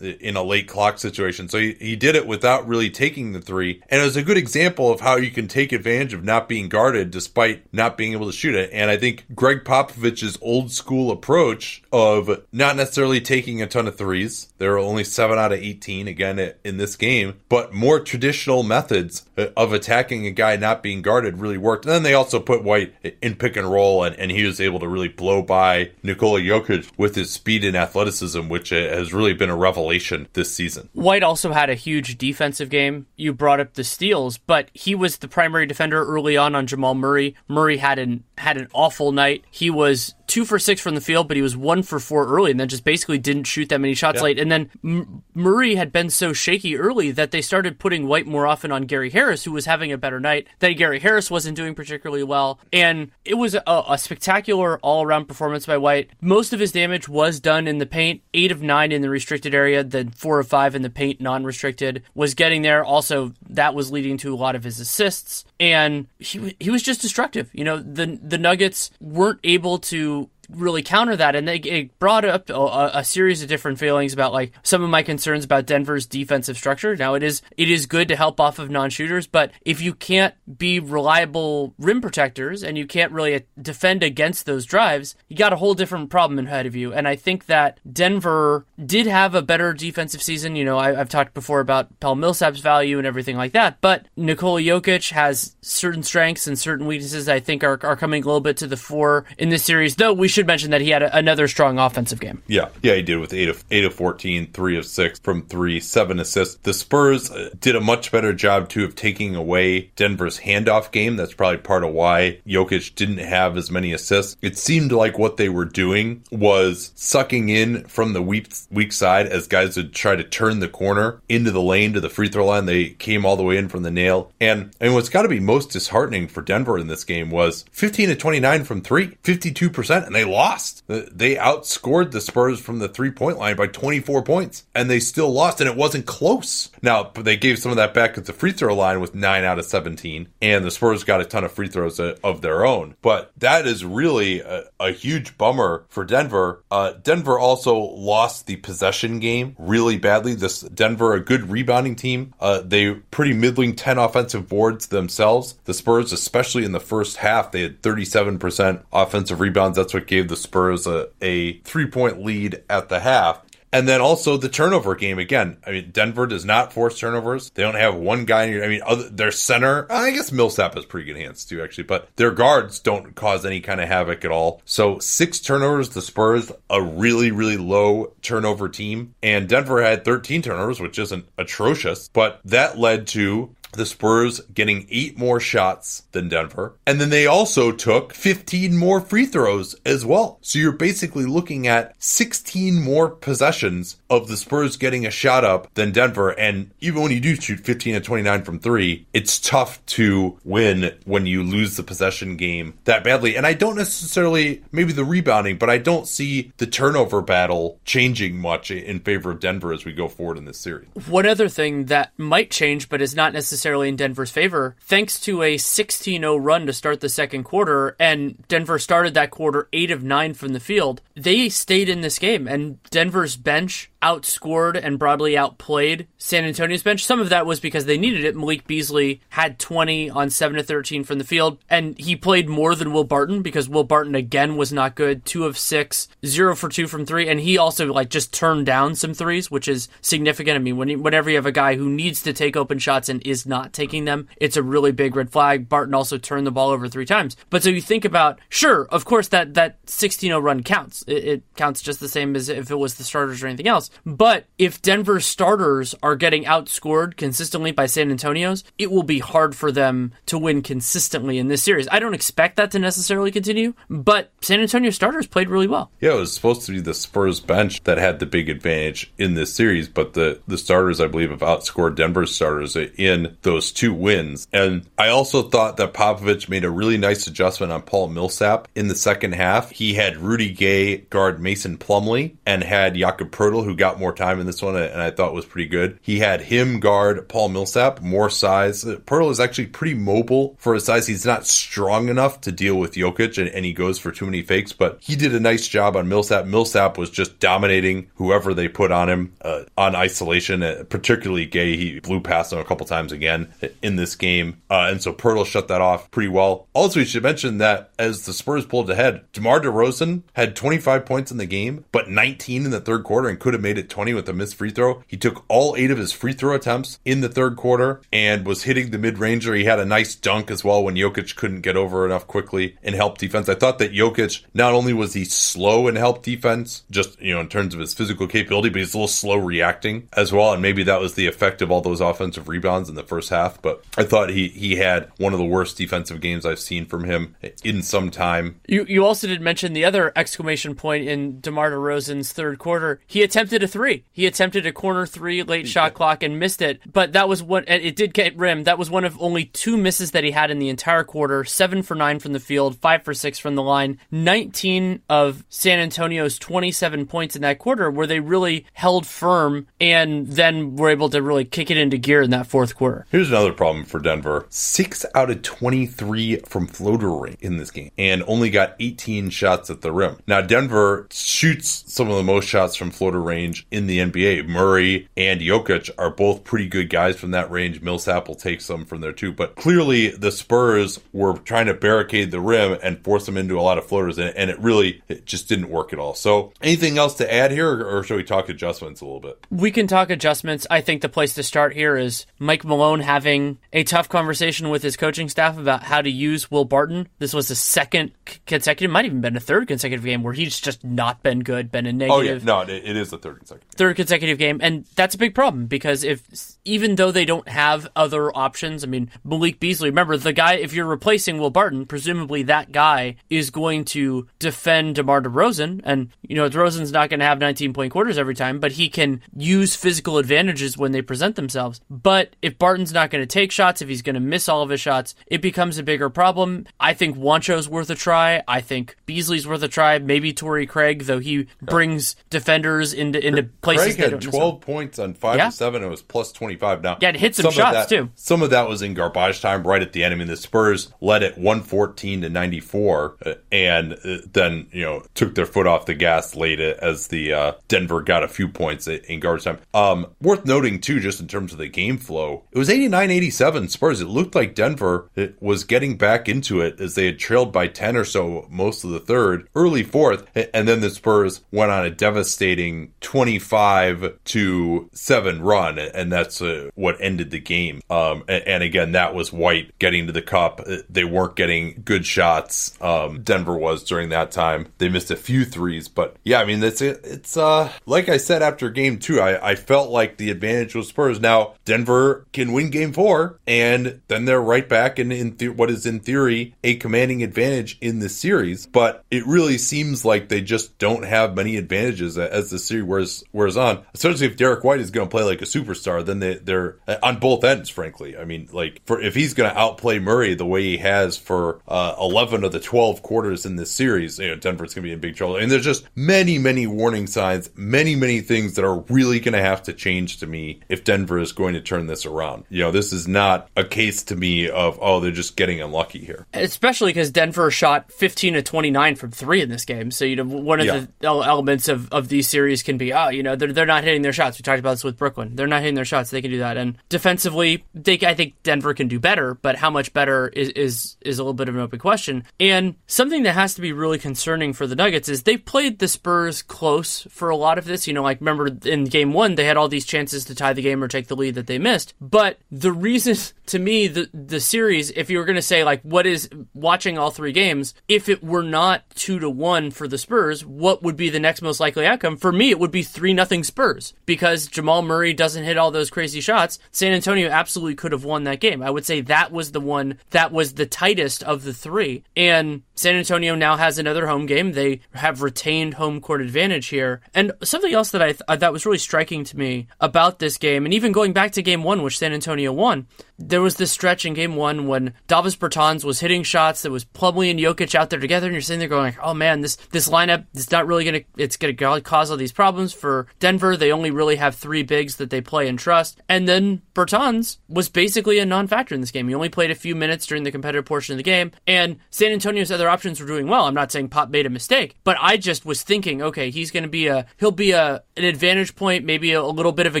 in 0.00 0.36
a 0.36 0.42
late 0.42 0.68
clock 0.68 0.98
situation. 0.98 1.48
So 1.48 1.58
he, 1.58 1.76
he 1.78 1.96
did 1.96 2.16
it 2.16 2.26
without 2.26 2.66
really 2.66 2.90
taking 2.90 3.32
the 3.32 3.40
three. 3.40 3.82
And 3.88 4.00
it 4.00 4.04
was 4.04 4.16
a 4.16 4.22
good 4.22 4.36
example 4.36 4.90
of 4.90 5.00
how 5.00 5.16
you 5.16 5.30
can 5.30 5.48
take 5.48 5.72
advantage 5.72 6.12
of 6.12 6.24
not 6.24 6.48
being 6.48 6.68
guarded 6.68 7.10
despite 7.10 7.72
not 7.72 7.96
being 7.96 8.12
able 8.12 8.26
to 8.26 8.32
shoot 8.32 8.54
it. 8.54 8.70
And 8.72 8.90
I 8.90 8.96
think 8.96 9.26
Gregg 9.34 9.64
Popovich's 9.64 10.38
old 10.40 10.70
school 10.72 11.10
approach 11.10 11.82
of 11.92 12.44
not 12.52 12.76
necessarily 12.76 13.20
taking 13.20 13.62
a 13.62 13.66
ton 13.66 13.86
of 13.86 13.96
threes, 13.96 14.52
there 14.58 14.72
are 14.74 14.78
only 14.78 15.04
seven 15.04 15.38
out 15.38 15.52
of 15.52 15.58
18 15.58 16.08
again 16.08 16.54
in 16.64 16.76
this 16.76 16.96
game, 16.96 17.40
but 17.48 17.72
more 17.72 18.00
traditional 18.00 18.62
methods 18.62 19.26
uh, 19.36 19.46
of 19.56 19.72
attacking 19.72 20.26
a 20.26 20.30
guy 20.30 20.56
not 20.56 20.82
being 20.82 21.02
guarded 21.02 21.38
really 21.38 21.58
worked. 21.58 21.84
And 21.84 21.94
then 21.94 22.02
they 22.02 22.14
also 22.14 22.40
put 22.40 22.64
White 22.64 22.94
in 23.22 23.36
pick 23.36 23.56
and 23.56 23.70
roll, 23.70 24.04
and, 24.04 24.16
and 24.16 24.30
he 24.30 24.44
was 24.44 24.60
able 24.64 24.80
to 24.80 24.88
really 24.88 25.08
blow 25.08 25.42
by 25.42 25.90
Nikola 26.02 26.40
Jokic 26.40 26.90
with 26.96 27.14
his 27.14 27.30
speed 27.30 27.64
and 27.64 27.76
athleticism, 27.76 28.48
which 28.48 28.72
uh, 28.72 28.76
has 28.76 29.12
really 29.12 29.34
been 29.34 29.50
a 29.50 29.56
revelation 29.56 30.28
this 30.32 30.52
season. 30.52 30.88
White 30.92 31.22
also 31.22 31.52
had 31.52 31.70
a 31.70 31.74
huge 31.74 32.18
defensive 32.18 32.70
game. 32.70 33.06
You 33.16 33.32
brought 33.32 33.60
up 33.60 33.74
the 33.74 33.84
steals, 33.84 34.38
but 34.38 34.70
he 34.72 34.94
was 34.94 35.18
the 35.18 35.28
primary 35.28 35.66
defender 35.66 36.04
early 36.04 36.36
on 36.36 36.54
on 36.54 36.66
Jamal 36.66 36.94
Murray. 36.94 37.34
Murray 37.48 37.76
had 37.78 37.98
an 37.98 38.24
had 38.44 38.56
an 38.56 38.68
awful 38.72 39.12
night. 39.12 39.44
He 39.50 39.70
was 39.70 40.14
two 40.26 40.44
for 40.44 40.58
six 40.58 40.80
from 40.80 40.94
the 40.94 41.00
field, 41.00 41.28
but 41.28 41.36
he 41.36 41.42
was 41.42 41.56
one 41.56 41.82
for 41.82 42.00
four 42.00 42.26
early, 42.26 42.50
and 42.50 42.58
then 42.58 42.68
just 42.68 42.84
basically 42.84 43.18
didn't 43.18 43.44
shoot 43.44 43.68
that 43.68 43.80
many 43.80 43.94
shots 43.94 44.16
yeah. 44.16 44.22
late. 44.22 44.38
And 44.38 44.50
then 44.50 44.70
M- 44.82 45.22
Murray 45.34 45.74
had 45.74 45.92
been 45.92 46.10
so 46.10 46.32
shaky 46.32 46.76
early 46.76 47.10
that 47.10 47.30
they 47.30 47.42
started 47.42 47.78
putting 47.78 48.06
White 48.06 48.26
more 48.26 48.46
often 48.46 48.72
on 48.72 48.82
Gary 48.84 49.10
Harris, 49.10 49.44
who 49.44 49.52
was 49.52 49.66
having 49.66 49.92
a 49.92 49.98
better 49.98 50.20
night. 50.20 50.46
That 50.60 50.70
Gary 50.70 51.00
Harris 51.00 51.30
wasn't 51.30 51.56
doing 51.56 51.74
particularly 51.74 52.24
well, 52.24 52.58
and 52.72 53.10
it 53.24 53.34
was 53.34 53.54
a, 53.54 53.62
a 53.66 53.98
spectacular 53.98 54.78
all 54.78 55.04
around 55.04 55.26
performance 55.26 55.66
by 55.66 55.76
White. 55.76 56.10
Most 56.20 56.52
of 56.52 56.60
his 56.60 56.72
damage 56.72 57.08
was 57.08 57.40
done 57.40 57.68
in 57.68 57.78
the 57.78 57.86
paint. 57.86 58.22
Eight 58.32 58.50
of 58.50 58.62
nine 58.62 58.92
in 58.92 59.02
the 59.02 59.10
restricted 59.10 59.54
area, 59.54 59.84
then 59.84 60.10
four 60.10 60.40
of 60.40 60.48
five 60.48 60.74
in 60.74 60.82
the 60.82 60.90
paint 60.90 61.20
non-restricted. 61.20 62.02
Was 62.14 62.34
getting 62.34 62.62
there. 62.62 62.84
Also, 62.84 63.34
that 63.50 63.74
was 63.74 63.92
leading 63.92 64.16
to 64.18 64.34
a 64.34 64.36
lot 64.36 64.56
of 64.56 64.64
his 64.64 64.80
assists, 64.80 65.44
and 65.60 66.08
he 66.18 66.56
he 66.58 66.70
was 66.70 66.82
just 66.82 67.00
destructive. 67.00 67.50
You 67.52 67.64
know, 67.64 67.78
the 67.78 68.18
the 68.22 68.33
Nuggets 68.38 68.90
weren't 69.00 69.40
able 69.44 69.78
to 69.78 70.30
really 70.50 70.82
counter 70.82 71.16
that 71.16 71.36
and 71.36 71.46
they 71.46 71.56
it 71.56 71.98
brought 71.98 72.24
up 72.24 72.50
a, 72.50 72.90
a, 72.94 73.04
series 73.04 73.42
of 73.42 73.48
different 73.48 73.78
feelings 73.78 74.12
about 74.12 74.32
like 74.32 74.52
some 74.62 74.82
of 74.82 74.90
my 74.90 75.02
concerns 75.02 75.44
about 75.44 75.66
Denver's 75.66 76.06
defensive 76.06 76.56
structure. 76.56 76.96
Now 76.96 77.14
it 77.14 77.22
is 77.22 77.42
it 77.56 77.70
is 77.70 77.86
good 77.86 78.08
to 78.08 78.16
help 78.16 78.40
off 78.40 78.58
of 78.58 78.70
non-shooters, 78.70 79.26
but 79.26 79.50
if 79.64 79.80
you 79.80 79.94
can't 79.94 80.34
be 80.58 80.80
reliable 80.80 81.74
rim 81.78 82.00
protectors 82.00 82.62
and 82.62 82.76
you 82.76 82.86
can't 82.86 83.12
really 83.12 83.34
uh, 83.34 83.40
defend 83.60 84.02
against 84.02 84.46
those 84.46 84.64
drives, 84.64 85.14
you 85.28 85.36
got 85.36 85.52
a 85.52 85.56
whole 85.56 85.74
different 85.74 86.10
problem 86.10 86.46
ahead 86.46 86.66
of 86.66 86.76
you. 86.76 86.92
And 86.92 87.06
I 87.06 87.16
think 87.16 87.46
that 87.46 87.80
Denver 87.90 88.66
did 88.84 89.06
have 89.06 89.34
a 89.34 89.42
better 89.42 89.72
defensive 89.72 90.22
season. 90.22 90.56
You 90.56 90.64
know, 90.64 90.78
I, 90.78 90.94
have 90.94 91.08
talked 91.08 91.34
before 91.34 91.60
about 91.60 92.00
Paul 92.00 92.16
Millsap's 92.16 92.60
value 92.60 92.98
and 92.98 93.06
everything 93.06 93.36
like 93.36 93.52
that, 93.52 93.80
but 93.80 94.06
Nikola 94.16 94.60
Jokic 94.60 95.10
has 95.12 95.56
certain 95.60 96.02
strengths 96.02 96.46
and 96.46 96.58
certain 96.58 96.86
weaknesses 96.86 97.28
I 97.28 97.40
think 97.40 97.64
are, 97.64 97.78
are 97.82 97.96
coming 97.96 98.22
a 98.22 98.26
little 98.26 98.40
bit 98.40 98.56
to 98.58 98.66
the 98.66 98.76
fore 98.76 99.24
in 99.38 99.48
this 99.48 99.64
series, 99.64 99.96
though 99.96 100.12
we 100.12 100.28
should 100.34 100.46
mention 100.46 100.70
that 100.72 100.80
he 100.80 100.90
had 100.90 101.02
a, 101.02 101.16
another 101.16 101.48
strong 101.48 101.78
offensive 101.78 102.20
game. 102.20 102.42
Yeah, 102.46 102.68
yeah, 102.82 102.94
he 102.94 103.02
did 103.02 103.18
with 103.18 103.32
eight 103.32 103.48
of 103.48 103.64
eight 103.70 103.84
of 103.84 103.94
14, 103.94 104.52
three 104.52 104.76
of 104.76 104.84
six 104.84 105.18
from 105.20 105.42
three, 105.42 105.80
seven 105.80 106.20
assists. 106.20 106.56
The 106.56 106.74
Spurs 106.74 107.30
uh, 107.30 107.50
did 107.60 107.76
a 107.76 107.80
much 107.80 108.12
better 108.12 108.32
job 108.32 108.68
too 108.68 108.84
of 108.84 108.94
taking 108.94 109.34
away 109.34 109.92
Denver's 109.96 110.40
handoff 110.40 110.90
game. 110.90 111.16
That's 111.16 111.34
probably 111.34 111.58
part 111.58 111.84
of 111.84 111.92
why 111.92 112.40
Jokic 112.46 112.94
didn't 112.94 113.18
have 113.18 113.56
as 113.56 113.70
many 113.70 113.92
assists. 113.92 114.36
It 114.42 114.58
seemed 114.58 114.92
like 114.92 115.18
what 115.18 115.36
they 115.36 115.48
were 115.48 115.64
doing 115.64 116.24
was 116.30 116.92
sucking 116.94 117.48
in 117.48 117.84
from 117.84 118.12
the 118.12 118.22
weak 118.22 118.52
weak 118.70 118.92
side 118.92 119.26
as 119.26 119.46
guys 119.46 119.76
would 119.76 119.94
try 119.94 120.16
to 120.16 120.24
turn 120.24 120.58
the 120.58 120.68
corner 120.68 121.20
into 121.28 121.50
the 121.50 121.62
lane 121.62 121.92
to 121.92 122.00
the 122.00 122.10
free 122.10 122.28
throw 122.28 122.46
line. 122.46 122.66
They 122.66 122.90
came 122.90 123.24
all 123.24 123.36
the 123.36 123.42
way 123.42 123.56
in 123.56 123.68
from 123.68 123.82
the 123.82 123.90
nail. 123.90 124.32
And 124.40 124.74
and 124.80 124.94
what's 124.94 125.08
got 125.08 125.22
to 125.22 125.28
be 125.28 125.40
most 125.40 125.70
disheartening 125.70 126.28
for 126.28 126.42
Denver 126.42 126.78
in 126.78 126.88
this 126.88 127.04
game 127.04 127.30
was 127.30 127.64
15 127.72 128.08
to 128.08 128.16
29 128.16 128.64
from 128.64 128.80
three, 128.80 129.16
52%, 129.22 130.06
and 130.06 130.14
they 130.14 130.23
lost. 130.24 130.82
They 130.86 131.36
outscored 131.36 132.10
the 132.10 132.20
Spurs 132.20 132.60
from 132.60 132.78
the 132.78 132.88
three 132.88 133.10
point 133.10 133.38
line 133.38 133.56
by 133.56 133.66
24 133.66 134.22
points, 134.22 134.64
and 134.74 134.90
they 134.90 135.00
still 135.00 135.32
lost, 135.32 135.60
and 135.60 135.68
it 135.68 135.76
wasn't 135.76 136.06
close. 136.06 136.70
Now, 136.82 137.04
they 137.14 137.36
gave 137.36 137.58
some 137.58 137.70
of 137.70 137.76
that 137.76 137.94
back 137.94 138.18
at 138.18 138.26
the 138.26 138.32
free 138.32 138.52
throw 138.52 138.74
line 138.74 139.00
with 139.00 139.14
9 139.14 139.44
out 139.44 139.58
of 139.58 139.64
17, 139.64 140.28
and 140.42 140.64
the 140.64 140.70
Spurs 140.70 141.04
got 141.04 141.20
a 141.20 141.24
ton 141.24 141.44
of 141.44 141.52
free 141.52 141.68
throws 141.68 142.00
uh, 142.00 142.16
of 142.22 142.40
their 142.40 142.64
own. 142.64 142.96
But 143.02 143.32
that 143.38 143.66
is 143.66 143.84
really 143.84 144.40
a, 144.40 144.64
a 144.80 144.90
huge 144.90 145.38
bummer 145.38 145.84
for 145.88 146.04
Denver. 146.04 146.62
Uh, 146.70 146.92
Denver 146.92 147.38
also 147.38 147.76
lost 147.76 148.46
the 148.46 148.56
possession 148.56 149.20
game 149.20 149.56
really 149.58 149.98
badly. 149.98 150.34
This 150.34 150.60
Denver, 150.60 151.14
a 151.14 151.20
good 151.20 151.50
rebounding 151.50 151.96
team, 151.96 152.34
uh, 152.40 152.60
they 152.60 152.94
pretty 153.14 153.32
middling 153.32 153.76
10 153.76 153.96
offensive 153.96 154.48
boards 154.48 154.88
themselves. 154.88 155.54
The 155.66 155.72
Spurs, 155.72 156.12
especially 156.12 156.64
in 156.64 156.72
the 156.72 156.80
first 156.80 157.18
half, 157.18 157.52
they 157.52 157.62
had 157.62 157.80
37% 157.80 158.82
offensive 158.92 159.38
rebounds. 159.38 159.76
That's 159.76 159.94
what 159.94 160.08
gave 160.08 160.26
the 160.26 160.34
Spurs 160.34 160.84
a, 160.88 161.08
a 161.22 161.58
three 161.60 161.86
point 161.86 162.24
lead 162.24 162.64
at 162.68 162.88
the 162.88 162.98
half. 162.98 163.40
And 163.74 163.88
then 163.88 164.00
also 164.00 164.36
the 164.36 164.48
turnover 164.48 164.94
game 164.94 165.18
again. 165.18 165.56
I 165.66 165.72
mean, 165.72 165.90
Denver 165.90 166.26
does 166.26 166.44
not 166.44 166.72
force 166.72 166.98
turnovers. 166.98 167.50
They 167.50 167.64
don't 167.64 167.74
have 167.74 167.96
one 167.96 168.24
guy. 168.24 168.44
I 168.62 168.68
mean, 168.68 168.82
other, 168.86 169.08
their 169.08 169.32
center. 169.32 169.90
I 169.90 170.12
guess 170.12 170.30
Millsap 170.30 170.74
has 170.74 170.84
pretty 170.84 171.12
good 171.12 171.20
hands 171.20 171.44
too, 171.44 171.60
actually, 171.60 171.84
but 171.84 172.08
their 172.14 172.30
guards 172.30 172.78
don't 172.78 173.16
cause 173.16 173.44
any 173.44 173.60
kind 173.60 173.80
of 173.80 173.88
havoc 173.88 174.24
at 174.24 174.30
all. 174.30 174.62
So 174.64 175.00
six 175.00 175.40
turnovers. 175.40 175.88
The 175.88 176.02
Spurs 176.02 176.52
a 176.70 176.80
really 176.80 177.32
really 177.32 177.56
low 177.56 178.12
turnover 178.22 178.68
team, 178.68 179.14
and 179.22 179.48
Denver 179.48 179.82
had 179.82 180.04
13 180.04 180.42
turnovers, 180.42 180.80
which 180.80 180.98
isn't 180.98 181.26
atrocious, 181.36 182.08
but 182.08 182.40
that 182.44 182.78
led 182.78 183.08
to 183.08 183.54
the 183.76 183.86
Spurs 183.86 184.40
getting 184.52 184.86
eight 184.90 185.18
more 185.18 185.40
shots 185.40 186.04
than 186.12 186.28
Denver. 186.28 186.74
And 186.86 187.00
then 187.00 187.10
they 187.10 187.26
also 187.26 187.72
took 187.72 188.14
15 188.14 188.76
more 188.76 189.00
free 189.00 189.26
throws 189.26 189.74
as 189.84 190.04
well. 190.04 190.38
So 190.42 190.58
you're 190.58 190.72
basically 190.72 191.26
looking 191.26 191.66
at 191.66 191.94
16 192.02 192.82
more 192.82 193.10
possessions 193.10 193.96
of 194.08 194.28
the 194.28 194.36
Spurs 194.36 194.76
getting 194.76 195.06
a 195.06 195.10
shot 195.10 195.44
up 195.44 195.72
than 195.74 195.92
Denver. 195.92 196.30
And 196.30 196.70
even 196.80 197.02
when 197.02 197.12
you 197.12 197.20
do 197.20 197.34
shoot 197.36 197.60
15 197.60 197.96
and 197.96 198.04
29 198.04 198.42
from 198.42 198.58
three, 198.58 199.06
it's 199.12 199.38
tough 199.38 199.84
to 199.86 200.38
win 200.44 200.94
when 201.04 201.26
you 201.26 201.42
lose 201.42 201.76
the 201.76 201.82
possession 201.82 202.36
game 202.36 202.74
that 202.84 203.04
badly. 203.04 203.36
And 203.36 203.46
I 203.46 203.54
don't 203.54 203.76
necessarily, 203.76 204.62
maybe 204.72 204.92
the 204.92 205.04
rebounding, 205.04 205.58
but 205.58 205.70
I 205.70 205.78
don't 205.78 206.06
see 206.06 206.52
the 206.58 206.66
turnover 206.66 207.22
battle 207.22 207.78
changing 207.84 208.38
much 208.38 208.70
in 208.70 209.00
favor 209.00 209.30
of 209.30 209.40
Denver 209.40 209.72
as 209.72 209.84
we 209.84 209.92
go 209.92 210.08
forward 210.08 210.38
in 210.38 210.44
this 210.44 210.58
series. 210.58 210.88
One 211.06 211.26
other 211.26 211.48
thing 211.48 211.86
that 211.86 212.12
might 212.16 212.50
change, 212.50 212.88
but 212.88 213.02
is 213.02 213.14
not 213.14 213.32
necessarily 213.32 213.63
in 213.64 213.96
Denver's 213.96 214.30
favor, 214.30 214.76
thanks 214.80 215.18
to 215.20 215.42
a 215.42 215.56
16 215.56 216.20
0 216.20 216.36
run 216.36 216.66
to 216.66 216.72
start 216.72 217.00
the 217.00 217.08
second 217.08 217.44
quarter, 217.44 217.96
and 217.98 218.46
Denver 218.48 218.78
started 218.78 219.14
that 219.14 219.30
quarter 219.30 219.68
8 219.72 219.90
of 219.90 220.02
9 220.02 220.34
from 220.34 220.52
the 220.52 220.60
field, 220.60 221.00
they 221.14 221.48
stayed 221.48 221.88
in 221.88 222.00
this 222.00 222.18
game. 222.18 222.46
And 222.46 222.82
Denver's 222.90 223.36
bench 223.36 223.90
outscored 224.04 224.78
and 224.80 224.98
broadly 224.98 225.36
outplayed 225.36 226.06
San 226.18 226.44
Antonio's 226.44 226.82
bench. 226.82 227.04
Some 227.04 227.20
of 227.20 227.30
that 227.30 227.46
was 227.46 227.58
because 227.58 227.86
they 227.86 227.96
needed 227.96 228.24
it. 228.24 228.36
Malik 228.36 228.66
Beasley 228.66 229.22
had 229.30 229.58
20 229.58 230.10
on 230.10 230.28
7 230.28 230.56
to 230.56 230.62
13 230.62 231.04
from 231.04 231.18
the 231.18 231.24
field, 231.24 231.58
and 231.70 231.98
he 231.98 232.14
played 232.14 232.48
more 232.48 232.74
than 232.74 232.92
Will 232.92 233.04
Barton 233.04 233.40
because 233.40 233.68
Will 233.68 233.84
Barton 233.84 234.14
again 234.14 234.56
was 234.56 234.72
not 234.72 234.94
good. 234.94 235.24
2 235.24 235.44
of 235.44 235.56
six, 235.56 236.06
zero 236.24 236.54
for 236.54 236.68
2 236.68 236.86
from 236.86 237.06
3, 237.06 237.28
and 237.28 237.40
he 237.40 237.56
also 237.56 237.90
like 237.92 238.10
just 238.10 238.32
turned 238.32 238.66
down 238.66 238.94
some 238.94 239.14
threes, 239.14 239.50
which 239.50 239.66
is 239.66 239.88
significant. 240.02 240.56
I 240.56 240.58
mean, 240.58 240.76
when 240.76 241.02
whenever 241.02 241.30
you 241.30 241.36
have 241.36 241.46
a 241.46 241.52
guy 241.52 241.76
who 241.76 241.88
needs 241.88 242.22
to 242.22 242.34
take 242.34 242.56
open 242.56 242.78
shots 242.78 243.08
and 243.08 243.26
is 243.26 243.46
not 243.46 243.72
taking 243.72 244.04
them, 244.04 244.28
it's 244.36 244.58
a 244.58 244.62
really 244.62 244.92
big 244.92 245.16
red 245.16 245.30
flag. 245.30 245.68
Barton 245.68 245.94
also 245.94 246.18
turned 246.18 246.46
the 246.46 246.52
ball 246.52 246.70
over 246.70 246.88
3 246.88 247.06
times. 247.06 247.36
But 247.48 247.62
so 247.62 247.70
you 247.70 247.80
think 247.80 248.04
about, 248.04 248.38
sure, 248.50 248.86
of 248.90 249.06
course 249.06 249.28
that 249.28 249.54
that 249.54 249.84
16-0 249.86 250.42
run 250.42 250.62
counts. 250.62 251.04
It, 251.06 251.24
it 251.24 251.42
counts 251.56 251.80
just 251.80 252.00
the 252.00 252.08
same 252.08 252.36
as 252.36 252.50
if 252.50 252.70
it 252.70 252.76
was 252.76 252.96
the 252.96 253.04
starters 253.04 253.42
or 253.42 253.46
anything 253.46 253.68
else. 253.68 253.90
But 254.04 254.46
if 254.58 254.82
Denver's 254.82 255.26
starters 255.26 255.94
are 256.02 256.16
getting 256.16 256.44
outscored 256.44 257.16
consistently 257.16 257.72
by 257.72 257.86
San 257.86 258.10
Antonio's, 258.10 258.64
it 258.78 258.90
will 258.90 259.02
be 259.02 259.18
hard 259.18 259.54
for 259.54 259.72
them 259.72 260.12
to 260.26 260.38
win 260.38 260.62
consistently 260.62 261.38
in 261.38 261.48
this 261.48 261.62
series. 261.62 261.88
I 261.90 261.98
don't 261.98 262.14
expect 262.14 262.56
that 262.56 262.70
to 262.72 262.78
necessarily 262.78 263.30
continue, 263.30 263.74
but 263.88 264.32
San 264.40 264.60
Antonio 264.60 264.90
starters 264.90 265.26
played 265.26 265.48
really 265.48 265.68
well. 265.68 265.90
Yeah, 266.00 266.14
it 266.14 266.20
was 266.20 266.34
supposed 266.34 266.66
to 266.66 266.72
be 266.72 266.80
the 266.80 266.94
Spurs 266.94 267.40
bench 267.40 267.84
that 267.84 267.98
had 267.98 268.18
the 268.18 268.26
big 268.26 268.48
advantage 268.48 269.12
in 269.18 269.34
this 269.34 269.54
series, 269.54 269.88
but 269.88 270.14
the, 270.14 270.40
the 270.46 270.58
starters, 270.58 271.00
I 271.00 271.06
believe, 271.06 271.30
have 271.30 271.40
outscored 271.40 271.96
Denver's 271.96 272.34
starters 272.34 272.76
in 272.76 273.36
those 273.42 273.72
two 273.72 273.92
wins. 273.92 274.48
And 274.52 274.86
I 274.98 275.08
also 275.08 275.42
thought 275.42 275.76
that 275.76 275.94
Popovich 275.94 276.48
made 276.48 276.64
a 276.64 276.70
really 276.70 276.96
nice 276.96 277.26
adjustment 277.26 277.72
on 277.72 277.82
Paul 277.82 278.08
Millsap 278.08 278.68
in 278.74 278.88
the 278.88 278.94
second 278.94 279.32
half. 279.32 279.70
He 279.70 279.94
had 279.94 280.16
Rudy 280.16 280.52
Gay 280.52 280.98
guard 280.98 281.40
Mason 281.40 281.76
Plumlee 281.78 282.36
and 282.46 282.62
had 282.62 282.94
Jakob 282.94 283.30
Poeltl, 283.30 283.64
who 283.64 283.76
got 283.76 283.83
more 283.98 284.14
time 284.14 284.40
in 284.40 284.46
this 284.46 284.62
one 284.62 284.76
and 284.76 285.00
I 285.00 285.10
thought 285.10 285.34
was 285.34 285.44
pretty 285.44 285.68
good. 285.68 285.98
He 286.02 286.18
had 286.18 286.42
him 286.42 286.80
guard 286.80 287.28
Paul 287.28 287.48
Millsap, 287.48 288.00
more 288.00 288.30
size. 288.30 288.84
Poeltl 288.84 289.30
is 289.30 289.40
actually 289.40 289.66
pretty 289.66 289.94
mobile 289.94 290.56
for 290.58 290.74
his 290.74 290.84
size. 290.84 291.06
He's 291.06 291.26
not 291.26 291.46
strong 291.46 292.08
enough 292.08 292.40
to 292.42 292.52
deal 292.52 292.76
with 292.76 292.94
Jokic 292.94 293.38
and, 293.38 293.48
and 293.48 293.64
he 293.64 293.72
goes 293.72 293.98
for 293.98 294.10
too 294.10 294.24
many 294.24 294.42
fakes, 294.42 294.72
but 294.72 294.98
he 295.00 295.16
did 295.16 295.34
a 295.34 295.40
nice 295.40 295.68
job 295.68 295.96
on 295.96 296.08
Millsap. 296.08 296.46
Millsap 296.46 296.98
was 296.98 297.10
just 297.10 297.38
dominating 297.38 298.10
whoever 298.14 298.54
they 298.54 298.68
put 298.68 298.90
on 298.90 299.08
him 299.08 299.34
uh, 299.42 299.64
on 299.76 299.94
isolation, 299.94 300.62
uh, 300.62 300.84
particularly 300.88 301.46
Gay. 301.46 301.76
He 301.76 302.00
blew 302.00 302.20
past 302.20 302.52
him 302.52 302.58
a 302.58 302.64
couple 302.64 302.86
times 302.86 303.12
again 303.12 303.52
in 303.82 303.96
this 303.96 304.16
game. 304.16 304.62
Uh, 304.70 304.88
and 304.90 305.02
so 305.02 305.12
Poeltl 305.12 305.46
shut 305.46 305.68
that 305.68 305.80
off 305.80 306.10
pretty 306.10 306.28
well. 306.28 306.66
Also, 306.72 307.00
we 307.00 307.04
should 307.04 307.22
mention 307.22 307.58
that 307.58 307.90
as 307.98 308.26
the 308.26 308.32
Spurs 308.32 308.66
pulled 308.66 308.90
ahead, 308.90 309.22
DeMar 309.32 309.60
DeRozan 309.60 310.22
had 310.34 310.56
25 310.56 311.06
points 311.06 311.30
in 311.30 311.38
the 311.38 311.46
game, 311.46 311.84
but 311.92 312.10
19 312.10 312.64
in 312.64 312.70
the 312.70 312.80
third 312.80 313.04
quarter 313.04 313.28
and 313.28 313.38
could 313.38 313.54
have 313.54 313.62
made 313.64 313.78
it 313.78 313.90
20 313.90 314.14
with 314.14 314.28
a 314.28 314.32
missed 314.32 314.54
free 314.54 314.70
throw. 314.70 315.02
He 315.08 315.16
took 315.16 315.44
all 315.48 315.74
eight 315.76 315.90
of 315.90 315.98
his 315.98 316.12
free 316.12 316.34
throw 316.34 316.54
attempts 316.54 317.00
in 317.04 317.20
the 317.20 317.28
third 317.28 317.56
quarter 317.56 318.00
and 318.12 318.46
was 318.46 318.62
hitting 318.62 318.90
the 318.90 318.98
mid 318.98 319.18
ranger. 319.18 319.54
He 319.54 319.64
had 319.64 319.80
a 319.80 319.84
nice 319.84 320.14
dunk 320.14 320.50
as 320.50 320.62
well 320.62 320.84
when 320.84 320.94
Jokic 320.94 321.34
couldn't 321.34 321.62
get 321.62 321.76
over 321.76 322.04
enough 322.06 322.26
quickly 322.28 322.76
and 322.82 322.94
help 322.94 323.18
defense. 323.18 323.48
I 323.48 323.54
thought 323.54 323.78
that 323.78 323.92
Jokic, 323.92 324.44
not 324.54 324.74
only 324.74 324.92
was 324.92 325.14
he 325.14 325.24
slow 325.24 325.88
in 325.88 325.96
help 325.96 326.22
defense, 326.22 326.84
just, 326.90 327.20
you 327.20 327.34
know, 327.34 327.40
in 327.40 327.48
terms 327.48 327.74
of 327.74 327.80
his 327.80 327.94
physical 327.94 328.26
capability, 328.26 328.68
but 328.68 328.78
he's 328.78 328.94
a 328.94 328.98
little 328.98 329.08
slow 329.08 329.36
reacting 329.36 330.08
as 330.12 330.32
well. 330.32 330.52
And 330.52 330.62
maybe 330.62 330.84
that 330.84 331.00
was 331.00 331.14
the 331.14 331.26
effect 331.26 331.62
of 331.62 331.70
all 331.70 331.80
those 331.80 332.00
offensive 332.00 332.48
rebounds 332.48 332.88
in 332.88 332.94
the 332.94 333.02
first 333.02 333.30
half. 333.30 333.60
But 333.62 333.84
I 333.96 334.04
thought 334.04 334.30
he, 334.30 334.48
he 334.48 334.76
had 334.76 335.10
one 335.16 335.32
of 335.32 335.38
the 335.38 335.44
worst 335.44 335.78
defensive 335.78 336.20
games 336.20 336.44
I've 336.44 336.60
seen 336.60 336.86
from 336.86 337.04
him 337.04 337.34
in 337.64 337.82
some 337.82 338.10
time. 338.10 338.60
You, 338.68 338.84
you 338.88 339.04
also 339.04 339.26
did 339.26 339.40
mention 339.40 339.72
the 339.72 339.84
other 339.84 340.12
exclamation 340.14 340.74
point 340.74 341.08
in 341.08 341.40
DeMar 341.40 341.70
DeRozan's 341.70 342.32
third 342.32 342.58
quarter. 342.58 343.00
He 343.06 343.22
attempted 343.22 343.53
a 343.62 343.68
three. 343.68 344.04
He 344.12 344.26
attempted 344.26 344.66
a 344.66 344.72
corner 344.72 345.06
three 345.06 345.42
late 345.42 345.68
shot 345.68 345.94
clock 345.94 346.22
and 346.22 346.38
missed 346.38 346.62
it, 346.62 346.80
but 346.90 347.12
that 347.12 347.28
was 347.28 347.42
what 347.42 347.68
it 347.68 347.96
did 347.96 348.14
get 348.14 348.36
rim. 348.36 348.64
That 348.64 348.78
was 348.78 348.90
one 348.90 349.04
of 349.04 349.20
only 349.20 349.44
two 349.44 349.76
misses 349.76 350.10
that 350.12 350.24
he 350.24 350.30
had 350.30 350.50
in 350.50 350.58
the 350.58 350.68
entire 350.68 351.04
quarter. 351.04 351.44
Seven 351.44 351.82
for 351.82 351.94
nine 351.94 352.18
from 352.18 352.32
the 352.32 352.40
field, 352.40 352.76
five 352.76 353.04
for 353.04 353.14
six 353.14 353.38
from 353.38 353.54
the 353.54 353.62
line. 353.62 353.98
19 354.10 355.02
of 355.08 355.44
San 355.48 355.78
Antonio's 355.78 356.38
27 356.38 357.06
points 357.06 357.36
in 357.36 357.42
that 357.42 357.58
quarter 357.58 357.90
where 357.90 358.06
they 358.06 358.20
really 358.20 358.66
held 358.72 359.06
firm 359.06 359.66
and 359.80 360.26
then 360.26 360.76
were 360.76 360.90
able 360.90 361.08
to 361.10 361.22
really 361.22 361.44
kick 361.44 361.70
it 361.70 361.76
into 361.76 361.98
gear 361.98 362.22
in 362.22 362.30
that 362.30 362.46
fourth 362.46 362.74
quarter. 362.74 363.06
Here's 363.10 363.28
another 363.28 363.52
problem 363.52 363.84
for 363.84 363.98
Denver. 363.98 364.46
Six 364.50 365.04
out 365.14 365.30
of 365.30 365.42
23 365.42 366.36
from 366.46 366.66
floater 366.66 367.10
range 367.10 367.38
in 367.40 367.56
this 367.56 367.70
game 367.70 367.90
and 367.98 368.22
only 368.26 368.50
got 368.50 368.74
18 368.80 369.30
shots 369.30 369.70
at 369.70 369.80
the 369.80 369.92
rim. 369.92 370.18
Now, 370.26 370.40
Denver 370.40 371.06
shoots 371.10 371.84
some 371.86 372.08
of 372.08 372.16
the 372.16 372.22
most 372.22 372.48
shots 372.48 372.76
from 372.76 372.90
floater 372.90 373.20
range 373.20 373.43
in 373.70 373.86
the 373.86 373.98
NBA. 373.98 374.46
Murray 374.46 375.08
and 375.16 375.40
Jokic 375.40 375.90
are 375.98 376.10
both 376.10 376.44
pretty 376.44 376.68
good 376.68 376.90
guys 376.90 377.16
from 377.16 377.32
that 377.32 377.50
range. 377.50 377.80
Millsap 377.80 378.28
will 378.28 378.34
take 378.34 378.60
some 378.60 378.84
from 378.84 379.00
there 379.00 379.12
too. 379.12 379.32
But 379.32 379.56
clearly, 379.56 380.08
the 380.10 380.30
Spurs 380.30 381.00
were 381.12 381.34
trying 381.38 381.66
to 381.66 381.74
barricade 381.74 382.30
the 382.30 382.40
rim 382.40 382.78
and 382.82 383.02
force 383.02 383.26
them 383.26 383.36
into 383.36 383.58
a 383.58 383.62
lot 383.62 383.78
of 383.78 383.86
floaters, 383.86 384.18
and 384.18 384.50
it 384.50 384.58
really 384.58 385.02
it 385.08 385.26
just 385.26 385.48
didn't 385.48 385.70
work 385.70 385.92
at 385.92 385.98
all. 385.98 386.14
So, 386.14 386.52
anything 386.62 386.98
else 386.98 387.14
to 387.16 387.32
add 387.32 387.50
here, 387.50 387.86
or 387.86 388.02
should 388.02 388.16
we 388.16 388.24
talk 388.24 388.48
adjustments 388.48 389.00
a 389.00 389.04
little 389.04 389.20
bit? 389.20 389.46
We 389.50 389.70
can 389.70 389.86
talk 389.86 390.10
adjustments. 390.10 390.66
I 390.70 390.80
think 390.80 391.02
the 391.02 391.08
place 391.08 391.34
to 391.34 391.42
start 391.42 391.74
here 391.74 391.96
is 391.96 392.26
Mike 392.38 392.64
Malone 392.64 393.00
having 393.00 393.58
a 393.72 393.84
tough 393.84 394.08
conversation 394.08 394.70
with 394.70 394.82
his 394.82 394.96
coaching 394.96 395.28
staff 395.28 395.58
about 395.58 395.82
how 395.82 396.00
to 396.00 396.10
use 396.10 396.50
Will 396.50 396.64
Barton. 396.64 397.08
This 397.18 397.34
was 397.34 397.48
the 397.48 397.54
second 397.54 398.12
consecutive, 398.46 398.90
might 398.90 399.04
even 399.04 399.20
been 399.20 399.36
a 399.36 399.40
third 399.40 399.68
consecutive 399.68 400.04
game 400.04 400.22
where 400.22 400.32
he's 400.32 400.60
just 400.60 400.84
not 400.84 401.22
been 401.22 401.40
good, 401.40 401.70
been 401.70 401.86
a 401.86 401.92
negative. 401.92 402.48
Oh 402.48 402.60
yeah, 402.60 402.64
no, 402.66 402.72
it 402.72 402.96
is 402.96 403.10
the 403.10 403.18
third 403.18 403.33
consecutive. 403.38 403.70
Third 403.74 403.96
consecutive 403.96 404.38
game, 404.38 404.60
and 404.62 404.84
that's 404.94 405.14
a 405.14 405.18
big 405.18 405.34
problem 405.34 405.66
because 405.66 406.04
if 406.04 406.22
even 406.64 406.96
though 406.96 407.10
they 407.10 407.24
don't 407.24 407.48
have 407.48 407.88
other 407.94 408.36
options, 408.36 408.84
I 408.84 408.86
mean 408.86 409.10
Malik 409.24 409.60
Beasley. 409.60 409.90
Remember 409.90 410.16
the 410.16 410.32
guy. 410.32 410.54
If 410.54 410.72
you're 410.72 410.86
replacing 410.86 411.38
Will 411.38 411.50
Barton, 411.50 411.86
presumably 411.86 412.42
that 412.44 412.72
guy 412.72 413.16
is 413.30 413.50
going 413.50 413.84
to 413.86 414.26
defend 414.38 414.96
DeMar 414.96 415.22
DeRozan, 415.22 415.80
and 415.84 416.10
you 416.22 416.36
know 416.36 416.48
DeRozan's 416.48 416.92
not 416.92 417.10
going 417.10 417.20
to 417.20 417.26
have 417.26 417.38
19 417.38 417.72
point 417.72 417.92
quarters 417.92 418.18
every 418.18 418.34
time, 418.34 418.60
but 418.60 418.72
he 418.72 418.88
can 418.88 419.20
use 419.36 419.76
physical 419.76 420.18
advantages 420.18 420.76
when 420.76 420.92
they 420.92 421.02
present 421.02 421.36
themselves. 421.36 421.80
But 421.90 422.36
if 422.42 422.58
Barton's 422.58 422.92
not 422.92 423.10
going 423.10 423.22
to 423.22 423.26
take 423.26 423.52
shots, 423.52 423.82
if 423.82 423.88
he's 423.88 424.02
going 424.02 424.14
to 424.14 424.20
miss 424.20 424.48
all 424.48 424.62
of 424.62 424.70
his 424.70 424.80
shots, 424.80 425.14
it 425.26 425.42
becomes 425.42 425.78
a 425.78 425.82
bigger 425.82 426.10
problem. 426.10 426.66
I 426.80 426.94
think 426.94 427.16
Juancho's 427.16 427.68
worth 427.68 427.90
a 427.90 427.94
try. 427.94 428.42
I 428.46 428.60
think 428.60 428.96
Beasley's 429.06 429.46
worth 429.46 429.62
a 429.62 429.68
try. 429.68 429.98
Maybe 429.98 430.32
Torrey 430.32 430.66
Craig, 430.66 431.04
though 431.04 431.18
he 431.18 431.46
brings 431.60 432.16
defenders 432.30 432.92
into 432.92 433.23
into 433.24 433.44
places. 433.62 433.96
Craig 433.96 434.12
had 434.12 434.20
12 434.20 434.60
points 434.60 434.98
on 434.98 435.14
five 435.14 435.36
yeah. 435.36 435.46
to 435.46 435.52
seven. 435.52 435.82
It 435.82 435.88
was 435.88 436.02
plus 436.02 436.32
25 436.32 436.82
now. 436.82 436.98
Yeah, 437.00 437.10
it 437.10 437.16
hit 437.16 437.34
some, 437.34 437.44
some 437.44 437.52
shots 437.52 437.76
that, 437.76 437.88
too. 437.88 438.10
Some 438.14 438.42
of 438.42 438.50
that 438.50 438.68
was 438.68 438.82
in 438.82 438.94
garbage 438.94 439.40
time 439.40 439.66
right 439.66 439.82
at 439.82 439.92
the 439.92 440.04
end. 440.04 440.14
I 440.14 440.16
mean, 440.16 440.28
the 440.28 440.36
Spurs 440.36 440.92
led 441.00 441.22
it 441.22 441.36
114 441.36 442.22
to 442.22 442.28
94 442.28 443.16
uh, 443.24 443.34
and 443.50 443.94
uh, 443.94 444.18
then, 444.32 444.68
you 444.72 444.82
know, 444.82 445.02
took 445.14 445.34
their 445.34 445.46
foot 445.46 445.66
off 445.66 445.86
the 445.86 445.94
gas 445.94 446.34
late 446.34 446.60
as 446.60 447.08
the 447.08 447.32
uh, 447.32 447.52
Denver 447.68 448.02
got 448.02 448.22
a 448.22 448.28
few 448.28 448.48
points 448.48 448.86
in 448.86 449.20
garbage 449.20 449.44
time. 449.44 449.58
Um, 449.72 450.06
worth 450.20 450.44
noting 450.44 450.80
too, 450.80 451.00
just 451.00 451.20
in 451.20 451.28
terms 451.28 451.52
of 451.52 451.58
the 451.58 451.68
game 451.68 451.98
flow, 451.98 452.44
it 452.52 452.58
was 452.58 452.68
89-87 452.68 453.70
Spurs. 453.70 454.00
It 454.00 454.06
looked 454.06 454.34
like 454.34 454.54
Denver 454.54 455.10
was 455.40 455.64
getting 455.64 455.96
back 455.96 456.28
into 456.28 456.60
it 456.60 456.80
as 456.80 456.94
they 456.94 457.06
had 457.06 457.18
trailed 457.18 457.52
by 457.52 457.66
10 457.68 457.96
or 457.96 458.04
so 458.04 458.46
most 458.50 458.84
of 458.84 458.90
the 458.90 459.00
third, 459.00 459.48
early 459.54 459.82
fourth, 459.82 460.26
and 460.52 460.68
then 460.68 460.80
the 460.80 460.90
Spurs 460.90 461.42
went 461.50 461.70
on 461.70 461.84
a 461.84 461.90
devastating 461.90 462.92
25 463.14 464.18
to 464.24 464.90
7 464.92 465.40
run, 465.40 465.78
and 465.78 466.10
that's 466.10 466.42
uh, 466.42 466.68
what 466.74 466.96
ended 466.98 467.30
the 467.30 467.38
game. 467.38 467.80
Um, 467.88 468.24
and, 468.26 468.42
and, 468.42 468.62
again, 468.64 468.90
that 468.92 469.14
was 469.14 469.32
White 469.32 469.78
getting 469.78 470.08
to 470.08 470.12
the 470.12 470.20
cup. 470.20 470.60
They 470.90 471.04
weren't 471.04 471.36
getting 471.36 471.82
good 471.84 472.04
shots. 472.04 472.76
Um, 472.80 473.22
Denver 473.22 473.56
was 473.56 473.84
during 473.84 474.08
that 474.08 474.32
time. 474.32 474.66
They 474.78 474.88
missed 474.88 475.12
a 475.12 475.16
few 475.16 475.44
threes, 475.44 475.86
but 475.86 476.16
yeah, 476.24 476.40
I 476.40 476.44
mean, 476.44 476.60
it's 476.64 476.82
it's 476.82 477.36
uh 477.36 477.70
like 477.86 478.08
I 478.08 478.16
said 478.16 478.42
after 478.42 478.68
game 478.68 478.98
two, 478.98 479.20
I, 479.20 479.50
I 479.50 479.54
felt 479.54 479.90
like 479.90 480.16
the 480.16 480.30
advantage 480.30 480.74
was 480.74 480.88
Spurs. 480.88 481.20
Now 481.20 481.54
Denver 481.64 482.26
can 482.32 482.52
win 482.52 482.70
game 482.70 482.92
four, 482.92 483.38
and 483.46 484.00
then 484.08 484.24
they're 484.24 484.40
right 484.40 484.68
back 484.68 484.98
in 484.98 485.12
in 485.12 485.36
what 485.56 485.70
is 485.70 485.86
in 485.86 486.00
theory 486.00 486.56
a 486.64 486.74
commanding 486.74 487.22
advantage 487.22 487.78
in 487.80 488.00
the 488.00 488.08
series. 488.08 488.66
But 488.66 489.04
it 489.12 489.24
really 489.24 489.58
seems 489.58 490.04
like 490.04 490.28
they 490.28 490.40
just 490.40 490.78
don't 490.78 491.04
have 491.04 491.36
many 491.36 491.56
advantages 491.56 492.18
as 492.18 492.50
the 492.50 492.58
series 492.58 492.84
wears 492.84 493.03
wears 493.32 493.56
on. 493.56 493.84
Especially 493.94 494.26
if 494.26 494.36
Derrick 494.36 494.64
White 494.64 494.80
is 494.80 494.90
going 494.90 495.06
to 495.08 495.10
play 495.10 495.22
like 495.24 495.42
a 495.42 495.46
superstar, 495.46 496.04
then 496.04 496.18
they 496.20 496.34
they're 496.36 496.76
on 497.02 497.18
both 497.18 497.44
ends. 497.44 497.68
Frankly, 497.70 498.16
I 498.16 498.24
mean, 498.24 498.48
like 498.52 498.80
for 498.86 499.00
if 499.00 499.14
he's 499.14 499.34
going 499.34 499.50
to 499.50 499.58
outplay 499.58 499.98
Murray 499.98 500.34
the 500.34 500.46
way 500.46 500.62
he 500.62 500.76
has 500.78 501.16
for 501.16 501.60
uh, 501.68 501.94
eleven 501.98 502.44
of 502.44 502.52
the 502.52 502.60
twelve 502.60 503.02
quarters 503.02 503.46
in 503.46 503.56
this 503.56 503.70
series, 503.70 504.18
you 504.18 504.28
know, 504.28 504.36
Denver's 504.36 504.74
going 504.74 504.82
to 504.82 504.88
be 504.88 504.92
in 504.92 505.00
big 505.00 505.16
trouble. 505.16 505.36
And 505.36 505.50
there's 505.50 505.64
just 505.64 505.86
many 505.94 506.38
many 506.38 506.66
warning 506.66 507.06
signs, 507.06 507.50
many 507.56 507.94
many 507.96 508.20
things 508.20 508.54
that 508.54 508.64
are 508.64 508.80
really 508.88 509.20
going 509.20 509.34
to 509.34 509.42
have 509.42 509.62
to 509.64 509.72
change 509.72 510.18
to 510.18 510.26
me 510.26 510.60
if 510.68 510.84
Denver 510.84 511.18
is 511.18 511.32
going 511.32 511.54
to 511.54 511.60
turn 511.60 511.86
this 511.86 512.06
around. 512.06 512.44
You 512.48 512.62
know, 512.62 512.70
this 512.70 512.92
is 512.92 513.06
not 513.08 513.48
a 513.56 513.64
case 513.64 514.02
to 514.04 514.16
me 514.16 514.48
of 514.48 514.78
oh 514.80 515.00
they're 515.00 515.10
just 515.12 515.36
getting 515.36 515.60
unlucky 515.60 515.98
here. 516.04 516.26
Especially 516.32 516.90
because 516.92 517.10
Denver 517.10 517.50
shot 517.50 517.90
15 517.92 518.34
to 518.34 518.42
29 518.42 518.96
from 518.96 519.10
three 519.10 519.40
in 519.40 519.48
this 519.48 519.64
game. 519.64 519.90
So 519.90 520.04
you 520.04 520.16
know 520.16 520.24
one 520.24 520.60
of 520.60 520.66
Yeah. 520.66 520.86
the 521.00 521.08
elements 521.08 521.68
of, 521.68 521.92
of 521.92 522.08
these 522.08 522.28
series 522.28 522.62
can 522.62 522.78
be 522.78 522.92
oh 522.94 523.08
you 523.08 523.22
know 523.22 523.36
they're 523.36 523.52
they're 523.52 523.66
not 523.66 523.84
hitting 523.84 524.02
their 524.02 524.12
shots. 524.12 524.38
We 524.38 524.42
talked 524.42 524.58
about 524.58 524.72
this 524.72 524.84
with 524.84 524.96
Brooklyn. 524.96 525.36
They're 525.36 525.46
not 525.46 525.60
hitting 525.60 525.74
their 525.74 525.84
shots. 525.84 526.10
They 526.10 526.22
can 526.22 526.30
do 526.30 526.38
that. 526.38 526.56
And 526.56 526.78
defensively, 526.88 527.64
they 527.74 527.98
I 528.02 528.14
think 528.14 528.42
Denver 528.42 528.74
can 528.74 528.88
do 528.88 528.98
better. 528.98 529.34
But 529.34 529.56
how 529.56 529.70
much 529.70 529.92
better 529.92 530.28
is 530.28 530.48
is 530.50 530.96
is 531.00 531.18
a 531.18 531.22
little 531.22 531.34
bit 531.34 531.48
of 531.48 531.54
an 531.54 531.60
open 531.60 531.78
question. 531.78 532.24
And 532.40 532.76
something 532.86 533.22
that 533.24 533.32
has 533.32 533.54
to 533.54 533.60
be 533.60 533.72
really 533.72 533.98
concerning 533.98 534.52
for 534.52 534.66
the 534.66 534.76
Nuggets 534.76 535.08
is 535.08 535.22
they 535.22 535.36
played 535.36 535.78
the 535.78 535.88
Spurs 535.88 536.42
close 536.42 537.06
for 537.10 537.30
a 537.30 537.36
lot 537.36 537.58
of 537.58 537.64
this. 537.64 537.86
You 537.86 537.94
know, 537.94 538.02
like 538.02 538.20
remember 538.20 538.48
in 538.64 538.84
game 538.84 539.12
one 539.12 539.34
they 539.34 539.44
had 539.44 539.56
all 539.56 539.68
these 539.68 539.86
chances 539.86 540.24
to 540.26 540.34
tie 540.34 540.52
the 540.52 540.62
game 540.62 540.82
or 540.82 540.88
take 540.88 541.08
the 541.08 541.16
lead 541.16 541.34
that 541.34 541.46
they 541.46 541.58
missed. 541.58 541.94
But 542.00 542.38
the 542.50 542.72
reason 542.72 543.16
to 543.46 543.58
me 543.58 543.86
the 543.88 544.08
the 544.12 544.40
series, 544.40 544.90
if 544.90 545.10
you 545.10 545.18
were 545.18 545.24
going 545.24 545.36
to 545.36 545.42
say 545.42 545.64
like 545.64 545.82
what 545.82 546.06
is 546.06 546.28
watching 546.54 546.98
all 546.98 547.10
three 547.10 547.32
games, 547.32 547.74
if 547.88 548.08
it 548.08 548.22
were 548.22 548.42
not 548.42 548.82
two 548.94 549.18
to 549.18 549.28
one 549.28 549.70
for 549.70 549.88
the 549.88 549.98
Spurs, 549.98 550.44
what 550.44 550.82
would 550.82 550.96
be 550.96 551.10
the 551.10 551.20
next 551.20 551.42
most 551.42 551.60
likely 551.60 551.86
outcome? 551.86 552.16
For 552.16 552.32
me, 552.32 552.50
it 552.50 552.58
would 552.58 552.70
be 552.74 552.82
three 552.82 553.14
nothing 553.14 553.42
Spurs 553.42 553.94
because 554.04 554.46
Jamal 554.46 554.82
Murray 554.82 555.14
doesn't 555.14 555.44
hit 555.44 555.56
all 555.56 555.70
those 555.70 555.88
crazy 555.88 556.20
shots. 556.20 556.58
San 556.70 556.92
Antonio 556.92 557.30
absolutely 557.30 557.74
could 557.74 557.92
have 557.92 558.04
won 558.04 558.24
that 558.24 558.40
game. 558.40 558.62
I 558.62 558.70
would 558.70 558.84
say 558.84 559.00
that 559.02 559.32
was 559.32 559.52
the 559.52 559.60
one 559.60 559.98
that 560.10 560.32
was 560.32 560.54
the 560.54 560.66
tightest 560.66 561.22
of 561.22 561.44
the 561.44 561.54
three. 561.54 562.04
And 562.16 562.62
San 562.74 562.96
Antonio 562.96 563.34
now 563.34 563.56
has 563.56 563.78
another 563.78 564.06
home 564.06 564.26
game. 564.26 564.52
They 564.52 564.80
have 564.92 565.22
retained 565.22 565.74
home 565.74 566.00
court 566.00 566.20
advantage 566.20 566.66
here. 566.66 567.00
And 567.14 567.32
something 567.42 567.72
else 567.72 567.90
that 567.92 568.02
I 568.02 568.12
th- 568.12 568.40
thought 568.40 568.52
was 568.52 568.66
really 568.66 568.78
striking 568.78 569.24
to 569.24 569.38
me 569.38 569.68
about 569.80 570.18
this 570.18 570.36
game, 570.36 570.64
and 570.64 570.74
even 570.74 570.92
going 570.92 571.12
back 571.12 571.32
to 571.32 571.42
game 571.42 571.62
one, 571.62 571.82
which 571.82 571.98
San 571.98 572.12
Antonio 572.12 572.52
won, 572.52 572.86
there 573.18 573.42
was 573.42 573.56
this 573.56 573.70
stretch 573.70 574.04
in 574.04 574.14
game 574.14 574.34
one 574.34 574.66
when 574.66 574.92
Davis 575.06 575.36
Bertans 575.36 575.84
was 575.84 576.00
hitting 576.00 576.24
shots 576.24 576.62
that 576.62 576.72
was 576.72 576.84
Plumlee 576.84 577.30
and 577.30 577.38
Jokic 577.38 577.74
out 577.74 577.90
there 577.90 578.00
together, 578.00 578.26
and 578.26 578.34
you're 578.34 578.42
sitting 578.42 578.58
there 578.58 578.68
going, 578.68 578.96
"Oh 579.02 579.14
man, 579.14 579.40
this 579.40 579.56
this 579.70 579.88
lineup 579.88 580.26
is 580.34 580.50
not 580.50 580.66
really 580.66 580.84
gonna 580.84 581.02
it's 581.16 581.36
gonna 581.36 581.80
cause 581.80 582.10
all 582.10 582.16
these 582.16 582.32
problems 582.32 582.63
for 582.72 583.06
Denver. 583.18 583.56
They 583.56 583.72
only 583.72 583.90
really 583.90 584.16
have 584.16 584.34
three 584.34 584.62
bigs 584.62 584.96
that 584.96 585.10
they 585.10 585.20
play 585.20 585.48
and 585.48 585.58
trust." 585.58 586.00
And 586.08 586.28
then 586.28 586.62
Bertans 586.74 587.38
was 587.48 587.68
basically 587.68 588.18
a 588.18 588.26
non-factor 588.26 588.74
in 588.74 588.80
this 588.80 588.90
game. 588.90 589.08
He 589.08 589.14
only 589.14 589.28
played 589.28 589.50
a 589.50 589.54
few 589.54 589.74
minutes 589.74 590.06
during 590.06 590.24
the 590.24 590.30
competitive 590.30 590.64
portion 590.64 590.94
of 590.94 590.98
the 590.98 591.02
game, 591.02 591.32
and 591.46 591.76
San 591.90 592.12
Antonio's 592.12 592.50
other 592.50 592.68
options 592.68 593.00
were 593.00 593.06
doing 593.06 593.26
well. 593.26 593.44
I'm 593.44 593.54
not 593.54 593.72
saying 593.72 593.88
Pop 593.88 594.10
made 594.10 594.26
a 594.26 594.30
mistake, 594.30 594.76
but 594.84 594.96
I 595.00 595.16
just 595.16 595.44
was 595.44 595.62
thinking, 595.62 596.02
okay, 596.02 596.30
he's 596.30 596.50
going 596.50 596.62
to 596.62 596.68
be 596.68 596.86
a 596.86 597.06
he'll 597.18 597.30
be 597.30 597.52
a 597.52 597.82
an 597.96 598.04
advantage 598.04 598.56
point, 598.56 598.84
maybe 598.84 599.12
a, 599.12 599.20
a 599.20 599.22
little 599.22 599.52
bit 599.52 599.66
of 599.66 599.76
a 599.76 599.80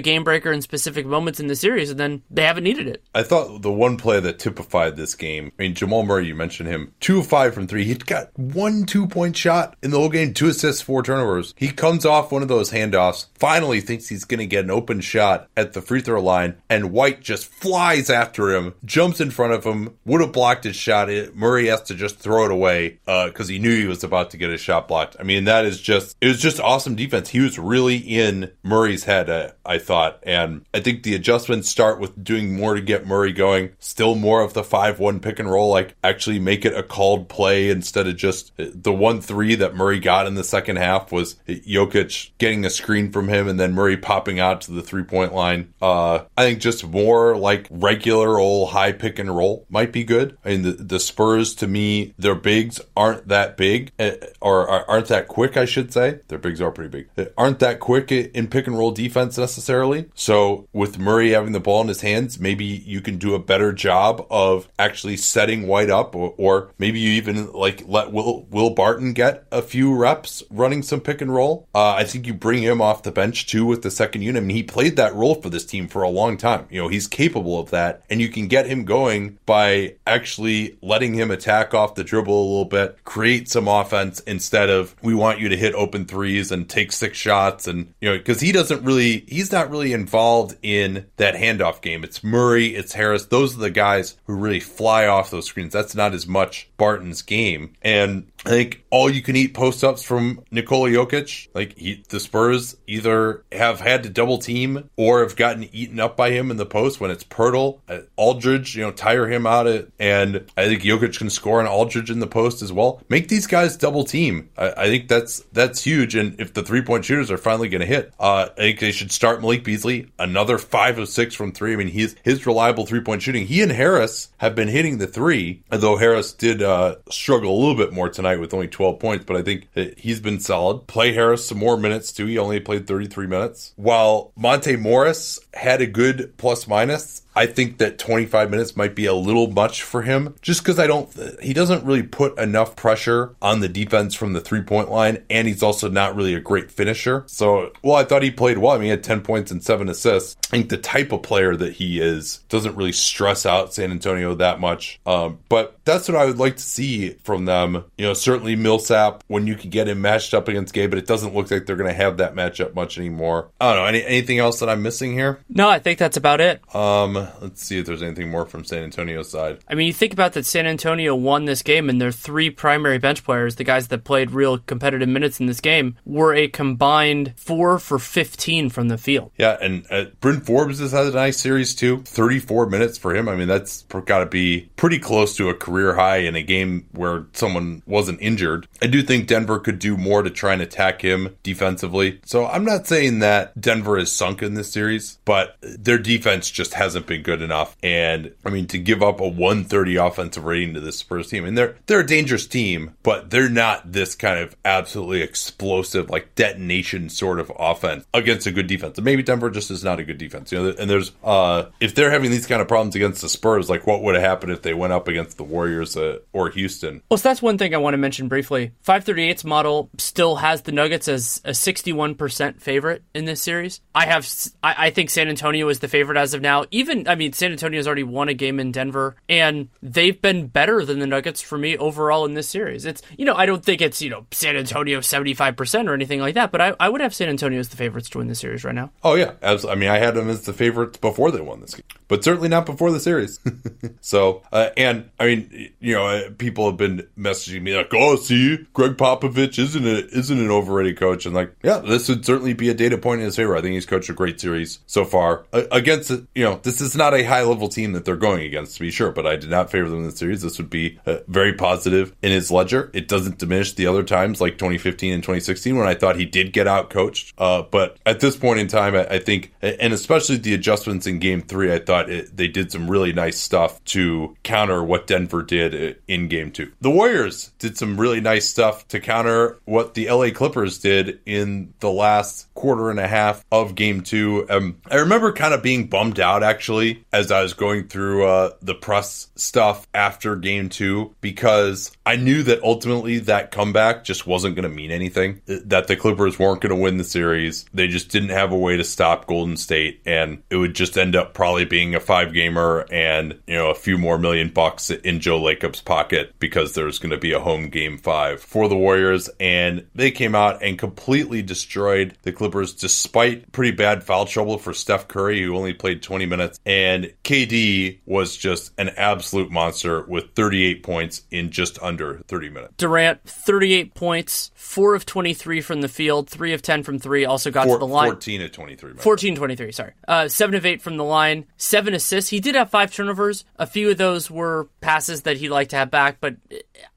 game 0.00 0.24
breaker 0.24 0.52
in 0.52 0.62
specific 0.62 1.06
moments 1.06 1.40
in 1.40 1.46
the 1.46 1.56
series, 1.56 1.90
and 1.90 1.98
then 1.98 2.22
they 2.30 2.42
haven't 2.42 2.64
needed 2.64 2.86
it. 2.86 3.02
I 3.14 3.22
thought 3.22 3.62
the 3.62 3.72
one 3.72 3.96
play 3.96 4.20
that 4.20 4.38
typified 4.38 4.96
this 4.96 5.14
game, 5.14 5.52
I 5.58 5.62
mean, 5.62 5.74
Jamal 5.74 6.04
Murray, 6.04 6.26
you 6.26 6.34
mentioned 6.34 6.68
him, 6.68 6.92
two 7.00 7.20
of 7.20 7.26
five 7.26 7.54
from 7.54 7.66
three. 7.66 7.84
He 7.84 7.94
got 7.94 8.36
one 8.38 8.84
two 8.86 9.06
point 9.06 9.36
shot 9.36 9.76
in 9.82 9.90
the 9.90 9.98
whole 9.98 10.08
game, 10.08 10.34
two 10.34 10.48
assists, 10.48 10.82
four 10.82 11.02
turnovers. 11.02 11.54
He 11.56 11.68
comes 11.68 12.04
off 12.04 12.32
one 12.32 12.42
of 12.42 12.48
those 12.48 12.70
handoffs, 12.74 13.26
finally 13.34 13.80
thinks 13.80 14.08
he's 14.08 14.24
going 14.24 14.40
to 14.40 14.46
get 14.46 14.64
an 14.64 14.70
open 14.70 15.00
shot 15.00 15.48
at 15.56 15.72
the 15.72 15.82
free 15.82 16.00
throw 16.00 16.22
line, 16.22 16.56
and 16.68 16.92
White 16.92 17.20
just 17.20 17.46
flies 17.46 18.10
after 18.10 18.54
him, 18.54 18.74
jumps 18.84 19.20
in 19.20 19.30
front 19.30 19.52
of 19.52 19.64
him, 19.64 19.96
would 20.04 20.20
have 20.20 20.32
blocked 20.32 20.64
his 20.64 20.76
shot. 20.76 21.08
Murray 21.34 21.66
has 21.66 21.82
to 21.82 21.94
just 21.94 22.18
throw 22.18 22.44
it 22.44 22.50
away 22.50 22.98
because 23.04 23.48
he 23.48 23.58
knew 23.58 23.76
he 23.76 23.86
was 23.86 24.04
about 24.04 24.30
to 24.30 24.36
get 24.36 24.50
his 24.50 24.60
shot 24.60 24.88
blocked. 24.88 25.16
I 25.18 25.22
mean, 25.22 25.44
that 25.44 25.64
is 25.64 25.80
just, 25.80 26.16
it 26.20 26.28
was 26.28 26.40
just 26.40 26.60
awesome 26.60 26.94
defense. 26.94 27.30
He 27.30 27.40
was 27.40 27.58
really 27.58 27.96
in 27.96 28.50
Murray's 28.62 29.04
head, 29.04 29.30
uh, 29.30 29.52
I 29.64 29.78
thought. 29.78 30.20
And 30.22 30.64
I 30.72 30.80
think 30.80 31.02
the 31.02 31.14
adjustments 31.14 31.68
start 31.68 32.00
with 32.00 32.22
doing 32.22 32.56
more 32.56 32.74
to 32.74 32.80
get 32.80 33.06
Murray 33.06 33.32
going, 33.32 33.70
still 33.78 34.14
more 34.14 34.42
of 34.42 34.54
the 34.54 34.64
5 34.64 34.98
1 34.98 35.20
pick 35.20 35.38
and 35.38 35.50
roll, 35.50 35.70
like 35.70 35.96
actually 36.02 36.38
make 36.38 36.64
it 36.64 36.76
a 36.76 36.82
called 36.82 37.28
play 37.28 37.70
instead 37.70 38.06
of 38.06 38.16
just 38.16 38.52
the 38.56 38.92
1 38.92 39.20
3 39.20 39.54
that 39.56 39.74
Murray 39.74 40.00
got 40.00 40.26
in 40.26 40.34
the 40.34 40.44
second 40.44 40.76
half 40.76 41.12
was 41.12 41.34
Jokic 41.48 42.30
getting 42.38 42.63
a 42.64 42.70
screen 42.70 43.10
from 43.12 43.28
him 43.28 43.48
and 43.48 43.58
then 43.58 43.74
Murray 43.74 43.96
popping 43.96 44.40
out 44.40 44.60
to 44.62 44.72
the 44.72 44.82
three 44.82 45.04
point 45.04 45.34
line. 45.34 45.72
Uh, 45.80 46.24
I 46.36 46.44
think 46.44 46.60
just 46.60 46.86
more 46.86 47.36
like 47.36 47.66
regular 47.70 48.38
old 48.38 48.70
high 48.70 48.92
pick 48.92 49.18
and 49.18 49.34
roll 49.34 49.66
might 49.68 49.92
be 49.92 50.04
good. 50.04 50.36
I 50.44 50.50
mean, 50.50 50.62
the, 50.62 50.72
the 50.72 51.00
Spurs 51.00 51.54
to 51.56 51.66
me, 51.66 52.14
their 52.18 52.34
bigs 52.34 52.80
aren't 52.96 53.28
that 53.28 53.56
big 53.56 53.92
uh, 53.98 54.12
or, 54.40 54.68
aren't 54.68 55.08
that 55.08 55.28
quick, 55.28 55.56
I 55.56 55.64
should 55.64 55.92
say. 55.92 56.20
Their 56.28 56.38
bigs 56.38 56.60
are 56.60 56.70
pretty 56.70 56.90
big. 56.90 57.08
Uh, 57.16 57.30
Aren't 57.36 57.58
that 57.58 57.80
quick 57.80 58.12
in 58.12 58.46
pick 58.48 58.66
and 58.66 58.78
roll 58.78 58.90
defense 58.90 59.36
necessarily. 59.36 60.08
So 60.14 60.68
with 60.72 60.98
Murray 60.98 61.30
having 61.30 61.52
the 61.52 61.60
ball 61.60 61.80
in 61.80 61.88
his 61.88 62.00
hands, 62.00 62.38
maybe 62.38 62.64
you 62.64 63.00
can 63.00 63.18
do 63.18 63.34
a 63.34 63.38
better 63.38 63.72
job 63.72 64.26
of 64.30 64.68
actually 64.78 65.16
setting 65.16 65.66
White 65.66 65.90
up, 65.90 66.14
or, 66.14 66.34
or 66.38 66.70
maybe 66.78 67.00
you 67.00 67.10
even 67.12 67.52
like 67.52 67.82
let 67.86 68.12
Will 68.12 68.46
Will 68.50 68.70
Barton 68.70 69.12
get 69.12 69.46
a 69.50 69.62
few 69.62 69.94
reps 69.94 70.42
running 70.50 70.82
some 70.82 71.00
pick 71.00 71.20
and 71.20 71.34
roll. 71.34 71.68
Uh, 71.74 71.94
I 71.94 72.04
think 72.04 72.26
you 72.26 72.34
bring 72.34 72.53
him 72.62 72.80
off 72.80 73.02
the 73.02 73.12
bench 73.12 73.46
too 73.46 73.64
with 73.64 73.82
the 73.82 73.90
second 73.90 74.22
unit. 74.22 74.42
I 74.42 74.46
mean, 74.46 74.56
he 74.56 74.62
played 74.62 74.96
that 74.96 75.14
role 75.14 75.34
for 75.34 75.50
this 75.50 75.64
team 75.64 75.88
for 75.88 76.02
a 76.02 76.08
long 76.08 76.36
time. 76.36 76.66
You 76.70 76.82
know, 76.82 76.88
he's 76.88 77.06
capable 77.06 77.58
of 77.58 77.70
that, 77.70 78.02
and 78.10 78.20
you 78.20 78.28
can 78.28 78.48
get 78.48 78.66
him 78.66 78.84
going 78.84 79.38
by 79.46 79.94
actually 80.06 80.76
letting 80.82 81.14
him 81.14 81.30
attack 81.30 81.74
off 81.74 81.94
the 81.94 82.04
dribble 82.04 82.34
a 82.34 82.48
little 82.48 82.64
bit, 82.64 83.02
create 83.04 83.48
some 83.48 83.68
offense 83.68 84.20
instead 84.20 84.70
of 84.70 84.94
we 85.02 85.14
want 85.14 85.40
you 85.40 85.48
to 85.48 85.56
hit 85.56 85.74
open 85.74 86.04
threes 86.04 86.50
and 86.52 86.68
take 86.68 86.92
six 86.92 87.18
shots, 87.18 87.66
and 87.66 87.92
you 88.00 88.10
know, 88.10 88.18
because 88.18 88.40
he 88.40 88.52
doesn't 88.52 88.84
really, 88.84 89.24
he's 89.28 89.52
not 89.52 89.70
really 89.70 89.92
involved 89.92 90.56
in 90.62 91.06
that 91.16 91.34
handoff 91.34 91.80
game. 91.80 92.04
It's 92.04 92.22
Murray, 92.22 92.74
it's 92.74 92.92
Harris. 92.92 93.26
Those 93.26 93.56
are 93.56 93.60
the 93.60 93.70
guys 93.70 94.16
who 94.26 94.34
really 94.34 94.60
fly 94.60 95.06
off 95.06 95.30
those 95.30 95.46
screens. 95.46 95.72
That's 95.72 95.94
not 95.94 96.14
as 96.14 96.26
much 96.26 96.68
Barton's 96.76 97.22
game, 97.22 97.74
and 97.82 98.26
I 98.46 98.50
think 98.50 98.84
all 98.90 99.10
you 99.10 99.22
can 99.22 99.36
eat 99.36 99.54
post 99.54 99.82
ups 99.82 100.02
from 100.02 100.42
Nikola 100.50 100.90
Jokic, 100.90 101.48
like 101.54 101.76
he, 101.78 102.04
the 102.08 102.20
Spurs 102.20 102.76
either 102.86 103.44
have 103.50 103.80
had 103.80 104.02
to 104.02 104.10
double 104.10 104.38
team 104.38 104.90
or 104.96 105.20
have 105.20 105.34
gotten 105.34 105.68
eaten 105.72 105.98
up 105.98 106.16
by 106.16 106.30
him 106.30 106.50
in 106.50 106.58
the 106.58 106.66
post 106.66 107.00
when 107.00 107.10
it's 107.10 107.24
Poeltl, 107.24 107.80
uh, 107.88 108.00
Aldridge, 108.16 108.76
you 108.76 108.82
know, 108.82 108.92
tire 108.92 109.26
him 109.26 109.46
out. 109.46 109.66
And 109.98 110.50
I 110.56 110.66
think 110.66 110.82
Jokic 110.82 111.18
can 111.18 111.30
score 111.30 111.60
on 111.60 111.66
Aldridge 111.66 112.10
in 112.10 112.20
the 112.20 112.26
post 112.26 112.60
as 112.62 112.72
well. 112.72 113.02
Make 113.08 113.28
these 113.28 113.46
guys 113.46 113.76
double 113.76 114.04
team. 114.04 114.50
I, 114.58 114.72
I 114.72 114.86
think 114.86 115.08
that's 115.08 115.40
that's 115.52 115.82
huge. 115.82 116.14
And 116.14 116.38
if 116.40 116.52
the 116.52 116.62
three 116.62 116.82
point 116.82 117.04
shooters 117.04 117.30
are 117.30 117.38
finally 117.38 117.68
going 117.68 117.80
to 117.80 117.86
hit, 117.86 118.12
uh, 118.20 118.48
I 118.52 118.60
think 118.60 118.80
they 118.80 118.92
should 118.92 119.10
start 119.10 119.40
Malik 119.40 119.64
Beasley, 119.64 120.12
another 120.18 120.58
five 120.58 120.98
of 120.98 121.08
six 121.08 121.34
from 121.34 121.52
three. 121.52 121.72
I 121.72 121.76
mean, 121.76 121.88
he's 121.88 122.14
his 122.22 122.46
reliable 122.46 122.84
three 122.84 123.00
point 123.00 123.22
shooting. 123.22 123.46
He 123.46 123.62
and 123.62 123.72
Harris 123.72 124.28
have 124.36 124.54
been 124.54 124.68
hitting 124.68 124.98
the 124.98 125.06
three, 125.06 125.62
although 125.72 125.96
Harris 125.96 126.32
did 126.32 126.62
uh, 126.62 126.96
struggle 127.10 127.50
a 127.50 127.58
little 127.58 127.76
bit 127.76 127.92
more 127.92 128.08
tonight 128.08 128.33
with 128.40 128.54
only 128.54 128.68
12 128.68 128.98
points, 128.98 129.24
but 129.24 129.36
I 129.36 129.42
think 129.42 129.68
he's 129.96 130.20
been 130.20 130.40
solid. 130.40 130.86
Play 130.86 131.12
Harris 131.12 131.48
some 131.48 131.58
more 131.58 131.76
minutes 131.76 132.12
too. 132.12 132.26
He 132.26 132.38
only 132.38 132.60
played 132.60 132.86
33 132.86 133.26
minutes. 133.26 133.72
While 133.76 134.32
Monte 134.36 134.76
Morris 134.76 135.40
had 135.54 135.80
a 135.80 135.86
good 135.86 136.34
plus 136.36 136.66
minus, 136.66 137.22
I 137.36 137.46
think 137.46 137.78
that 137.78 137.98
25 137.98 138.50
minutes 138.50 138.76
might 138.76 138.94
be 138.94 139.06
a 139.06 139.14
little 139.14 139.50
much 139.50 139.82
for 139.82 140.02
him 140.02 140.34
just 140.40 140.62
because 140.62 140.78
I 140.78 140.86
don't, 140.86 141.10
he 141.42 141.52
doesn't 141.52 141.84
really 141.84 142.02
put 142.02 142.38
enough 142.38 142.76
pressure 142.76 143.34
on 143.42 143.60
the 143.60 143.68
defense 143.68 144.14
from 144.14 144.32
the 144.32 144.40
three 144.40 144.62
point 144.62 144.90
line. 144.90 145.24
And 145.28 145.48
he's 145.48 145.62
also 145.62 145.88
not 145.88 146.14
really 146.14 146.34
a 146.34 146.40
great 146.40 146.70
finisher. 146.70 147.24
So, 147.26 147.72
well, 147.82 147.96
I 147.96 148.04
thought 148.04 148.22
he 148.22 148.30
played 148.30 148.58
well. 148.58 148.72
I 148.72 148.76
mean, 148.76 148.84
he 148.84 148.90
had 148.90 149.02
10 149.02 149.22
points 149.22 149.50
and 149.50 149.62
seven 149.62 149.88
assists. 149.88 150.36
I 150.46 150.56
think 150.56 150.68
the 150.68 150.76
type 150.76 151.12
of 151.12 151.22
player 151.22 151.56
that 151.56 151.74
he 151.74 152.00
is 152.00 152.38
doesn't 152.48 152.76
really 152.76 152.92
stress 152.92 153.46
out 153.46 153.74
San 153.74 153.90
Antonio 153.90 154.34
that 154.36 154.60
much. 154.60 155.00
Um, 155.04 155.38
but 155.48 155.78
that's 155.84 156.08
what 156.08 156.16
I 156.16 156.26
would 156.26 156.38
like 156.38 156.56
to 156.56 156.62
see 156.62 157.10
from 157.24 157.46
them. 157.46 157.84
You 157.98 158.06
know, 158.06 158.14
certainly 158.14 158.54
Millsap 158.54 159.24
when 159.26 159.46
you 159.46 159.56
can 159.56 159.70
get 159.70 159.88
him 159.88 160.00
matched 160.00 160.34
up 160.34 160.46
against 160.46 160.72
Gay, 160.72 160.86
but 160.86 160.98
it 160.98 161.06
doesn't 161.06 161.34
look 161.34 161.50
like 161.50 161.66
they're 161.66 161.76
going 161.76 161.90
to 161.90 161.96
have 161.96 162.18
that 162.18 162.34
matchup 162.34 162.74
much 162.74 162.98
anymore. 162.98 163.50
I 163.60 163.72
don't 163.72 163.82
know. 163.82 163.86
Any, 163.86 164.04
anything 164.04 164.38
else 164.38 164.60
that 164.60 164.68
I'm 164.68 164.82
missing 164.82 165.12
here? 165.12 165.40
No, 165.48 165.68
I 165.68 165.78
think 165.78 165.98
that's 165.98 166.16
about 166.16 166.40
it. 166.40 166.62
Um, 166.74 167.14
let's 167.14 167.62
see 167.62 167.78
if 167.78 167.86
there's 167.86 168.02
anything 168.02 168.30
more 168.30 168.46
from 168.46 168.64
San 168.64 168.82
Antonio's 168.82 169.30
side. 169.30 169.58
I 169.68 169.74
mean, 169.74 169.86
you 169.86 169.92
think 169.92 170.12
about 170.12 170.32
that 170.32 170.46
San 170.46 170.66
Antonio 170.66 171.14
won 171.14 171.44
this 171.44 171.62
game, 171.62 171.90
and 171.90 172.00
their 172.00 172.12
three 172.12 172.50
primary 172.50 172.98
bench 172.98 173.24
players, 173.24 173.56
the 173.56 173.64
guys 173.64 173.88
that 173.88 174.04
played 174.04 174.30
real 174.30 174.58
competitive 174.58 175.08
minutes 175.08 175.40
in 175.40 175.46
this 175.46 175.60
game, 175.60 175.96
were 176.04 176.34
a 176.34 176.48
combined 176.48 177.34
four 177.36 177.78
for 177.78 177.98
15 177.98 178.70
from 178.70 178.88
the 178.88 178.98
field. 178.98 179.32
Yeah, 179.36 179.56
and 179.60 179.86
uh, 179.90 180.06
Bryn 180.20 180.40
Forbes 180.40 180.78
has 180.78 180.92
had 180.92 181.06
a 181.06 181.10
nice 181.10 181.38
series 181.40 181.74
too. 181.74 182.02
34 182.02 182.66
minutes 182.66 182.96
for 182.98 183.14
him. 183.14 183.28
I 183.28 183.36
mean, 183.36 183.48
that's 183.48 183.82
got 183.82 184.20
to 184.20 184.26
be 184.26 184.70
pretty 184.76 184.98
close 184.98 185.36
to 185.36 185.50
a 185.50 185.54
career 185.54 185.94
high 185.94 186.18
in 186.18 186.36
a 186.36 186.42
game 186.42 186.86
where 186.92 187.26
someone 187.32 187.82
wasn't 187.86 188.20
injured. 188.20 188.66
I 188.82 188.86
do 188.86 189.02
think 189.02 189.26
Denver 189.26 189.58
could 189.58 189.78
do 189.78 189.96
more 189.96 190.22
to 190.22 190.30
try 190.30 190.52
and 190.52 190.62
attack 190.62 191.02
him 191.02 191.36
defensively. 191.42 192.20
So 192.24 192.46
I'm 192.46 192.64
not 192.64 192.86
saying 192.86 193.20
that 193.20 193.60
Denver 193.60 193.98
is 193.98 194.10
sunk 194.12 194.42
in 194.42 194.54
this 194.54 194.72
series, 194.72 195.18
but 195.24 195.33
their 195.60 195.98
defense 195.98 196.50
just 196.50 196.74
hasn't 196.74 197.06
been 197.06 197.22
good 197.22 197.42
enough. 197.42 197.76
And 197.82 198.32
I 198.44 198.50
mean, 198.50 198.66
to 198.68 198.78
give 198.78 199.02
up 199.02 199.20
a 199.20 199.28
130 199.28 199.96
offensive 199.96 200.44
rating 200.44 200.74
to 200.74 200.80
this 200.80 200.98
Spurs 200.98 201.28
team, 201.28 201.44
and 201.44 201.56
they're 201.56 201.76
they're 201.86 202.00
a 202.00 202.06
dangerous 202.06 202.46
team, 202.46 202.94
but 203.02 203.30
they're 203.30 203.48
not 203.48 203.92
this 203.92 204.14
kind 204.14 204.38
of 204.38 204.56
absolutely 204.64 205.22
explosive, 205.22 206.10
like 206.10 206.34
detonation 206.34 207.08
sort 207.08 207.38
of 207.40 207.50
offense 207.58 208.04
against 208.14 208.46
a 208.46 208.52
good 208.52 208.66
defense. 208.66 208.98
And 208.98 209.04
maybe 209.04 209.22
Denver 209.22 209.50
just 209.50 209.70
is 209.70 209.84
not 209.84 210.00
a 210.00 210.04
good 210.04 210.18
defense. 210.18 210.52
You 210.52 210.62
know, 210.62 210.74
and 210.78 210.88
there's 210.88 211.12
uh 211.22 211.66
if 211.80 211.94
they're 211.94 212.10
having 212.10 212.30
these 212.30 212.46
kind 212.46 212.62
of 212.62 212.68
problems 212.68 212.94
against 212.94 213.22
the 213.22 213.28
Spurs, 213.28 213.68
like 213.70 213.86
what 213.86 214.02
would 214.02 214.14
have 214.14 214.24
happened 214.24 214.52
if 214.52 214.62
they 214.62 214.74
went 214.74 214.92
up 214.92 215.08
against 215.08 215.36
the 215.36 215.44
Warriors 215.44 215.96
uh, 215.96 216.18
or 216.32 216.50
Houston? 216.50 217.02
Well, 217.10 217.18
so 217.18 217.28
that's 217.28 217.42
one 217.42 217.58
thing 217.58 217.74
I 217.74 217.78
want 217.78 217.94
to 217.94 217.98
mention 217.98 218.28
briefly. 218.28 218.72
538's 218.86 219.44
model 219.44 219.90
still 219.98 220.36
has 220.36 220.62
the 220.62 220.72
Nuggets 220.72 221.08
as 221.08 221.40
a 221.44 221.50
61% 221.50 222.60
favorite 222.60 223.02
in 223.14 223.24
this 223.24 223.42
series. 223.42 223.80
I 223.94 224.06
have, 224.06 224.28
I, 224.62 224.86
I 224.86 224.90
think 224.90 225.10
San 225.10 225.23
Antonio 225.28 225.68
is 225.68 225.78
the 225.80 225.88
favorite 225.88 226.16
as 226.18 226.34
of 226.34 226.40
now. 226.40 226.64
Even, 226.70 227.06
I 227.08 227.14
mean, 227.14 227.32
San 227.32 227.52
Antonio's 227.52 227.86
already 227.86 228.02
won 228.02 228.28
a 228.28 228.34
game 228.34 228.58
in 228.60 228.72
Denver, 228.72 229.16
and 229.28 229.68
they've 229.82 230.20
been 230.20 230.46
better 230.46 230.84
than 230.84 230.98
the 230.98 231.06
Nuggets 231.06 231.40
for 231.40 231.58
me 231.58 231.76
overall 231.76 232.24
in 232.24 232.34
this 232.34 232.48
series. 232.48 232.84
It's, 232.84 233.02
you 233.16 233.24
know, 233.24 233.34
I 233.34 233.46
don't 233.46 233.64
think 233.64 233.80
it's, 233.80 234.00
you 234.02 234.10
know, 234.10 234.26
San 234.30 234.56
Antonio 234.56 235.00
75% 235.00 235.88
or 235.88 235.94
anything 235.94 236.20
like 236.20 236.34
that, 236.34 236.50
but 236.52 236.60
I, 236.60 236.74
I 236.80 236.88
would 236.88 237.00
have 237.00 237.14
San 237.14 237.28
Antonio 237.28 237.58
as 237.58 237.68
the 237.68 237.76
favorites 237.76 238.08
to 238.10 238.18
win 238.18 238.28
the 238.28 238.34
series 238.34 238.64
right 238.64 238.74
now. 238.74 238.90
Oh, 239.02 239.14
yeah. 239.14 239.32
Absolutely. 239.42 239.76
I 239.76 239.80
mean, 239.80 239.90
I 239.90 239.98
had 239.98 240.14
them 240.14 240.28
as 240.30 240.42
the 240.42 240.52
favorites 240.52 240.98
before 240.98 241.30
they 241.30 241.40
won 241.40 241.60
this 241.60 241.74
game, 241.74 241.84
but 242.14 242.22
certainly 242.22 242.48
not 242.48 242.64
before 242.64 242.92
the 242.92 243.00
series. 243.00 243.40
so, 244.00 244.42
uh, 244.52 244.70
and 244.76 245.10
I 245.18 245.26
mean, 245.26 245.72
you 245.80 245.94
know, 245.94 246.06
uh, 246.06 246.30
people 246.38 246.66
have 246.66 246.76
been 246.76 247.08
messaging 247.18 247.62
me 247.62 247.76
like, 247.76 247.92
"Oh, 247.92 248.14
see, 248.14 248.56
Gregg 248.72 248.92
Popovich 248.92 249.58
isn't 249.58 249.84
a, 249.84 250.06
isn't 250.16 250.38
an 250.38 250.48
overrated 250.48 250.96
coach," 250.96 251.26
and 251.26 251.34
like, 251.34 251.52
yeah, 251.64 251.78
this 251.78 252.08
would 252.08 252.24
certainly 252.24 252.54
be 252.54 252.68
a 252.68 252.74
data 252.74 252.98
point 252.98 253.18
in 253.18 253.24
his 253.24 253.34
favor. 253.34 253.56
I 253.56 253.62
think 253.62 253.74
he's 253.74 253.84
coached 253.84 254.10
a 254.10 254.12
great 254.12 254.38
series 254.38 254.78
so 254.86 255.04
far 255.04 255.46
uh, 255.52 255.62
against, 255.72 256.10
you 256.36 256.44
know, 256.44 256.60
this 256.62 256.80
is 256.80 256.94
not 256.94 257.14
a 257.14 257.24
high 257.24 257.42
level 257.42 257.66
team 257.66 257.94
that 257.94 258.04
they're 258.04 258.14
going 258.14 258.44
against 258.44 258.74
to 258.74 258.80
be 258.80 258.92
sure, 258.92 259.10
but 259.10 259.26
I 259.26 259.34
did 259.34 259.50
not 259.50 259.72
favor 259.72 259.88
them 259.88 259.98
in 259.98 260.06
the 260.06 260.16
series. 260.16 260.42
This 260.42 260.58
would 260.58 260.70
be 260.70 261.00
uh, 261.06 261.16
very 261.26 261.54
positive 261.54 262.14
in 262.22 262.30
his 262.30 262.48
ledger. 262.48 262.92
It 262.94 263.08
doesn't 263.08 263.38
diminish 263.38 263.72
the 263.72 263.88
other 263.88 264.04
times 264.04 264.40
like 264.40 264.52
2015 264.52 265.14
and 265.14 265.22
2016 265.24 265.76
when 265.76 265.88
I 265.88 265.94
thought 265.94 266.14
he 266.14 266.26
did 266.26 266.52
get 266.52 266.68
out 266.68 266.90
coached. 266.90 267.34
Uh, 267.38 267.62
but 267.62 267.96
at 268.06 268.20
this 268.20 268.36
point 268.36 268.60
in 268.60 268.68
time, 268.68 268.94
I, 268.94 269.04
I, 269.06 269.18
think, 269.18 269.52
and 269.60 269.92
especially 269.92 270.36
the 270.36 270.54
adjustments 270.54 271.08
in 271.08 271.18
Game 271.18 271.42
Three, 271.42 271.72
I 271.72 271.78
thought 271.78 272.03
it, 272.08 272.36
they 272.36 272.48
did 272.48 272.72
some 272.72 272.90
really 272.90 273.12
nice 273.12 273.38
stuff 273.38 273.82
to 273.84 274.36
counter 274.42 274.82
what 274.82 275.06
Denver 275.06 275.42
did 275.42 275.74
uh, 275.74 275.98
in 276.08 276.28
Game 276.28 276.50
Two. 276.50 276.72
The 276.80 276.90
Warriors 276.90 277.52
did 277.58 277.76
some 277.76 277.98
really 278.00 278.20
nice 278.20 278.48
stuff 278.48 278.86
to 278.88 279.00
counter 279.00 279.58
what 279.64 279.94
the 279.94 280.10
LA 280.10 280.30
Clippers 280.30 280.78
did 280.78 281.20
in 281.26 281.74
the 281.80 281.90
last 281.90 282.52
quarter 282.54 282.90
and 282.90 283.00
a 283.00 283.06
half 283.06 283.44
of 283.52 283.74
game 283.74 284.00
two. 284.00 284.46
Um, 284.48 284.80
I 284.90 284.96
remember 284.96 285.32
kind 285.32 285.54
of 285.54 285.62
being 285.62 285.86
bummed 285.86 286.20
out 286.20 286.42
actually 286.42 287.04
as 287.12 287.30
I 287.30 287.42
was 287.42 287.52
going 287.52 287.88
through 287.88 288.26
uh, 288.26 288.50
the 288.62 288.74
press 288.74 289.28
stuff 289.34 289.86
after 289.92 290.36
game 290.36 290.68
two 290.68 291.14
because 291.20 291.92
I 292.06 292.16
knew 292.16 292.42
that 292.44 292.62
ultimately 292.62 293.18
that 293.20 293.50
comeback 293.50 294.04
just 294.04 294.26
wasn't 294.26 294.54
going 294.54 294.68
to 294.68 294.74
mean 294.74 294.90
anything, 294.90 295.42
that 295.46 295.88
the 295.88 295.96
Clippers 295.96 296.38
weren't 296.38 296.60
going 296.60 296.74
to 296.74 296.80
win 296.80 296.96
the 296.96 297.04
series. 297.04 297.66
They 297.74 297.88
just 297.88 298.10
didn't 298.10 298.30
have 298.30 298.52
a 298.52 298.58
way 298.58 298.76
to 298.76 298.84
stop 298.84 299.26
Golden 299.26 299.56
State, 299.56 300.00
and 300.06 300.42
it 300.50 300.56
would 300.56 300.74
just 300.74 300.96
end 300.96 301.16
up 301.16 301.34
probably 301.34 301.64
being 301.64 301.83
a 301.92 301.98
five 301.98 302.32
gamer 302.32 302.86
and, 302.92 303.40
you 303.48 303.54
know, 303.54 303.70
a 303.70 303.74
few 303.74 303.98
more 303.98 304.16
million 304.16 304.50
bucks 304.50 304.90
in 304.90 305.18
Joe 305.18 305.42
Lacob's 305.42 305.80
pocket 305.80 306.32
because 306.38 306.74
there's 306.74 307.00
going 307.00 307.10
to 307.10 307.18
be 307.18 307.32
a 307.32 307.40
home 307.40 307.68
game 307.68 307.98
five 307.98 308.40
for 308.40 308.68
the 308.68 308.76
Warriors. 308.76 309.28
And 309.40 309.84
they 309.96 310.12
came 310.12 310.36
out 310.36 310.62
and 310.62 310.78
completely 310.78 311.42
destroyed 311.42 312.16
the 312.22 312.30
Clippers 312.30 312.74
despite 312.74 313.50
pretty 313.50 313.72
bad 313.72 314.04
foul 314.04 314.26
trouble 314.26 314.58
for 314.58 314.72
Steph 314.72 315.08
Curry, 315.08 315.42
who 315.42 315.56
only 315.56 315.74
played 315.74 316.00
20 316.00 316.26
minutes. 316.26 316.60
And 316.64 317.12
KD 317.24 317.98
was 318.06 318.36
just 318.36 318.72
an 318.78 318.90
absolute 318.90 319.50
monster 319.50 320.04
with 320.06 320.34
38 320.34 320.82
points 320.84 321.22
in 321.32 321.50
just 321.50 321.82
under 321.82 322.20
30 322.28 322.50
minutes. 322.50 322.74
Durant, 322.76 323.24
38 323.24 323.94
points, 323.94 324.52
4 324.54 324.94
of 324.94 325.06
23 325.06 325.60
from 325.60 325.80
the 325.80 325.88
field, 325.88 326.28
3 326.28 326.52
of 326.52 326.62
10 326.62 326.82
from 326.82 326.98
3, 326.98 327.24
also 327.24 327.50
got 327.50 327.66
Four, 327.66 327.76
to 327.76 327.80
the 327.80 327.86
line. 327.86 328.10
14 328.10 328.42
of 328.42 328.52
23. 328.52 328.94
14 328.94 329.36
23, 329.36 329.72
sorry. 329.72 329.92
Uh, 330.06 330.28
7 330.28 330.54
of 330.54 330.66
8 330.66 330.82
from 330.82 330.96
the 330.96 331.04
line, 331.04 331.46
7 331.74 331.92
assists. 331.92 332.30
He 332.30 332.38
did 332.38 332.54
have 332.54 332.70
5 332.70 332.92
turnovers. 332.92 333.44
A 333.56 333.66
few 333.66 333.90
of 333.90 333.96
those 333.96 334.30
were 334.30 334.68
passes 334.80 335.22
that 335.22 335.38
he'd 335.38 335.48
like 335.48 335.70
to 335.70 335.76
have 335.76 335.90
back, 335.90 336.18
but 336.20 336.36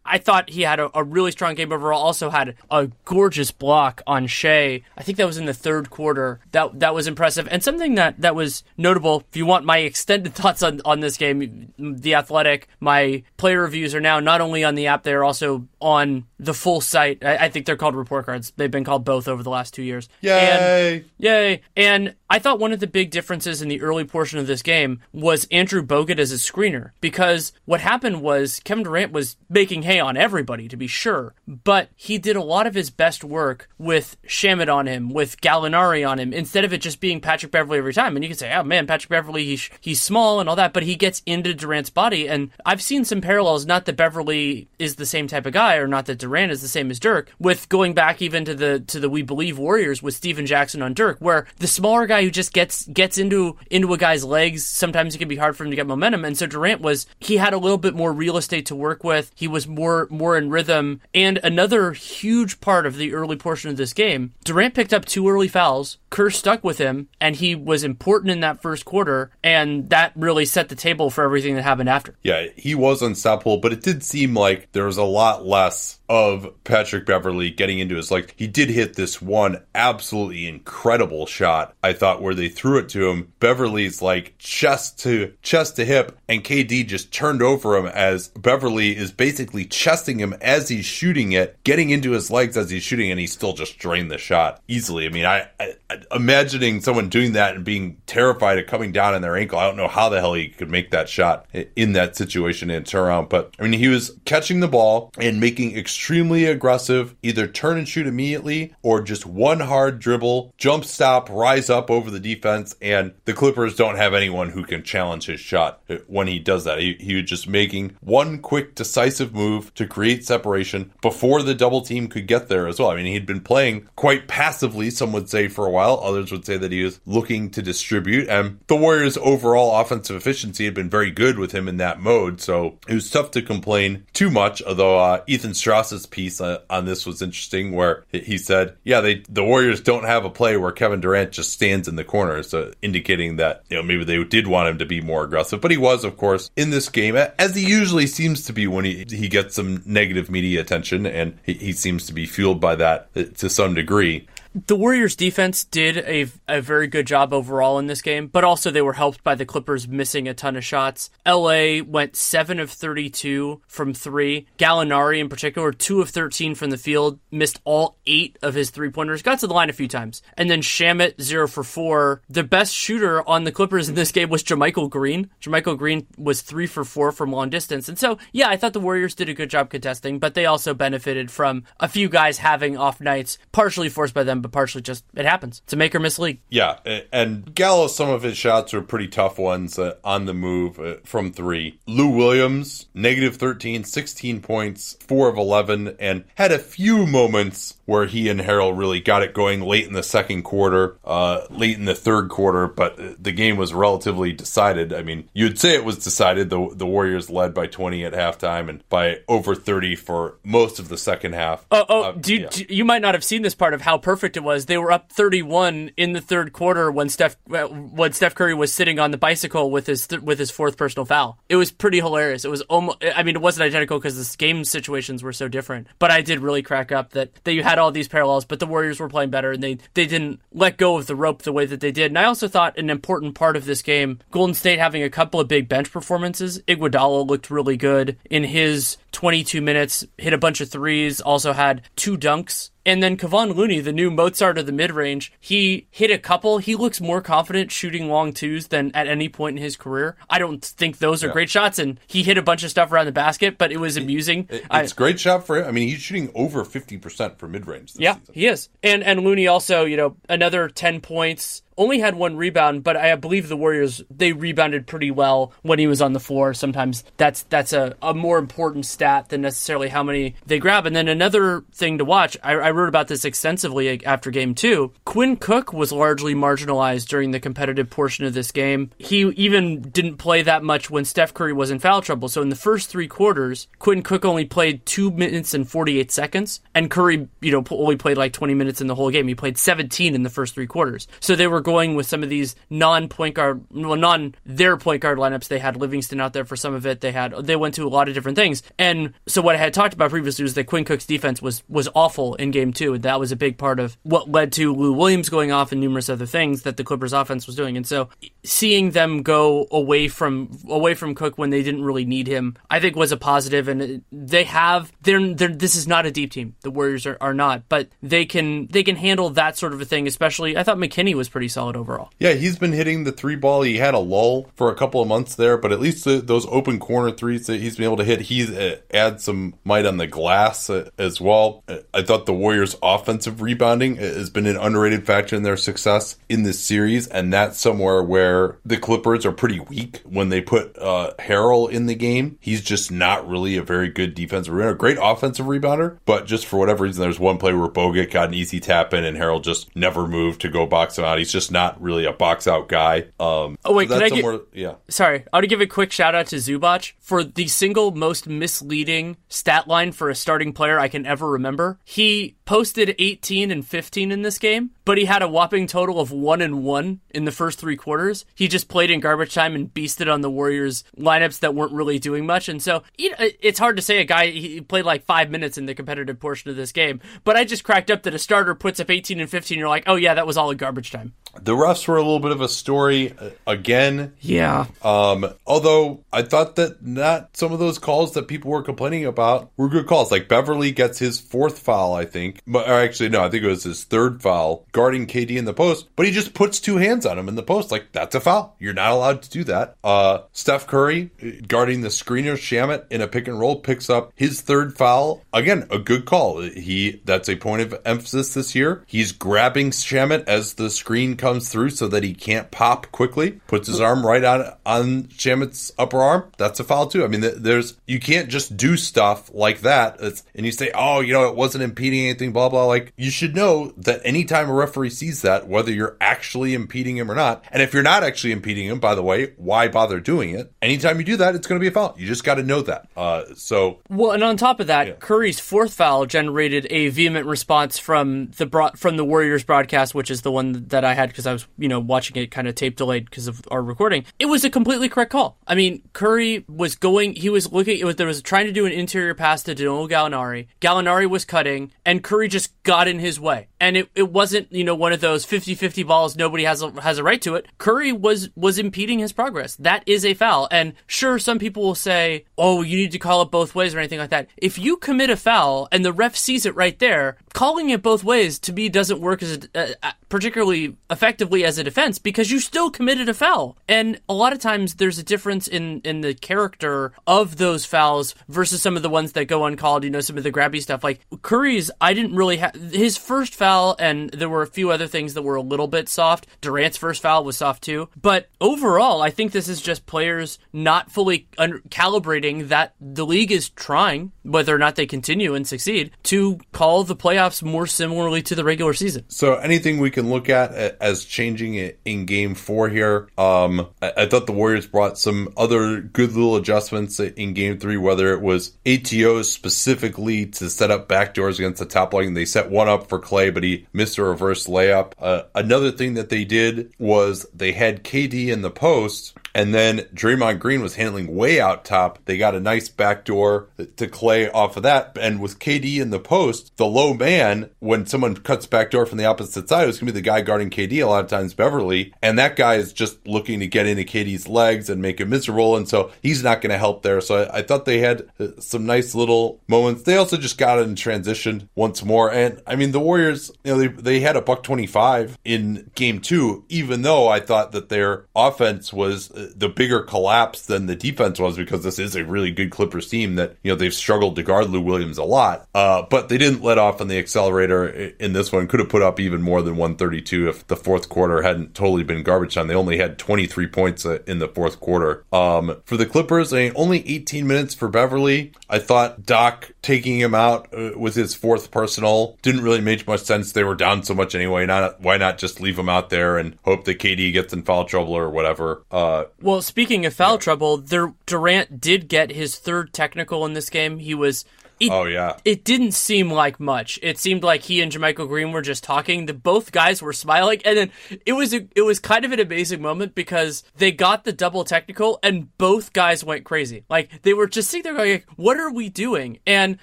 I 0.07 0.17
thought 0.17 0.49
he 0.49 0.61
had 0.61 0.79
a, 0.79 0.89
a, 0.97 1.03
really 1.03 1.31
strong 1.31 1.55
game 1.55 1.71
overall. 1.71 2.01
Also 2.01 2.29
had 2.29 2.55
a 2.71 2.89
gorgeous 3.05 3.51
block 3.51 4.01
on 4.07 4.27
Shai. 4.27 4.81
I 4.97 5.03
think 5.03 5.17
that 5.17 5.27
was 5.27 5.37
in 5.37 5.45
the 5.45 5.53
third 5.53 5.89
quarter. 5.89 6.39
That 6.51 6.79
that 6.79 6.93
was 6.93 7.07
impressive. 7.07 7.47
And 7.51 7.63
something 7.63 7.95
that, 7.95 8.21
that 8.21 8.35
was 8.35 8.63
notable. 8.77 9.23
If 9.29 9.37
you 9.37 9.45
want 9.45 9.65
my 9.65 9.77
extended 9.87 10.33
thoughts 10.33 10.63
on, 10.63 10.81
on 10.85 10.99
this 10.99 11.17
game, 11.17 11.73
the 11.77 12.15
Athletic, 12.15 12.67
my 12.79 13.23
player 13.37 13.61
reviews 13.61 13.93
are 13.93 14.01
now 14.01 14.19
not 14.19 14.41
only 14.41 14.63
on 14.63 14.75
the 14.75 14.87
app, 14.87 15.03
they 15.03 15.13
are 15.13 15.23
also 15.23 15.67
on 15.81 16.25
the 16.39 16.53
full 16.53 16.81
site. 16.81 17.23
I, 17.23 17.37
I 17.45 17.49
think 17.49 17.65
they're 17.65 17.75
called 17.75 17.95
report 17.95 18.25
cards. 18.25 18.53
They've 18.55 18.71
been 18.71 18.83
called 18.83 19.05
both 19.05 19.27
over 19.27 19.43
the 19.43 19.49
last 19.49 19.73
two 19.73 19.83
years. 19.83 20.09
Yay! 20.21 20.95
And, 20.95 21.05
yay! 21.17 21.61
And 21.75 22.15
I 22.29 22.39
thought 22.39 22.59
one 22.59 22.73
of 22.73 22.79
the 22.79 22.87
big 22.87 23.11
differences 23.11 23.61
in 23.61 23.69
the 23.69 23.81
early 23.81 24.03
portion 24.03 24.39
of 24.39 24.47
this 24.47 24.61
game 24.61 25.01
was 25.13 25.47
Andrew 25.51 25.83
Bogut 25.83 26.19
as 26.19 26.31
a 26.31 26.35
screener 26.35 26.91
because 27.01 27.53
what 27.65 27.81
happened 27.81 28.21
was 28.21 28.59
Kevin 28.63 28.83
Durant 28.83 29.11
was 29.11 29.37
making 29.49 29.83
hay 29.83 29.96
on 29.99 30.17
everybody, 30.17 30.67
to 30.67 30.77
be 30.77 30.87
sure, 30.87 31.33
but 31.47 31.89
he 31.95 32.17
did 32.17 32.35
a 32.35 32.41
lot 32.41 32.67
of 32.67 32.73
his 32.73 32.89
best 32.89 33.23
work 33.23 33.69
with 33.77 34.17
Shamet 34.27 34.73
on 34.73 34.87
him, 34.87 35.09
with 35.09 35.41
Gallinari 35.41 36.07
on 36.07 36.19
him, 36.19 36.33
instead 36.33 36.63
of 36.63 36.73
it 36.73 36.81
just 36.81 36.99
being 36.99 37.21
Patrick 37.21 37.51
Beverley 37.51 37.77
every 37.77 37.93
time. 37.93 38.15
And 38.15 38.23
you 38.23 38.29
can 38.29 38.37
say, 38.37 38.53
oh 38.53 38.63
man, 38.63 38.87
Patrick 38.87 39.09
Beverley, 39.09 39.45
he's, 39.45 39.69
he's 39.81 40.01
small 40.01 40.39
and 40.39 40.49
all 40.49 40.55
that, 40.55 40.73
but 40.73 40.83
he 40.83 40.95
gets 40.95 41.21
into 41.25 41.53
Durant's 41.53 41.89
body. 41.89 42.27
And 42.27 42.51
I've 42.65 42.81
seen 42.81 43.05
some 43.05 43.21
parallels, 43.21 43.65
not 43.65 43.85
that 43.85 43.95
Beverley 43.95 44.67
is 44.79 44.95
the 44.95 45.05
same 45.05 45.27
type 45.27 45.45
of 45.45 45.53
guy 45.53 45.77
or 45.77 45.87
not 45.87 46.05
that 46.05 46.19
Durant 46.19 46.51
is 46.51 46.61
the 46.61 46.67
same 46.67 46.91
as 46.91 46.99
Dirk, 46.99 47.31
with 47.39 47.69
going 47.69 47.93
back 47.93 48.21
even 48.21 48.45
to 48.45 48.53
the 48.53 48.79
to 48.87 48.99
the 48.99 49.09
We 49.09 49.21
Believe 49.21 49.57
Warriors 49.57 50.03
with 50.03 50.15
Stephen 50.15 50.45
Jackson 50.45 50.81
on 50.81 50.93
Dirk, 50.93 51.17
where 51.19 51.47
the 51.59 51.67
smaller 51.67 52.05
guy 52.05 52.23
who 52.23 52.31
just 52.31 52.53
gets 52.53 52.85
gets 52.87 53.17
into 53.17 53.57
into 53.71 53.93
a 53.93 53.97
guy's 53.97 54.23
legs, 54.23 54.65
sometimes 54.65 55.15
it 55.15 55.19
can 55.19 55.27
be 55.27 55.35
hard 55.35 55.55
for 55.55 55.63
him 55.63 55.69
to 55.69 55.75
get 55.75 55.87
momentum. 55.87 56.25
And 56.25 56.37
so 56.37 56.45
Durant 56.45 56.81
was 56.81 57.07
he 57.19 57.37
had 57.37 57.53
a 57.53 57.57
little 57.57 57.77
bit 57.77 57.95
more 57.95 58.11
real 58.11 58.37
estate 58.37 58.65
to 58.67 58.75
work 58.75 59.03
with. 59.03 59.31
He 59.35 59.47
was 59.47 59.67
more 59.67 59.86
more 60.09 60.37
in 60.37 60.49
rhythm. 60.49 61.01
And 61.13 61.39
another 61.43 61.93
huge 61.93 62.59
part 62.59 62.85
of 62.85 62.97
the 62.97 63.13
early 63.13 63.35
portion 63.35 63.69
of 63.69 63.77
this 63.77 63.93
game, 63.93 64.33
Durant 64.43 64.73
picked 64.73 64.93
up 64.93 65.05
two 65.05 65.27
early 65.29 65.47
fouls. 65.47 65.97
Kerr 66.09 66.29
stuck 66.29 66.63
with 66.63 66.77
him, 66.77 67.09
and 67.19 67.35
he 67.35 67.55
was 67.55 67.83
important 67.83 68.31
in 68.31 68.39
that 68.41 68.61
first 68.61 68.85
quarter, 68.85 69.31
and 69.43 69.89
that 69.89 70.13
really 70.15 70.45
set 70.45 70.69
the 70.69 70.75
table 70.75 71.09
for 71.09 71.23
everything 71.23 71.55
that 71.55 71.63
happened 71.63 71.89
after. 71.89 72.15
Yeah, 72.23 72.47
he 72.55 72.75
was 72.75 73.01
unstoppable, 73.01 73.57
but 73.57 73.73
it 73.73 73.83
did 73.83 74.03
seem 74.03 74.33
like 74.33 74.71
there 74.71 74.85
was 74.85 74.97
a 74.97 75.03
lot 75.03 75.45
less 75.45 75.99
of 76.09 76.63
Patrick 76.63 77.05
Beverley 77.05 77.51
getting 77.51 77.79
into 77.79 77.95
his 77.95 78.11
like 78.11 78.33
he 78.37 78.47
did 78.47 78.69
hit 78.69 78.95
this 78.95 79.21
one 79.21 79.61
absolutely 79.75 80.47
incredible 80.47 81.25
shot 81.25 81.75
I 81.83 81.93
thought 81.93 82.21
where 82.21 82.33
they 82.33 82.49
threw 82.49 82.79
it 82.79 82.89
to 82.89 83.09
him 83.09 83.33
Beverley's 83.39 84.01
like 84.01 84.35
chest 84.37 84.99
to 84.99 85.33
chest 85.41 85.75
to 85.75 85.85
hip 85.85 86.17
and 86.29 86.43
KD 86.43 86.87
just 86.87 87.11
turned 87.11 87.41
over 87.41 87.75
him 87.75 87.87
as 87.87 88.29
Beverley 88.29 88.95
is 88.95 89.11
basically 89.11 89.65
chesting 89.69 90.19
him 90.19 90.33
as 90.41 90.69
he's 90.69 90.85
shooting 90.85 91.31
it, 91.31 91.57
getting 91.63 91.89
into 91.89 92.11
his 92.11 92.31
legs 92.31 92.57
as 92.57 92.69
he's 92.69 92.83
shooting, 92.83 93.11
and 93.11 93.19
he 93.19 93.27
still 93.27 93.53
just 93.53 93.77
drained 93.77 94.11
the 94.11 94.17
shot 94.17 94.61
easily. 94.67 95.05
I 95.05 95.09
mean, 95.09 95.25
I, 95.25 95.49
I, 95.59 95.73
imagining 96.13 96.81
someone 96.81 97.09
doing 97.09 97.33
that 97.33 97.55
and 97.55 97.63
being 97.63 98.01
terrified 98.05 98.59
of 98.59 98.67
coming 98.67 98.91
down 98.91 99.13
on 99.13 99.21
their 99.21 99.37
ankle. 99.37 99.59
I 99.59 99.67
don't 99.67 99.77
know 99.77 99.87
how 99.87 100.09
the 100.09 100.19
hell 100.19 100.33
he 100.33 100.49
could 100.49 100.69
make 100.69 100.91
that 100.91 101.09
shot 101.09 101.45
in 101.75 101.93
that 101.93 102.15
situation 102.15 102.69
and 102.69 102.85
turn 102.85 103.05
around. 103.05 103.29
But 103.29 103.55
I 103.59 103.63
mean, 103.63 103.79
he 103.79 103.87
was 103.87 104.17
catching 104.25 104.59
the 104.59 104.67
ball 104.67 105.11
and 105.17 105.39
making 105.39 105.77
extremely 105.77 106.45
aggressive, 106.45 107.15
either 107.23 107.47
turn 107.47 107.77
and 107.77 107.87
shoot 107.87 108.07
immediately 108.07 108.75
or 108.81 109.01
just 109.01 109.25
one 109.25 109.59
hard 109.59 109.99
dribble, 109.99 110.53
jump 110.57 110.85
stop, 110.85 111.29
rise 111.29 111.69
up 111.69 111.89
over 111.89 112.11
the 112.11 112.19
defense. 112.19 112.75
And 112.81 113.13
the 113.25 113.33
Clippers 113.33 113.75
don't 113.75 113.97
have 113.97 114.13
anyone 114.13 114.49
who 114.49 114.63
can 114.63 114.83
challenge 114.83 115.25
his 115.25 115.39
shot 115.39 115.81
when 116.07 116.27
he 116.27 116.39
does 116.39 116.63
that. 116.65 116.79
He, 116.79 116.95
he 116.99 117.15
was 117.15 117.25
just 117.25 117.47
making 117.47 117.97
one 118.01 118.39
quick, 118.39 118.75
decisive 118.75 119.33
move 119.33 119.56
to 119.61 119.87
create 119.87 120.25
separation 120.25 120.91
before 121.01 121.41
the 121.43 121.53
double 121.53 121.81
team 121.81 122.07
could 122.07 122.27
get 122.27 122.47
there 122.47 122.67
as 122.67 122.79
well. 122.79 122.91
I 122.91 122.95
mean, 122.95 123.05
he'd 123.07 123.25
been 123.25 123.41
playing 123.41 123.87
quite 123.95 124.27
passively, 124.27 124.89
some 124.89 125.11
would 125.13 125.29
say, 125.29 125.47
for 125.47 125.65
a 125.65 125.71
while. 125.71 125.99
Others 126.03 126.31
would 126.31 126.45
say 126.45 126.57
that 126.57 126.71
he 126.71 126.83
was 126.83 126.99
looking 127.05 127.49
to 127.51 127.61
distribute. 127.61 128.27
And 128.27 128.59
the 128.67 128.75
Warriors' 128.75 129.17
overall 129.17 129.79
offensive 129.79 130.15
efficiency 130.15 130.65
had 130.65 130.73
been 130.73 130.89
very 130.89 131.11
good 131.11 131.39
with 131.39 131.51
him 131.51 131.67
in 131.67 131.77
that 131.77 131.99
mode. 131.99 132.41
So 132.41 132.77
it 132.87 132.93
was 132.93 133.09
tough 133.09 133.31
to 133.31 133.41
complain 133.41 134.05
too 134.13 134.29
much. 134.29 134.61
Although 134.63 134.99
uh, 134.99 135.23
Ethan 135.27 135.53
Strauss's 135.53 136.05
piece 136.05 136.41
uh, 136.41 136.59
on 136.69 136.85
this 136.85 137.05
was 137.05 137.21
interesting, 137.21 137.73
where 137.73 138.05
he 138.11 138.37
said, 138.37 138.75
"Yeah, 138.83 139.01
they 139.01 139.23
the 139.29 139.43
Warriors 139.43 139.81
don't 139.81 140.05
have 140.05 140.25
a 140.25 140.29
play 140.29 140.57
where 140.57 140.71
Kevin 140.71 141.01
Durant 141.01 141.31
just 141.31 141.51
stands 141.51 141.87
in 141.87 141.95
the 141.95 142.03
corner, 142.03 142.43
so 142.43 142.71
indicating 142.81 143.37
that 143.37 143.63
you 143.69 143.77
know 143.77 143.83
maybe 143.83 144.03
they 144.03 144.23
did 144.23 144.47
want 144.47 144.69
him 144.69 144.77
to 144.79 144.85
be 144.85 145.01
more 145.01 145.23
aggressive, 145.23 145.61
but 145.61 145.71
he 145.71 145.77
was, 145.77 146.03
of 146.03 146.17
course, 146.17 146.49
in 146.55 146.69
this 146.69 146.89
game 146.89 147.15
as 147.15 147.55
he 147.55 147.65
usually 147.65 148.07
seems 148.07 148.45
to 148.45 148.53
be 148.53 148.67
when 148.67 148.85
he 148.85 149.05
he 149.09 149.27
gets 149.27 149.46
some 149.53 149.81
negative 149.85 150.29
media 150.29 150.61
attention, 150.61 151.05
and 151.05 151.37
he, 151.43 151.53
he 151.53 151.73
seems 151.73 152.05
to 152.07 152.13
be 152.13 152.25
fueled 152.25 152.59
by 152.59 152.75
that 152.75 153.13
to 153.37 153.49
some 153.49 153.73
degree 153.73 154.27
the 154.65 154.75
Warriors 154.75 155.15
defense 155.15 155.63
did 155.63 155.97
a, 155.97 156.27
a 156.47 156.61
very 156.61 156.87
good 156.87 157.05
job 157.05 157.33
overall 157.33 157.77
in 157.77 157.87
this 157.87 158.01
game, 158.01 158.27
but 158.27 158.43
also 158.43 158.71
they 158.71 158.81
were 158.81 158.93
helped 158.93 159.23
by 159.23 159.35
the 159.35 159.45
Clippers 159.45 159.87
missing 159.87 160.27
a 160.27 160.33
ton 160.33 160.55
of 160.55 160.65
shots. 160.65 161.09
LA 161.25 161.81
went 161.85 162.15
7 162.15 162.59
of 162.59 162.71
32 162.71 163.61
from 163.67 163.93
3. 163.93 164.47
Gallinari 164.57 165.19
in 165.19 165.29
particular 165.29 165.71
2 165.71 166.01
of 166.01 166.09
13 166.09 166.55
from 166.55 166.71
the 166.71 166.77
field, 166.77 167.19
missed 167.29 167.59
all 167.63 167.97
8 168.07 168.39
of 168.41 168.55
his 168.55 168.71
three-pointers, 168.71 169.21
got 169.21 169.39
to 169.39 169.47
the 169.47 169.53
line 169.53 169.69
a 169.69 169.73
few 169.73 169.87
times. 169.87 170.21
And 170.35 170.49
then 170.49 170.61
Shamet 170.61 171.21
0 171.21 171.47
for 171.47 171.63
4. 171.63 172.21
The 172.29 172.43
best 172.43 172.73
shooter 172.73 173.27
on 173.27 173.43
the 173.43 173.51
Clippers 173.51 173.89
in 173.89 173.95
this 173.95 174.11
game 174.11 174.29
was 174.29 174.43
JaMychal 174.43 174.89
Green. 174.89 175.29
JaMychal 175.41 175.77
Green 175.77 176.07
was 176.17 176.41
3 176.41 176.65
for 176.65 176.83
4 176.83 177.11
from 177.11 177.31
long 177.31 177.49
distance. 177.49 177.87
And 177.87 177.99
so, 177.99 178.17
yeah, 178.31 178.49
I 178.49 178.57
thought 178.57 178.73
the 178.73 178.79
Warriors 178.79 179.15
did 179.15 179.29
a 179.29 179.33
good 179.33 179.49
job 179.49 179.69
contesting, 179.69 180.19
but 180.19 180.33
they 180.33 180.45
also 180.45 180.73
benefited 180.73 181.29
from 181.29 181.63
a 181.79 181.87
few 181.87 182.09
guys 182.09 182.39
having 182.39 182.77
off 182.77 182.99
nights, 182.99 183.37
partially 183.51 183.89
forced 183.89 184.13
by 184.13 184.23
them 184.23 184.41
but 184.47 184.57
partially 184.57 184.81
just 184.81 185.03
it 185.13 185.25
happens. 185.25 185.61
It's 185.65 185.73
a 185.73 185.75
make 185.75 185.93
or 185.93 185.99
miss 185.99 186.19
league. 186.19 186.39
Yeah, 186.49 186.77
and 187.11 187.53
Gallo, 187.53 187.87
some 187.87 188.09
of 188.09 188.23
his 188.23 188.37
shots 188.37 188.73
were 188.73 188.81
pretty 188.81 189.07
tough 189.07 189.37
ones 189.37 189.77
uh, 189.77 189.95
on 190.03 190.25
the 190.25 190.33
move 190.33 190.79
uh, 190.79 190.95
from 191.03 191.31
three. 191.31 191.79
Lou 191.85 192.09
Williams, 192.09 192.87
negative 192.93 193.35
13, 193.35 193.83
16 193.83 194.41
points, 194.41 194.97
4 195.01 195.29
of 195.29 195.37
11, 195.37 195.97
and 195.99 196.23
had 196.35 196.51
a 196.51 196.59
few 196.59 197.05
moments 197.05 197.75
where 197.85 198.05
he 198.05 198.29
and 198.29 198.41
Harrell 198.41 198.77
really 198.77 198.99
got 198.99 199.23
it 199.23 199.33
going 199.33 199.61
late 199.61 199.87
in 199.87 199.93
the 199.93 200.03
second 200.03 200.43
quarter, 200.43 200.97
uh, 201.05 201.45
late 201.49 201.77
in 201.77 201.85
the 201.85 201.95
third 201.95 202.29
quarter, 202.29 202.67
but 202.67 202.97
the 203.21 203.31
game 203.31 203.57
was 203.57 203.73
relatively 203.73 204.33
decided. 204.33 204.93
I 204.93 205.03
mean, 205.03 205.29
you'd 205.33 205.59
say 205.59 205.73
it 205.73 205.85
was 205.85 205.97
decided. 205.97 206.49
The, 206.49 206.69
the 206.73 206.85
Warriors 206.85 207.29
led 207.29 207.53
by 207.53 207.67
20 207.67 208.03
at 208.05 208.13
halftime 208.13 208.69
and 208.69 208.87
by 208.89 209.21
over 209.27 209.55
30 209.55 209.95
for 209.95 210.37
most 210.43 210.79
of 210.79 210.89
the 210.89 210.97
second 210.97 211.33
half. 211.33 211.65
Oh, 211.71 211.85
oh 211.87 212.03
uh, 212.03 212.11
do, 212.11 212.35
yeah. 212.35 212.49
do, 212.49 212.65
you 212.69 212.85
might 212.85 213.01
not 213.01 213.15
have 213.15 213.23
seen 213.23 213.41
this 213.41 213.55
part 213.55 213.73
of 213.73 213.81
how 213.81 213.97
perfect 213.97 214.36
it 214.37 214.43
was. 214.43 214.67
They 214.67 214.77
were 214.77 214.91
up 214.91 215.11
31 215.11 215.91
in 215.97 216.13
the 216.13 216.21
third 216.21 216.53
quarter 216.53 216.89
when 216.89 217.09
Steph 217.09 217.35
when 217.45 218.13
Steph 218.13 218.35
Curry 218.35 218.53
was 218.53 218.73
sitting 218.73 218.99
on 218.99 219.11
the 219.11 219.17
bicycle 219.17 219.69
with 219.69 219.87
his 219.87 220.07
th- 220.07 220.21
with 220.21 220.39
his 220.39 220.49
fourth 220.49 220.77
personal 220.77 221.05
foul. 221.05 221.37
It 221.49 221.57
was 221.57 221.71
pretty 221.71 221.97
hilarious. 221.97 222.45
It 222.45 222.51
was 222.51 222.61
almost. 222.61 223.03
I 223.15 223.23
mean, 223.23 223.35
it 223.35 223.41
wasn't 223.41 223.65
identical 223.65 223.99
because 223.99 224.15
the 224.15 224.37
game 224.37 224.63
situations 224.63 225.23
were 225.23 225.33
so 225.33 225.49
different. 225.49 225.87
But 225.99 226.11
I 226.11 226.21
did 226.21 226.39
really 226.39 226.61
crack 226.61 226.93
up 226.93 227.11
that 227.11 227.33
that 227.43 227.53
you 227.53 227.63
had 227.63 227.79
all 227.79 227.91
these 227.91 228.07
parallels, 228.07 228.45
but 228.45 228.59
the 228.59 228.65
Warriors 228.67 228.99
were 228.99 229.09
playing 229.09 229.29
better 229.29 229.51
and 229.51 229.63
they, 229.63 229.77
they 229.93 230.05
didn't 230.05 230.39
let 230.53 230.77
go 230.77 230.97
of 230.97 231.07
the 231.07 231.15
rope 231.15 231.41
the 231.41 231.51
way 231.51 231.65
that 231.65 231.79
they 231.79 231.91
did. 231.91 232.11
And 232.11 232.19
I 232.19 232.25
also 232.25 232.47
thought 232.47 232.77
an 232.77 232.89
important 232.89 233.35
part 233.35 233.55
of 233.55 233.65
this 233.65 233.81
game, 233.81 234.19
Golden 234.31 234.53
State 234.53 234.79
having 234.79 235.03
a 235.03 235.09
couple 235.09 235.39
of 235.39 235.47
big 235.47 235.67
bench 235.67 235.91
performances. 235.91 236.61
Iguodala 236.67 237.27
looked 237.27 237.49
really 237.49 237.77
good 237.77 238.17
in 238.29 238.43
his 238.43 238.97
22 239.11 239.61
minutes, 239.61 240.05
hit 240.17 240.33
a 240.33 240.37
bunch 240.37 240.61
of 240.61 240.69
threes, 240.69 241.21
also 241.21 241.53
had 241.53 241.81
two 241.95 242.17
dunks 242.17 242.69
and 242.87 243.03
then 243.03 243.17
Kevon 243.17 243.53
Looney, 243.53 243.81
the 243.81 243.91
new 243.91 244.09
Mozart 244.09 244.57
of 244.57 244.65
the 244.65 244.71
mid 244.71 244.91
range, 244.91 245.33
he 245.41 245.87
hit 245.91 246.09
a 246.09 246.17
couple. 246.17 246.59
He 246.59 246.73
looks 246.73 247.01
more 247.01 247.21
confident 247.21 247.69
shooting 247.69 248.07
long 248.07 248.31
twos 248.31 248.67
than 248.67 248.91
at 248.95 249.07
any 249.07 249.27
point 249.27 249.57
in 249.57 249.63
his 249.63 249.75
career. 249.75 250.15
I 250.29 250.39
don't 250.39 250.63
think 250.63 250.99
those 250.99 251.21
are 251.21 251.27
yeah. 251.27 251.33
great 251.33 251.49
shots, 251.49 251.79
and 251.79 251.99
he 252.07 252.23
hit 252.23 252.37
a 252.37 252.41
bunch 252.41 252.63
of 252.63 252.71
stuff 252.71 252.91
around 252.91 253.05
the 253.05 253.11
basket, 253.11 253.57
but 253.57 253.73
it 253.73 253.77
was 253.77 253.97
amusing. 253.97 254.47
It, 254.49 254.63
it's 254.71 254.93
I, 254.93 254.95
great 254.95 255.19
shot 255.19 255.45
for 255.45 255.57
him. 255.57 255.67
I 255.67 255.71
mean, 255.71 255.89
he's 255.89 255.99
shooting 255.99 256.31
over 256.33 256.63
fifty 256.63 256.97
percent 256.97 257.37
for 257.37 257.49
mid 257.49 257.67
range. 257.67 257.91
Yeah, 257.97 258.15
season. 258.19 258.33
he 258.33 258.47
is. 258.47 258.69
And 258.81 259.03
and 259.03 259.19
Looney 259.21 259.47
also, 259.47 259.83
you 259.83 259.97
know, 259.97 260.15
another 260.29 260.69
ten 260.69 261.01
points 261.01 261.63
only 261.77 261.99
had 261.99 262.15
one 262.15 262.35
rebound, 262.35 262.83
but 262.83 262.97
I 262.97 263.15
believe 263.15 263.47
the 263.47 263.57
Warriors 263.57 264.01
they 264.09 264.33
rebounded 264.33 264.87
pretty 264.87 265.11
well 265.11 265.53
when 265.61 265.79
he 265.79 265.87
was 265.87 266.01
on 266.01 266.13
the 266.13 266.19
floor. 266.19 266.53
Sometimes 266.53 267.03
that's 267.17 267.43
that's 267.43 267.73
a, 267.73 267.95
a 268.01 268.13
more 268.13 268.37
important 268.37 268.85
stat 268.85 269.29
than 269.29 269.41
necessarily 269.41 269.89
how 269.89 270.03
many 270.03 270.35
they 270.45 270.59
grab. 270.59 270.85
And 270.85 270.95
then 270.95 271.07
another 271.07 271.63
thing 271.73 271.97
to 271.99 272.05
watch, 272.05 272.37
I, 272.43 272.53
I 272.53 272.71
wrote 272.71 272.89
about 272.89 273.07
this 273.07 273.25
extensively 273.25 274.05
after 274.05 274.31
game 274.31 274.55
two. 274.55 274.93
Quinn 275.05 275.37
Cook 275.37 275.73
was 275.73 275.91
largely 275.91 276.33
marginalized 276.33 277.07
during 277.07 277.31
the 277.31 277.39
competitive 277.39 277.89
portion 277.89 278.25
of 278.25 278.33
this 278.33 278.51
game. 278.51 278.91
He 278.97 279.21
even 279.21 279.81
didn't 279.81 280.17
play 280.17 280.41
that 280.43 280.63
much 280.63 280.89
when 280.89 281.05
Steph 281.05 281.33
Curry 281.33 281.53
was 281.53 281.71
in 281.71 281.79
foul 281.79 282.01
trouble. 282.01 282.29
So 282.29 282.41
in 282.41 282.49
the 282.49 282.55
first 282.55 282.89
three 282.89 283.07
quarters, 283.07 283.67
Quinn 283.79 284.01
Cook 284.01 284.25
only 284.25 284.45
played 284.45 284.85
two 284.85 285.11
minutes 285.11 285.53
and 285.53 285.69
48 285.69 286.11
seconds, 286.11 286.61
and 286.73 286.89
Curry, 286.89 287.27
you 287.41 287.51
know, 287.51 287.63
only 287.71 287.97
played 287.97 288.17
like 288.17 288.33
20 288.33 288.53
minutes 288.53 288.81
in 288.81 288.87
the 288.87 288.95
whole 288.95 289.11
game. 289.11 289.27
He 289.27 289.35
played 289.35 289.57
17 289.57 290.15
in 290.15 290.23
the 290.23 290.29
first 290.29 290.55
three 290.55 290.67
quarters. 290.67 291.07
So 291.19 291.35
they 291.35 291.47
were 291.47 291.61
going 291.67 291.95
with 291.95 292.07
some 292.07 292.23
of 292.23 292.29
these 292.29 292.55
non 292.69 293.09
point 293.09 293.35
guard, 293.35 293.61
well, 293.71 293.97
non 293.97 294.33
their 294.45 294.77
point 294.77 295.01
guard 295.01 295.17
lineups. 295.17 295.49
They 295.49 295.59
had 295.59 295.75
Livingston 295.75 296.21
out 296.21 296.31
there 296.31 296.45
for 296.45 296.55
some 296.55 296.73
of 296.73 296.85
it. 296.85 297.01
They 297.01 297.11
had 297.11 297.33
they 297.45 297.57
went 297.57 297.75
to 297.75 297.85
a 297.85 297.89
lot 297.89 298.07
of 298.07 298.13
different 298.13 298.37
things. 298.37 298.63
And 298.79 299.13
so 299.27 299.41
what 299.41 299.55
I 299.55 299.57
had 299.57 299.73
talked 299.73 299.93
about 299.93 300.09
previously 300.09 300.43
was 300.43 300.53
that 300.53 300.63
Quinn 300.63 300.85
Cook's 300.85 301.05
defense 301.05 301.41
was 301.41 301.63
was 301.67 301.89
awful 301.93 302.35
in 302.35 302.51
game 302.51 302.71
two, 302.71 302.93
and 302.93 303.03
that 303.03 303.19
was 303.19 303.33
a 303.33 303.35
big 303.35 303.57
part 303.57 303.81
of 303.81 303.97
what 304.03 304.31
led 304.31 304.53
to 304.53 304.73
Lou 304.73 304.93
Williams 304.93 305.27
going 305.27 305.51
off 305.51 305.73
and 305.73 305.81
numerous 305.81 306.07
other 306.07 306.25
things 306.25 306.61
that 306.61 306.77
the 306.77 306.85
Clippers 306.85 307.11
offense 307.11 307.45
was 307.45 307.57
doing. 307.57 307.75
And 307.75 307.85
so 307.85 308.07
seeing 308.45 308.91
them 308.91 309.21
go 309.21 309.67
away 309.69 310.07
from 310.07 310.57
away 310.69 310.93
from 310.93 311.15
Cook 311.15 311.37
when 311.37 311.49
they 311.49 311.63
didn't 311.63 311.83
really 311.83 312.05
need 312.05 312.27
him, 312.27 312.55
I 312.69 312.79
think 312.79 312.95
was 312.95 313.11
a 313.11 313.17
positive. 313.17 313.67
And 313.67 314.05
they 314.09 314.45
have 314.45 314.93
they're, 315.01 315.33
they're 315.33 315.49
this 315.49 315.75
is 315.75 315.85
not 315.85 316.05
a 316.05 316.11
deep 316.11 316.31
team. 316.31 316.55
The 316.61 316.71
Warriors 316.71 317.05
are, 317.05 317.17
are 317.19 317.33
not, 317.33 317.67
but 317.67 317.89
they 318.01 318.25
can 318.25 318.67
they 318.67 318.83
can 318.83 318.95
handle 318.95 319.29
that 319.31 319.57
sort 319.57 319.73
of 319.73 319.81
a 319.81 319.85
thing. 319.85 320.07
Especially, 320.07 320.55
I 320.55 320.63
thought 320.63 320.77
McKinnie 320.77 321.13
was 321.13 321.27
pretty 321.27 321.49
solid 321.57 321.75
overall. 321.75 322.11
Yeah, 322.19 322.33
he's 322.33 322.59
been 322.59 322.71
hitting 322.71 323.03
the 323.03 323.11
three 323.11 323.35
ball. 323.35 323.63
He 323.63 323.77
had 323.77 323.95
a 323.95 323.99
lull 323.99 324.51
for 324.55 324.71
a 324.71 324.75
couple 324.75 325.01
of 325.01 325.07
months 325.07 325.33
there, 325.33 325.57
but 325.57 325.71
at 325.71 325.79
least 325.79 326.05
the, 326.05 326.17
those 326.17 326.45
open 326.47 326.77
corner 326.77 327.11
threes 327.11 327.47
that 327.47 327.59
he's 327.59 327.77
been 327.77 327.85
able 327.85 327.97
to 327.97 328.03
hit, 328.03 328.21
he's 328.21 328.51
uh, 328.51 329.17
some 329.17 329.55
might 329.63 329.87
on 329.87 329.97
the 329.97 330.05
glass 330.05 330.69
uh, 330.69 330.89
as 330.99 331.19
well. 331.19 331.63
Uh, 331.67 331.77
I 331.95 332.03
thought 332.03 332.27
the 332.27 332.33
Warriors' 332.33 332.75
offensive 332.83 333.41
rebounding 333.41 333.97
uh, 333.97 334.01
has 334.01 334.29
been 334.29 334.45
an 334.45 334.55
underrated 334.55 335.07
factor 335.07 335.35
in 335.35 335.41
their 335.41 335.57
success 335.57 336.17
in 336.29 336.43
this 336.43 336.59
series, 336.59 337.07
and 337.07 337.33
that's 337.33 337.59
somewhere 337.59 338.03
where 338.03 338.59
the 338.63 338.77
Clippers 338.77 339.25
are 339.25 339.31
pretty 339.31 339.59
weak 339.59 340.01
when 340.05 340.29
they 340.29 340.41
put 340.41 340.77
uh, 340.77 341.13
Harrell 341.17 341.71
in 341.71 341.87
the 341.87 341.95
game. 341.95 342.37
He's 342.39 342.61
just 342.61 342.91
not 342.91 343.27
really 343.27 343.57
a 343.57 343.63
very 343.63 343.89
good 343.89 344.13
defensive 344.13 344.53
rebounder, 344.53 344.71
a 344.73 344.75
great 344.75 344.99
offensive 345.01 345.47
rebounder, 345.47 345.97
but 346.05 346.27
just 346.27 346.45
for 346.45 346.57
whatever 346.57 346.83
reason, 346.83 347.01
there's 347.01 347.19
one 347.19 347.39
play 347.39 347.53
where 347.53 347.67
Bogut 347.67 348.11
got 348.11 348.27
an 348.27 348.35
easy 348.35 348.59
tap 348.59 348.93
in, 348.93 349.03
and 349.03 349.17
Harrell 349.17 349.43
just 349.43 349.75
never 349.75 350.07
moved 350.07 350.41
to 350.41 350.49
go 350.49 350.67
box 350.67 350.99
him 350.99 351.05
out. 351.05 351.17
He's 351.17 351.31
just 351.31 351.46
not 351.51 351.81
really 351.81 352.05
a 352.05 352.13
box 352.13 352.47
out 352.47 352.69
guy. 352.69 353.07
Um, 353.19 353.57
oh 353.65 353.73
wait, 353.73 353.89
so 353.89 353.99
can 353.99 354.03
I 354.03 354.09
get? 354.09 354.41
Yeah. 354.53 354.75
Sorry, 354.89 355.25
I 355.31 355.37
want 355.37 355.43
to 355.43 355.47
give 355.47 355.61
a 355.61 355.67
quick 355.67 355.91
shout 355.91 356.15
out 356.15 356.27
to 356.27 356.37
Zubac 356.37 356.93
for 356.99 357.23
the 357.23 357.47
single 357.47 357.91
most 357.91 358.27
misleading 358.27 359.17
stat 359.27 359.67
line 359.67 359.91
for 359.91 360.09
a 360.09 360.15
starting 360.15 360.53
player 360.53 360.79
I 360.79 360.87
can 360.87 361.05
ever 361.05 361.29
remember. 361.29 361.79
He 361.83 362.36
posted 362.47 362.95
18 362.97 363.51
and 363.51 363.67
15 363.67 364.11
in 364.11 364.21
this 364.23 364.39
game, 364.39 364.71
but 364.85 364.97
he 364.97 365.05
had 365.05 365.21
a 365.21 365.27
whopping 365.27 365.67
total 365.67 365.99
of 365.99 366.11
1 366.11 366.41
and 366.41 366.63
1 366.63 367.01
in 367.11 367.25
the 367.25 367.31
first 367.31 367.59
3 367.59 367.75
quarters. 367.75 368.25
He 368.33 368.47
just 368.47 368.69
played 368.69 368.89
in 368.89 369.01
garbage 369.01 369.33
time 369.33 369.53
and 369.53 369.71
beasted 369.71 370.11
on 370.11 370.21
the 370.21 370.31
Warriors 370.31 370.85
lineups 370.97 371.41
that 371.41 371.53
weren't 371.53 371.73
really 371.73 371.99
doing 371.99 372.25
much. 372.25 372.47
And 372.47 372.63
so, 372.63 372.83
you 372.97 373.11
know, 373.11 373.17
it's 373.19 373.59
hard 373.59 373.75
to 373.75 373.81
say 373.81 373.99
a 373.99 374.05
guy 374.05 374.27
he 374.27 374.61
played 374.61 374.85
like 374.85 375.05
5 375.05 375.29
minutes 375.29 375.57
in 375.57 375.65
the 375.65 375.75
competitive 375.75 376.19
portion 376.19 376.49
of 376.49 376.55
this 376.55 376.71
game, 376.71 377.01
but 377.25 377.35
I 377.35 377.43
just 377.43 377.65
cracked 377.65 377.91
up 377.91 378.03
that 378.03 378.15
a 378.15 378.19
starter 378.19 378.55
puts 378.55 378.79
up 378.79 378.89
18 378.89 379.19
and 379.19 379.29
15 379.29 379.59
you're 379.59 379.67
like, 379.67 379.83
"Oh 379.85 379.95
yeah, 379.95 380.13
that 380.13 380.25
was 380.25 380.37
all 380.37 380.49
in 380.49 380.57
garbage 380.57 380.91
time." 380.91 381.13
The 381.41 381.53
refs 381.53 381.87
were 381.87 381.97
a 381.97 382.01
little 382.01 382.19
bit 382.19 382.31
of 382.31 382.41
a 382.41 382.49
story 382.49 383.13
uh, 383.17 383.29
again. 383.45 384.13
Yeah. 384.21 384.67
Um, 384.81 385.33
although 385.45 386.03
I 386.11 386.23
thought 386.23 386.55
that 386.55 386.85
not 386.85 387.35
some 387.37 387.51
of 387.51 387.59
those 387.59 387.77
calls 387.77 388.13
that 388.13 388.27
people 388.27 388.51
were 388.51 388.63
complaining 388.63 389.05
about 389.05 389.51
were 389.57 389.69
good 389.69 389.87
calls. 389.87 390.11
Like 390.11 390.27
Beverley 390.27 390.71
gets 390.71 390.99
his 390.99 391.19
fourth 391.19 391.59
foul, 391.59 391.93
I 391.93 392.05
think. 392.05 392.36
Actually, 392.55 393.09
no, 393.09 393.23
I 393.23 393.29
think 393.29 393.43
it 393.43 393.47
was 393.47 393.63
his 393.63 393.83
third 393.83 394.21
foul 394.21 394.65
guarding 394.71 395.07
KD 395.07 395.31
in 395.37 395.45
the 395.45 395.53
post. 395.53 395.87
But 395.95 396.05
he 396.05 396.11
just 396.11 396.33
puts 396.33 396.59
two 396.59 396.77
hands 396.77 397.05
on 397.05 397.17
him 397.17 397.27
in 397.27 397.35
the 397.35 397.43
post. 397.43 397.71
Like 397.71 397.91
that's 397.91 398.15
a 398.15 398.19
foul. 398.19 398.55
You're 398.59 398.73
not 398.73 398.91
allowed 398.91 399.21
to 399.23 399.29
do 399.29 399.43
that. 399.45 399.75
Uh, 399.83 400.19
Steph 400.31 400.67
Curry 400.67 401.11
uh, 401.21 401.27
guarding 401.47 401.81
the 401.81 401.89
screener 401.89 402.33
Shamet 402.33 402.85
in 402.89 403.01
a 403.01 403.07
pick 403.07 403.27
and 403.27 403.39
roll 403.39 403.57
picks 403.57 403.89
up 403.89 404.11
his 404.15 404.41
third 404.41 404.77
foul. 404.77 405.23
Again, 405.33 405.67
a 405.71 405.79
good 405.79 406.05
call. 406.05 406.41
He 406.41 407.01
that's 407.05 407.29
a 407.29 407.35
point 407.35 407.61
of 407.61 407.79
emphasis 407.85 408.33
this 408.33 408.55
year. 408.55 408.83
He's 408.87 409.11
grabbing 409.11 409.71
Shamet 409.71 410.27
as 410.27 410.55
the 410.55 410.69
screen 410.69 411.15
comes 411.15 411.49
through 411.49 411.71
so 411.71 411.87
that 411.87 412.03
he 412.03 412.13
can't 412.13 412.51
pop 412.51 412.91
quickly. 412.91 413.39
Puts 413.47 413.67
his 413.67 413.81
arm 413.81 414.05
right 414.05 414.23
on 414.23 414.53
on 414.65 415.03
Shamet's 415.05 415.71
upper 415.77 415.99
arm. 415.99 416.31
That's 416.37 416.59
a 416.59 416.63
foul 416.63 416.87
too. 416.87 417.03
I 417.03 417.07
mean, 417.07 417.21
there's 417.21 417.77
you 417.85 417.99
can't 417.99 418.29
just 418.29 418.57
do 418.57 418.77
stuff 418.77 419.31
like 419.33 419.61
that. 419.61 419.97
It's, 419.99 420.23
and 420.35 420.45
you 420.45 420.51
say, 420.51 420.71
oh, 420.73 420.99
you 421.01 421.13
know, 421.13 421.29
it 421.29 421.35
wasn't 421.35 421.63
impeding 421.63 422.05
anything. 422.05 422.26
Blah 422.31 422.49
blah. 422.49 422.65
Like 422.65 422.93
you 422.97 423.11
should 423.11 423.35
know 423.35 423.73
that 423.77 424.01
anytime 424.03 424.49
a 424.49 424.53
referee 424.53 424.89
sees 424.89 425.21
that, 425.21 425.47
whether 425.47 425.71
you're 425.71 425.97
actually 426.01 426.53
impeding 426.53 426.97
him 426.97 427.11
or 427.11 427.15
not, 427.15 427.43
and 427.51 427.61
if 427.61 427.73
you're 427.73 427.83
not 427.83 428.03
actually 428.03 428.31
impeding 428.31 428.67
him, 428.67 428.79
by 428.79 428.95
the 428.95 429.03
way, 429.03 429.33
why 429.37 429.67
bother 429.67 429.99
doing 429.99 430.31
it? 430.31 430.51
Anytime 430.61 430.99
you 430.99 431.05
do 431.05 431.17
that, 431.17 431.35
it's 431.35 431.47
going 431.47 431.59
to 431.59 431.63
be 431.63 431.67
a 431.67 431.71
foul. 431.71 431.95
You 431.97 432.07
just 432.07 432.23
got 432.23 432.35
to 432.35 432.43
know 432.43 432.61
that. 432.61 432.89
Uh, 432.95 433.23
so 433.35 433.79
well, 433.89 434.11
and 434.11 434.23
on 434.23 434.37
top 434.37 434.59
of 434.59 434.67
that, 434.67 434.87
yeah. 434.87 434.93
Curry's 434.93 435.39
fourth 435.39 435.73
foul 435.73 436.05
generated 436.05 436.67
a 436.69 436.89
vehement 436.89 437.25
response 437.27 437.77
from 437.77 438.31
the 438.37 438.45
bro- 438.45 438.71
from 438.75 438.97
the 438.97 439.05
Warriors 439.05 439.43
broadcast, 439.43 439.93
which 439.93 440.09
is 440.09 440.21
the 440.21 440.31
one 440.31 440.65
that 440.69 440.83
I 440.83 440.93
had 440.93 441.09
because 441.09 441.27
I 441.27 441.33
was 441.33 441.47
you 441.57 441.67
know 441.67 441.79
watching 441.79 442.17
it 442.17 442.31
kind 442.31 442.47
of 442.47 442.55
tape 442.55 442.75
delayed 442.75 443.05
because 443.05 443.27
of 443.27 443.41
our 443.51 443.61
recording. 443.61 444.05
It 444.19 444.25
was 444.25 444.43
a 444.43 444.49
completely 444.49 444.89
correct 444.89 445.11
call. 445.11 445.37
I 445.45 445.55
mean, 445.55 445.83
Curry 445.93 446.45
was 446.47 446.75
going. 446.75 447.13
He 447.13 447.29
was 447.29 447.51
looking. 447.51 447.77
It 447.77 447.85
was 447.85 447.95
there 447.97 448.07
was 448.07 448.21
trying 448.21 448.45
to 448.47 448.51
do 448.51 448.65
an 448.65 448.71
interior 448.71 449.13
pass 449.13 449.43
to 449.43 449.53
Danilo 449.53 449.87
Gallinari. 449.87 450.47
Gallinari 450.61 451.07
was 451.07 451.25
cutting, 451.25 451.71
and 451.85 452.03
Curry 452.03 452.16
just 452.25 452.61
got 452.63 452.87
in 452.87 452.99
his 452.99 453.19
way. 453.19 453.47
And 453.59 453.77
it, 453.77 453.89
it 453.95 454.11
wasn't 454.11 454.51
you 454.51 454.63
know 454.63 454.75
one 454.75 454.93
of 454.93 455.01
those 455.01 455.25
50-50 455.25 455.85
balls. 455.85 456.15
Nobody 456.15 456.43
has 456.43 456.61
a, 456.61 456.69
has 456.81 456.97
a 456.97 457.03
right 457.03 457.21
to 457.21 457.35
it. 457.35 457.47
Curry 457.57 457.91
was 457.91 458.29
was 458.35 458.59
impeding 458.59 458.99
his 458.99 459.13
progress. 459.13 459.55
That 459.55 459.83
is 459.85 460.05
a 460.05 460.13
foul. 460.13 460.47
And 460.51 460.73
sure, 460.85 461.19
some 461.19 461.39
people 461.39 461.63
will 461.63 461.75
say, 461.75 462.25
"Oh, 462.37 462.61
you 462.61 462.77
need 462.77 462.91
to 462.91 462.99
call 462.99 463.21
it 463.21 463.31
both 463.31 463.55
ways" 463.55 463.73
or 463.73 463.79
anything 463.79 463.99
like 463.99 464.09
that. 464.11 464.29
If 464.37 464.57
you 464.57 464.77
commit 464.77 465.09
a 465.09 465.17
foul 465.17 465.67
and 465.71 465.83
the 465.83 465.93
ref 465.93 466.15
sees 466.15 466.45
it 466.45 466.55
right 466.55 466.77
there, 466.79 467.17
calling 467.33 467.69
it 467.69 467.81
both 467.81 468.03
ways 468.03 468.39
to 468.39 468.53
me 468.53 468.69
doesn't 468.69 468.99
work 468.99 469.21
as 469.23 469.47
a, 469.55 469.75
uh, 469.83 469.91
particularly 470.09 470.75
effectively 470.89 471.43
as 471.43 471.57
a 471.57 471.63
defense 471.63 471.99
because 471.99 472.31
you 472.31 472.39
still 472.39 472.69
committed 472.69 473.09
a 473.09 473.13
foul. 473.13 473.57
And 473.67 473.99
a 474.07 474.13
lot 474.13 474.33
of 474.33 474.39
times 474.39 474.75
there's 474.75 474.99
a 474.99 475.03
difference 475.03 475.47
in 475.47 475.81
in 475.81 476.01
the 476.01 476.13
character 476.13 476.93
of 477.05 477.37
those 477.37 477.65
fouls 477.65 478.15
versus 478.27 478.61
some 478.61 478.75
of 478.75 478.83
the 478.83 478.89
ones 478.89 479.13
that 479.13 479.25
go 479.25 479.45
uncalled. 479.45 479.83
You 479.83 479.89
know, 479.89 480.01
some 480.01 480.17
of 480.17 480.23
the 480.23 480.31
grabby 480.31 480.61
stuff. 480.61 480.83
Like 480.83 481.01
Curry's, 481.21 481.71
I 481.79 481.93
didn't 481.93 482.15
really 482.15 482.37
have 482.37 482.53
his 482.53 482.97
first 482.97 483.35
foul, 483.35 483.46
and 483.79 484.09
there 484.11 484.29
were 484.29 484.41
a 484.41 484.47
few 484.47 484.71
other 484.71 484.87
things 484.87 485.13
that 485.13 485.21
were 485.21 485.35
a 485.35 485.41
little 485.41 485.67
bit 485.67 485.89
soft. 485.89 486.27
Durant's 486.41 486.77
first 486.77 487.01
foul 487.01 487.23
was 487.23 487.37
soft 487.37 487.63
too. 487.63 487.89
But 487.99 488.29
overall, 488.41 489.01
I 489.01 489.09
think 489.09 489.31
this 489.31 489.47
is 489.47 489.61
just 489.61 489.85
players 489.85 490.39
not 490.53 490.91
fully 490.91 491.27
un- 491.37 491.61
calibrating 491.69 492.49
that 492.49 492.73
the 492.79 493.05
league 493.05 493.31
is 493.31 493.49
trying, 493.49 494.11
whether 494.23 494.53
or 494.53 494.57
not 494.57 494.75
they 494.75 494.85
continue 494.85 495.35
and 495.35 495.47
succeed, 495.47 495.91
to 496.03 496.39
call 496.51 496.83
the 496.83 496.95
playoffs 496.95 497.43
more 497.43 497.67
similarly 497.67 498.21
to 498.23 498.35
the 498.35 498.43
regular 498.43 498.73
season. 498.73 499.05
So 499.07 499.35
anything 499.35 499.79
we 499.79 499.91
can 499.91 500.09
look 500.09 500.29
at 500.29 500.51
as 500.81 501.05
changing 501.05 501.55
it 501.55 501.79
in 501.85 502.05
game 502.05 502.35
four 502.35 502.69
here. 502.69 503.09
Um, 503.17 503.67
I, 503.81 503.93
I, 503.97 504.05
thought 504.07 504.25
the 504.25 504.33
Warriors 504.33 504.67
brought 504.67 504.97
some 504.97 505.33
other 505.37 505.81
good 505.81 506.13
little 506.13 506.35
adjustments 506.35 506.99
in 506.99 507.33
game 507.33 507.59
three, 507.59 507.77
whether 507.77 508.13
it 508.13 508.21
was 508.21 508.57
ATOs 508.65 509.25
specifically 509.25 510.25
to 510.27 510.49
set 510.49 510.71
up 510.71 510.87
backdoors 510.87 511.39
against 511.39 511.59
the 511.59 511.65
top 511.65 511.93
line. 511.93 512.13
They 512.13 512.25
set 512.25 512.49
one 512.49 512.67
up 512.67 512.89
for 512.89 512.99
Klay, 512.99 513.33
but 513.37 513.43
he 513.43 513.67
missed 513.71 513.99
a 513.99 514.03
reverse 514.03 514.47
layup. 514.47 514.93
Uh, 514.97 515.21
another 515.35 515.69
thing 515.69 515.93
that 515.93 516.09
they 516.09 516.25
did 516.25 516.73
was 516.79 517.27
they 517.35 517.51
had 517.51 517.83
KD 517.83 518.29
in 518.29 518.41
the 518.41 518.49
post 518.49 519.13
and 519.37 519.53
then 519.53 519.81
Draymond 519.93 520.39
Green 520.39 520.63
was 520.63 520.73
handling 520.73 521.15
way 521.15 521.39
out 521.39 521.63
top. 521.63 521.99
They 522.05 522.17
got 522.17 522.33
a 522.33 522.39
nice 522.39 522.69
backdoor 522.69 523.49
to 523.57 523.87
Klay 523.87 524.33
off 524.33 524.57
of 524.57 524.63
that. 524.63 524.97
And 524.99 525.21
with 525.21 525.37
KD 525.37 525.79
in 525.79 525.91
the 525.91 525.99
post, 525.99 526.57
the 526.57 526.65
low 526.65 526.95
man, 526.95 527.51
when 527.59 527.85
someone 527.85 528.15
cuts 528.15 528.47
backdoor 528.47 528.87
from 528.87 528.97
the 528.97 529.05
opposite 529.05 529.47
side, 529.47 529.69
it's 529.69 529.77
going 529.77 529.85
to 529.85 529.93
be 529.93 529.99
the 529.99 530.01
guy 530.01 530.21
guarding 530.21 530.49
KD 530.49 530.83
a 530.83 530.87
lot 530.87 531.03
of 531.03 531.09
times, 531.11 531.35
Beverley. 531.35 531.93
And 532.01 532.17
that 532.17 532.35
guy 532.35 532.55
is 532.55 532.73
just 532.73 533.05
looking 533.05 533.39
to 533.41 533.45
get 533.45 533.67
into 533.67 533.83
KD's 533.83 534.27
legs 534.27 534.71
and 534.71 534.81
make 534.81 534.99
him 534.99 535.09
miserable. 535.09 535.55
And 535.55 535.69
so 535.69 535.91
he's 536.01 536.23
not 536.23 536.41
going 536.41 536.49
to 536.49 536.57
help 536.57 536.81
there. 536.81 536.99
So 536.99 537.25
I, 537.25 537.37
I, 537.37 537.41
thought 537.43 537.65
they 537.65 537.77
had 537.77 538.09
uh, 538.19 538.29
some 538.39 538.65
nice 538.65 538.95
little 538.95 539.39
moments. 539.47 539.83
They 539.83 539.97
also 539.97 540.17
just 540.17 540.39
got 540.39 540.57
in 540.57 540.75
transition 540.75 541.47
once 541.53 541.85
more. 541.85 542.11
And 542.11 542.41
I 542.47 542.55
mean, 542.55 542.71
the 542.71 542.79
Warriors, 542.79 543.26
you 543.43 543.51
know, 543.51 543.59
they, 543.59 543.67
they 543.67 543.99
had 543.99 544.15
a 544.15 544.21
buck 544.21 544.43
25 544.43 545.17
in 545.25 545.69
game 545.75 545.99
two, 545.99 546.45
even 546.49 546.81
though 546.81 547.07
I 547.07 547.19
thought 547.19 547.51
that 547.51 547.69
their 547.69 548.05
offense 548.15 548.71
was 548.71 549.11
uh, 549.11 549.31
the 549.35 549.49
bigger 549.49 549.81
collapse 549.81 550.45
than 550.45 550.65
the 550.65 550.75
defense 550.75 551.19
was 551.19 551.37
because 551.37 551.63
this 551.63 551.79
is 551.79 551.95
a 551.95 552.05
really 552.05 552.31
good 552.31 552.51
Clippers 552.51 552.89
team 552.89 553.15
that 553.15 553.35
you 553.43 553.51
know 553.51 553.55
they've 553.55 553.73
struggled 553.73 554.15
to 554.15 554.23
guard 554.23 554.49
Lou 554.49 554.61
Williams 554.61 554.97
a 554.97 555.03
lot. 555.03 555.47
Uh, 555.53 555.83
but 555.89 556.09
they 556.09 556.17
didn't 556.17 556.43
let 556.43 556.57
off 556.57 556.81
on 556.81 556.87
the 556.87 556.97
accelerator 556.97 557.67
in 557.99 558.13
this 558.13 558.31
one. 558.31 558.47
Could 558.47 558.59
have 558.59 558.69
put 558.69 558.81
up 558.81 558.99
even 558.99 559.21
more 559.21 559.41
than 559.41 559.57
132 559.57 560.29
if 560.29 560.47
the 560.47 560.55
fourth 560.55 560.89
quarter 560.89 561.21
hadn't 561.21 561.55
totally 561.55 561.83
been 561.83 562.03
garbage 562.03 562.35
time. 562.35 562.47
They 562.47 562.55
only 562.55 562.77
had 562.77 562.97
23 562.97 563.47
points 563.47 563.85
uh, 563.85 563.99
in 564.07 564.19
the 564.19 564.27
fourth 564.27 564.59
quarter. 564.59 565.05
Um, 565.11 565.61
for 565.65 565.77
the 565.77 565.85
Clippers, 565.85 566.33
only 566.33 566.87
18 566.87 567.27
minutes 567.27 567.53
for 567.53 567.67
Beverley. 567.67 568.31
I 568.49 568.59
thought 568.59 569.05
Doc 569.05 569.51
taking 569.67 569.99
him 569.99 570.15
out 570.15 570.47
uh, 570.53 570.71
with 570.77 570.95
his 570.95 571.13
fourth 571.13 571.51
personal 571.51 572.17
didn't 572.21 572.41
really 572.41 572.61
make 572.61 572.87
much 572.87 573.01
sense. 573.01 573.33
They 573.33 573.43
were 573.43 573.53
down 573.53 573.83
so 573.83 573.93
much 573.93 574.15
anyway. 574.15 574.45
Not 574.45 574.79
why 574.79 574.95
not 574.95 575.17
just 575.17 575.41
leave 575.41 575.59
him 575.59 575.67
out 575.67 575.89
there 575.89 576.17
and 576.17 576.37
hope 576.45 576.63
that 576.63 576.79
KD 576.79 577.11
gets 577.11 577.33
in 577.33 577.43
foul 577.43 577.65
trouble 577.65 577.91
or 577.91 578.09
whatever. 578.09 578.63
Uh, 578.71 579.03
well, 579.21 579.41
speaking 579.41 579.85
of 579.85 579.93
foul 579.93 580.13
yeah. 580.13 580.19
trouble, 580.19 580.57
there, 580.57 580.93
Durant 581.05 581.59
did 581.59 581.89
get 581.89 582.13
his 582.13 582.37
third 582.37 582.71
technical 582.71 583.25
in 583.25 583.33
this 583.33 583.49
game. 583.49 583.79
He 583.79 583.93
was 583.93 584.23
it, 584.59 584.71
oh 584.71 584.85
yeah. 584.85 585.17
It 585.23 585.43
didn't 585.43 585.73
seem 585.73 586.11
like 586.11 586.39
much. 586.39 586.79
It 586.81 586.97
seemed 586.97 587.23
like 587.23 587.43
he 587.43 587.61
and 587.61 587.71
JaMychal 587.71 588.07
Green 588.07 588.31
were 588.31 588.41
just 588.41 588.63
talking. 588.63 589.05
The 589.05 589.13
both 589.13 589.51
guys 589.51 589.81
were 589.81 589.93
smiling, 589.93 590.41
and 590.45 590.57
then 590.57 590.71
it 591.05 591.13
was 591.13 591.33
a, 591.33 591.47
it 591.55 591.61
was 591.61 591.79
kind 591.79 592.05
of 592.05 592.11
an 592.11 592.19
amazing 592.19 592.61
moment 592.61 592.95
because 592.95 593.43
they 593.57 593.71
got 593.71 594.03
the 594.03 594.13
double 594.13 594.43
technical, 594.43 594.99
and 595.03 595.35
both 595.37 595.73
guys 595.73 596.03
went 596.03 596.25
crazy. 596.25 596.63
Like 596.69 597.03
they 597.03 597.13
were 597.13 597.27
just 597.27 597.49
sitting 597.49 597.63
there 597.63 597.75
going, 597.75 598.03
"What 598.15 598.39
are 598.39 598.51
we 598.51 598.69
doing?" 598.69 599.19
And 599.27 599.59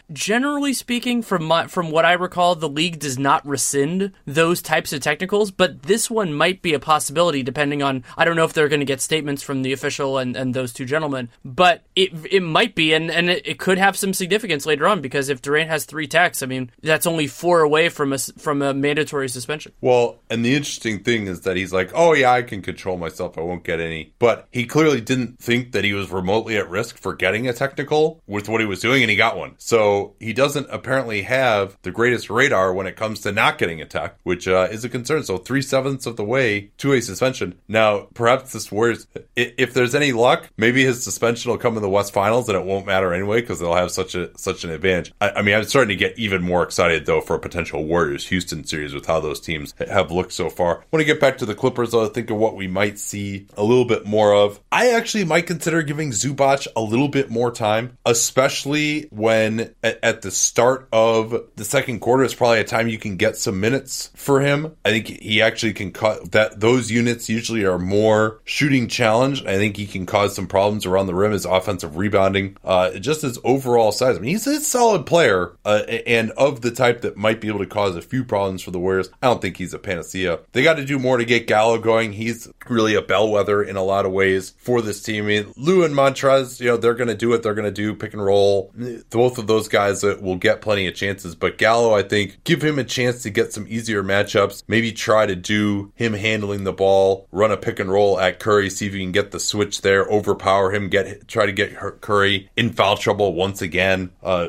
generally 0.12 0.72
speaking, 0.72 1.22
from 1.22 1.44
my, 1.44 1.66
from 1.66 1.90
what 1.90 2.04
I 2.04 2.12
recall, 2.12 2.54
the 2.54 2.68
league 2.68 2.98
does 2.98 3.18
not 3.18 3.44
rescind 3.46 4.12
those 4.26 4.62
types 4.62 4.92
of 4.92 5.00
technicals, 5.00 5.50
but 5.50 5.82
this 5.82 6.10
one 6.10 6.32
might 6.32 6.62
be 6.62 6.74
a 6.74 6.78
possibility 6.78 7.42
depending 7.42 7.82
on. 7.82 8.04
I 8.16 8.24
don't 8.24 8.36
know 8.36 8.44
if 8.44 8.52
they're 8.52 8.68
going 8.68 8.80
to 8.80 8.86
get 8.86 9.00
statements 9.00 9.42
from 9.42 9.62
the 9.62 9.72
official 9.72 10.18
and, 10.18 10.36
and 10.36 10.54
those 10.54 10.72
two 10.72 10.84
gentlemen, 10.84 11.30
but 11.44 11.82
it 11.96 12.12
it 12.30 12.42
might 12.42 12.74
be, 12.74 12.92
and 12.94 13.10
and 13.10 13.28
it, 13.28 13.46
it 13.46 13.58
could 13.58 13.78
have 13.78 13.96
some 13.96 14.12
significance 14.12 14.66
later 14.66 14.83
on 14.86 15.00
because 15.00 15.28
if 15.28 15.42
Durant 15.42 15.70
has 15.70 15.84
three 15.84 16.06
tacks, 16.06 16.42
I 16.42 16.46
mean 16.46 16.70
that's 16.82 17.06
only 17.06 17.26
four 17.26 17.60
away 17.60 17.88
from 17.88 18.12
a 18.12 18.18
from 18.18 18.62
a 18.62 18.74
mandatory 18.74 19.28
suspension. 19.28 19.72
Well, 19.80 20.18
and 20.28 20.44
the 20.44 20.54
interesting 20.54 21.02
thing 21.02 21.26
is 21.26 21.42
that 21.42 21.56
he's 21.56 21.72
like, 21.72 21.90
oh 21.94 22.12
yeah, 22.12 22.32
I 22.32 22.42
can 22.42 22.62
control 22.62 22.96
myself, 22.96 23.38
I 23.38 23.40
won't 23.40 23.64
get 23.64 23.80
any. 23.80 24.12
But 24.18 24.48
he 24.50 24.66
clearly 24.66 25.00
didn't 25.00 25.38
think 25.38 25.72
that 25.72 25.84
he 25.84 25.92
was 25.92 26.10
remotely 26.10 26.56
at 26.56 26.68
risk 26.68 26.98
for 26.98 27.14
getting 27.14 27.48
a 27.48 27.52
technical 27.52 28.20
with 28.26 28.48
what 28.48 28.60
he 28.60 28.66
was 28.66 28.80
doing, 28.80 29.02
and 29.02 29.10
he 29.10 29.16
got 29.16 29.36
one. 29.36 29.54
So 29.58 30.14
he 30.20 30.32
doesn't 30.32 30.66
apparently 30.70 31.22
have 31.22 31.76
the 31.82 31.90
greatest 31.90 32.30
radar 32.30 32.72
when 32.74 32.86
it 32.86 32.96
comes 32.96 33.20
to 33.20 33.32
not 33.32 33.58
getting 33.58 33.80
a 33.80 33.86
tech, 33.86 34.16
which 34.22 34.46
uh, 34.46 34.68
is 34.70 34.84
a 34.84 34.88
concern. 34.88 35.22
So 35.22 35.38
three 35.38 35.62
sevenths 35.62 36.06
of 36.06 36.16
the 36.16 36.24
way 36.24 36.70
to 36.78 36.92
a 36.92 37.00
suspension. 37.00 37.54
Now, 37.68 38.08
perhaps 38.14 38.52
this 38.52 38.70
Warriors, 38.74 39.06
if 39.36 39.72
there's 39.72 39.94
any 39.94 40.12
luck, 40.12 40.50
maybe 40.56 40.84
his 40.84 41.02
suspension 41.02 41.50
will 41.50 41.58
come 41.58 41.76
in 41.76 41.82
the 41.82 41.88
West 41.88 42.12
Finals, 42.12 42.48
and 42.48 42.58
it 42.58 42.64
won't 42.64 42.86
matter 42.86 43.12
anyway 43.12 43.40
because 43.40 43.60
they'll 43.60 43.74
have 43.74 43.90
such 43.90 44.14
a 44.14 44.36
such 44.36 44.64
an 44.64 44.70
advantage. 44.74 45.12
I, 45.20 45.30
I 45.30 45.42
mean, 45.42 45.54
I'm 45.54 45.64
starting 45.64 45.96
to 45.96 45.96
get 45.96 46.18
even 46.18 46.42
more 46.42 46.62
excited 46.62 47.06
though 47.06 47.20
for 47.20 47.36
a 47.36 47.38
potential 47.38 47.84
Warriors 47.84 48.26
Houston 48.28 48.64
series 48.64 48.94
with 48.94 49.06
how 49.06 49.20
those 49.20 49.40
teams 49.40 49.74
have 49.78 50.10
looked 50.10 50.32
so 50.32 50.50
far. 50.50 50.84
I 50.92 51.06
get 51.06 51.20
back 51.20 51.36
to 51.38 51.46
the 51.46 51.54
Clippers, 51.54 51.90
though, 51.90 52.06
I 52.06 52.08
think 52.08 52.30
of 52.30 52.38
what 52.38 52.56
we 52.56 52.66
might 52.66 52.98
see 52.98 53.46
a 53.58 53.62
little 53.62 53.84
bit 53.84 54.06
more 54.06 54.34
of. 54.34 54.58
I 54.72 54.92
actually 54.92 55.24
might 55.24 55.46
consider 55.46 55.82
giving 55.82 56.10
Zubac 56.10 56.66
a 56.74 56.80
little 56.80 57.08
bit 57.08 57.30
more 57.30 57.50
time, 57.50 57.98
especially 58.06 59.08
when 59.10 59.74
at, 59.82 59.98
at 60.02 60.22
the 60.22 60.30
start 60.30 60.88
of 60.92 61.44
the 61.56 61.64
second 61.64 62.00
quarter 62.00 62.24
is 62.24 62.34
probably 62.34 62.60
a 62.60 62.64
time 62.64 62.88
you 62.88 62.96
can 62.96 63.16
get 63.16 63.36
some 63.36 63.60
minutes 63.60 64.10
for 64.14 64.40
him. 64.40 64.74
I 64.84 64.90
think 64.90 65.08
he 65.08 65.42
actually 65.42 65.74
can 65.74 65.92
cut 65.92 66.32
that. 66.32 66.58
Those 66.58 66.90
units 66.90 67.28
usually 67.28 67.64
are 67.64 67.78
more 67.78 68.40
shooting 68.44 68.88
challenged. 68.88 69.46
I 69.46 69.56
think 69.56 69.76
he 69.76 69.86
can 69.86 70.06
cause 70.06 70.34
some 70.34 70.46
problems 70.46 70.86
around 70.86 71.06
the 71.06 71.14
rim. 71.14 71.32
His 71.32 71.44
offensive 71.44 71.96
rebounding, 71.96 72.56
uh, 72.64 72.92
just 72.92 73.22
his 73.22 73.38
overall 73.44 73.92
size. 73.92 74.16
I 74.16 74.20
mean, 74.20 74.30
he's 74.30 74.63
solid 74.66 75.06
player 75.06 75.56
uh, 75.64 75.82
and 76.06 76.30
of 76.32 76.60
the 76.60 76.70
type 76.70 77.02
that 77.02 77.16
might 77.16 77.40
be 77.40 77.48
able 77.48 77.60
to 77.60 77.66
cause 77.66 77.96
a 77.96 78.02
few 78.02 78.24
problems 78.24 78.62
for 78.62 78.70
the 78.70 78.78
Warriors. 78.78 79.10
I 79.22 79.26
don't 79.26 79.40
think 79.40 79.56
he's 79.56 79.74
a 79.74 79.78
panacea. 79.78 80.40
They 80.52 80.62
got 80.62 80.74
to 80.74 80.84
do 80.84 80.98
more 80.98 81.18
to 81.18 81.24
get 81.24 81.46
Gallo 81.46 81.78
going. 81.78 82.12
He's 82.12 82.48
really 82.68 82.94
a 82.94 83.02
bellwether 83.02 83.62
in 83.62 83.76
a 83.76 83.82
lot 83.82 84.06
of 84.06 84.12
ways 84.12 84.54
for 84.58 84.82
this 84.82 85.02
team. 85.02 85.24
I 85.24 85.28
mean, 85.28 85.52
Lou 85.56 85.84
and 85.84 85.94
Montrezl, 85.94 86.60
you 86.60 86.66
know, 86.66 86.76
they're 86.76 86.94
going 86.94 87.08
to 87.08 87.14
do 87.14 87.28
what 87.28 87.42
they're 87.42 87.54
going 87.54 87.64
to 87.64 87.70
do, 87.70 87.94
pick 87.94 88.12
and 88.12 88.24
roll. 88.24 88.72
Both 89.10 89.38
of 89.38 89.46
those 89.46 89.68
guys 89.68 90.02
will 90.02 90.36
get 90.36 90.60
plenty 90.60 90.86
of 90.86 90.94
chances, 90.94 91.34
but 91.34 91.58
Gallo, 91.58 91.94
I 91.94 92.02
think, 92.02 92.42
give 92.44 92.62
him 92.62 92.78
a 92.78 92.84
chance 92.84 93.22
to 93.22 93.30
get 93.30 93.52
some 93.52 93.66
easier 93.68 94.02
matchups. 94.02 94.64
Maybe 94.66 94.92
try 94.92 95.26
to 95.26 95.36
do 95.36 95.92
him 95.94 96.12
handling 96.12 96.64
the 96.64 96.72
ball, 96.72 97.28
run 97.30 97.52
a 97.52 97.56
pick 97.56 97.78
and 97.78 97.90
roll 97.90 98.18
at 98.18 98.40
Curry, 98.40 98.70
see 98.70 98.86
if 98.86 98.94
you 98.94 99.00
can 99.00 99.12
get 99.12 99.30
the 99.30 99.40
switch 99.40 99.82
there, 99.82 100.04
overpower 100.04 100.72
him, 100.72 100.88
get 100.88 101.28
try 101.28 101.46
to 101.46 101.52
get 101.52 101.76
Curry 102.00 102.50
in 102.56 102.72
foul 102.72 102.96
trouble 102.96 103.34
once 103.34 103.62
again. 103.62 104.10
Uh, 104.22 104.48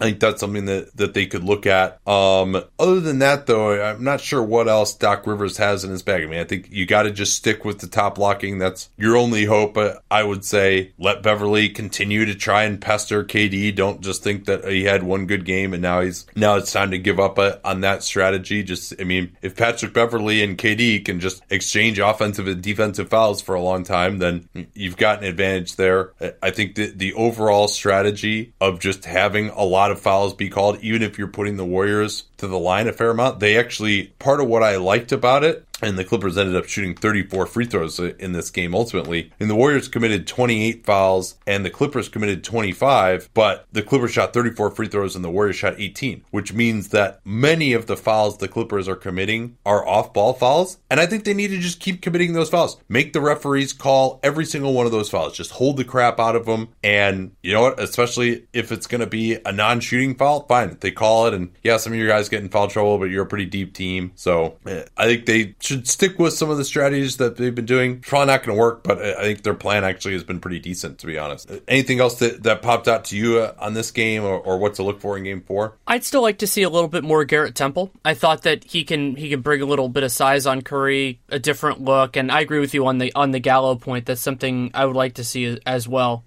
I 0.00 0.04
think 0.04 0.20
that's 0.20 0.40
something 0.40 0.64
that, 0.64 0.96
that 0.96 1.12
they 1.12 1.26
could 1.26 1.44
look 1.44 1.66
at. 1.66 2.00
Um, 2.08 2.62
other 2.78 3.00
than 3.00 3.18
that, 3.18 3.46
though, 3.46 3.82
I'm 3.82 4.02
not 4.02 4.20
sure 4.20 4.42
what 4.42 4.66
else 4.66 4.94
Doc 4.94 5.26
Rivers 5.26 5.58
has 5.58 5.84
in 5.84 5.90
his 5.90 6.02
bag. 6.02 6.24
I 6.24 6.26
mean, 6.26 6.40
I 6.40 6.44
think 6.44 6.68
you 6.70 6.86
got 6.86 7.02
to 7.02 7.10
just 7.10 7.34
stick 7.34 7.64
with 7.64 7.80
the 7.80 7.86
top 7.86 8.16
locking. 8.16 8.58
That's 8.58 8.88
your 8.96 9.16
only 9.16 9.44
hope. 9.44 9.78
I 10.10 10.22
would 10.22 10.44
say 10.44 10.92
let 10.98 11.22
Beverley 11.22 11.68
continue 11.68 12.24
to 12.24 12.34
try 12.34 12.64
and 12.64 12.80
pester 12.80 13.24
KD. 13.24 13.74
Don't 13.74 14.00
just 14.00 14.22
think 14.22 14.46
that 14.46 14.64
he 14.64 14.84
had 14.84 15.02
one 15.02 15.26
good 15.26 15.44
game 15.44 15.72
and 15.74 15.82
now 15.82 16.00
he's 16.00 16.26
now 16.34 16.56
it's 16.56 16.72
time 16.72 16.90
to 16.92 16.98
give 16.98 17.20
up 17.20 17.38
a, 17.38 17.60
on 17.66 17.82
that 17.82 18.02
strategy. 18.02 18.62
Just, 18.62 18.94
I 19.00 19.04
mean, 19.04 19.36
if 19.42 19.56
Patrick 19.56 19.92
Beverley 19.92 20.42
and 20.42 20.56
KD 20.56 21.04
can 21.04 21.20
just 21.20 21.42
exchange 21.50 21.98
offensive 21.98 22.48
and 22.48 22.62
defensive 22.62 23.10
fouls 23.10 23.42
for 23.42 23.54
a 23.54 23.60
long 23.60 23.84
time, 23.84 24.18
then 24.18 24.48
you've 24.74 24.96
got 24.96 25.18
an 25.18 25.24
advantage 25.24 25.76
there. 25.76 26.12
I 26.42 26.50
think 26.50 26.76
that 26.76 26.98
the 26.98 27.12
overall 27.14 27.68
strategy 27.68 28.54
of 28.60 28.80
just 28.80 29.04
having 29.04 29.50
a 29.50 29.62
lot 29.62 29.89
of 29.90 30.00
fouls 30.00 30.34
be 30.34 30.48
called, 30.48 30.78
even 30.82 31.02
if 31.02 31.18
you're 31.18 31.28
putting 31.28 31.56
the 31.56 31.64
Warriors 31.64 32.24
to 32.38 32.46
the 32.46 32.58
line 32.58 32.88
a 32.88 32.92
fair 32.92 33.10
amount. 33.10 33.40
They 33.40 33.58
actually, 33.58 34.08
part 34.18 34.40
of 34.40 34.48
what 34.48 34.62
I 34.62 34.76
liked 34.76 35.12
about 35.12 35.44
it 35.44 35.66
and 35.82 35.98
the 35.98 36.04
Clippers 36.04 36.38
ended 36.38 36.56
up 36.56 36.66
shooting 36.66 36.94
34 36.94 37.46
free 37.46 37.66
throws 37.66 37.98
in 37.98 38.32
this 38.32 38.50
game 38.50 38.74
ultimately. 38.74 39.32
And 39.40 39.50
the 39.50 39.54
Warriors 39.54 39.88
committed 39.88 40.26
28 40.26 40.84
fouls 40.84 41.36
and 41.46 41.64
the 41.64 41.70
Clippers 41.70 42.08
committed 42.08 42.44
25, 42.44 43.30
but 43.34 43.66
the 43.72 43.82
Clippers 43.82 44.12
shot 44.12 44.32
34 44.32 44.70
free 44.70 44.88
throws 44.88 45.16
and 45.16 45.24
the 45.24 45.30
Warriors 45.30 45.56
shot 45.56 45.74
18, 45.78 46.24
which 46.30 46.52
means 46.52 46.88
that 46.88 47.20
many 47.24 47.72
of 47.72 47.86
the 47.86 47.96
fouls 47.96 48.38
the 48.38 48.48
Clippers 48.48 48.88
are 48.88 48.96
committing 48.96 49.56
are 49.64 49.86
off 49.86 50.12
ball 50.12 50.32
fouls. 50.32 50.78
And 50.90 51.00
I 51.00 51.06
think 51.06 51.24
they 51.24 51.34
need 51.34 51.48
to 51.48 51.58
just 51.58 51.80
keep 51.80 52.02
committing 52.02 52.32
those 52.32 52.50
fouls. 52.50 52.78
Make 52.88 53.12
the 53.12 53.20
referees 53.20 53.72
call 53.72 54.20
every 54.22 54.44
single 54.44 54.74
one 54.74 54.86
of 54.86 54.92
those 54.92 55.10
fouls. 55.10 55.36
Just 55.36 55.52
hold 55.52 55.76
the 55.76 55.84
crap 55.84 56.18
out 56.18 56.36
of 56.36 56.46
them. 56.46 56.68
And 56.82 57.32
you 57.42 57.52
know 57.52 57.62
what? 57.62 57.80
Especially 57.80 58.46
if 58.52 58.72
it's 58.72 58.86
going 58.86 59.00
to 59.00 59.06
be 59.06 59.38
a 59.44 59.52
non 59.52 59.80
shooting 59.80 60.14
foul, 60.14 60.46
fine. 60.46 60.76
They 60.80 60.90
call 60.90 61.26
it. 61.26 61.34
And 61.34 61.52
yeah, 61.62 61.76
some 61.76 61.92
of 61.92 61.98
your 61.98 62.08
guys 62.08 62.28
get 62.28 62.42
in 62.42 62.48
foul 62.48 62.68
trouble, 62.68 62.98
but 62.98 63.04
you're 63.04 63.24
a 63.24 63.28
pretty 63.28 63.46
deep 63.46 63.74
team. 63.74 64.12
So 64.14 64.56
eh, 64.66 64.84
I 64.96 65.06
think 65.06 65.26
they 65.26 65.54
should 65.70 65.86
stick 65.86 66.18
with 66.18 66.32
some 66.32 66.50
of 66.50 66.58
the 66.58 66.64
strategies 66.64 67.18
that 67.18 67.36
they've 67.36 67.54
been 67.54 67.64
doing. 67.64 68.00
Probably 68.00 68.26
not 68.26 68.42
going 68.42 68.56
to 68.56 68.60
work, 68.60 68.82
but 68.82 69.00
I 69.00 69.22
think 69.22 69.42
their 69.42 69.54
plan 69.54 69.84
actually 69.84 70.14
has 70.14 70.24
been 70.24 70.40
pretty 70.40 70.58
decent, 70.58 70.98
to 70.98 71.06
be 71.06 71.16
honest. 71.16 71.48
Anything 71.68 72.00
else 72.00 72.18
that, 72.18 72.42
that 72.42 72.60
popped 72.60 72.88
out 72.88 73.04
to 73.06 73.16
you 73.16 73.38
uh, 73.38 73.54
on 73.58 73.74
this 73.74 73.92
game 73.92 74.24
or, 74.24 74.36
or 74.36 74.58
what 74.58 74.74
to 74.74 74.82
look 74.82 75.00
for 75.00 75.16
in 75.16 75.22
game 75.22 75.42
four? 75.42 75.76
I'd 75.86 76.02
still 76.02 76.22
like 76.22 76.38
to 76.38 76.48
see 76.48 76.62
a 76.62 76.68
little 76.68 76.88
bit 76.88 77.04
more 77.04 77.24
Garrett 77.24 77.54
Temple. 77.54 77.92
I 78.04 78.14
thought 78.14 78.42
that 78.42 78.64
he 78.64 78.82
can 78.82 79.14
he 79.14 79.30
can 79.30 79.42
bring 79.42 79.62
a 79.62 79.66
little 79.66 79.88
bit 79.88 80.02
of 80.02 80.10
size 80.10 80.44
on 80.44 80.62
Curry, 80.62 81.20
a 81.28 81.38
different 81.38 81.80
look, 81.80 82.16
and 82.16 82.32
I 82.32 82.40
agree 82.40 82.58
with 82.58 82.74
you 82.74 82.86
on 82.86 82.98
the 82.98 83.12
on 83.14 83.30
the 83.30 83.38
Gallo 83.38 83.76
point. 83.76 84.06
That's 84.06 84.20
something 84.20 84.72
I 84.74 84.86
would 84.86 84.96
like 84.96 85.14
to 85.14 85.24
see 85.24 85.56
as 85.64 85.86
well. 85.86 86.24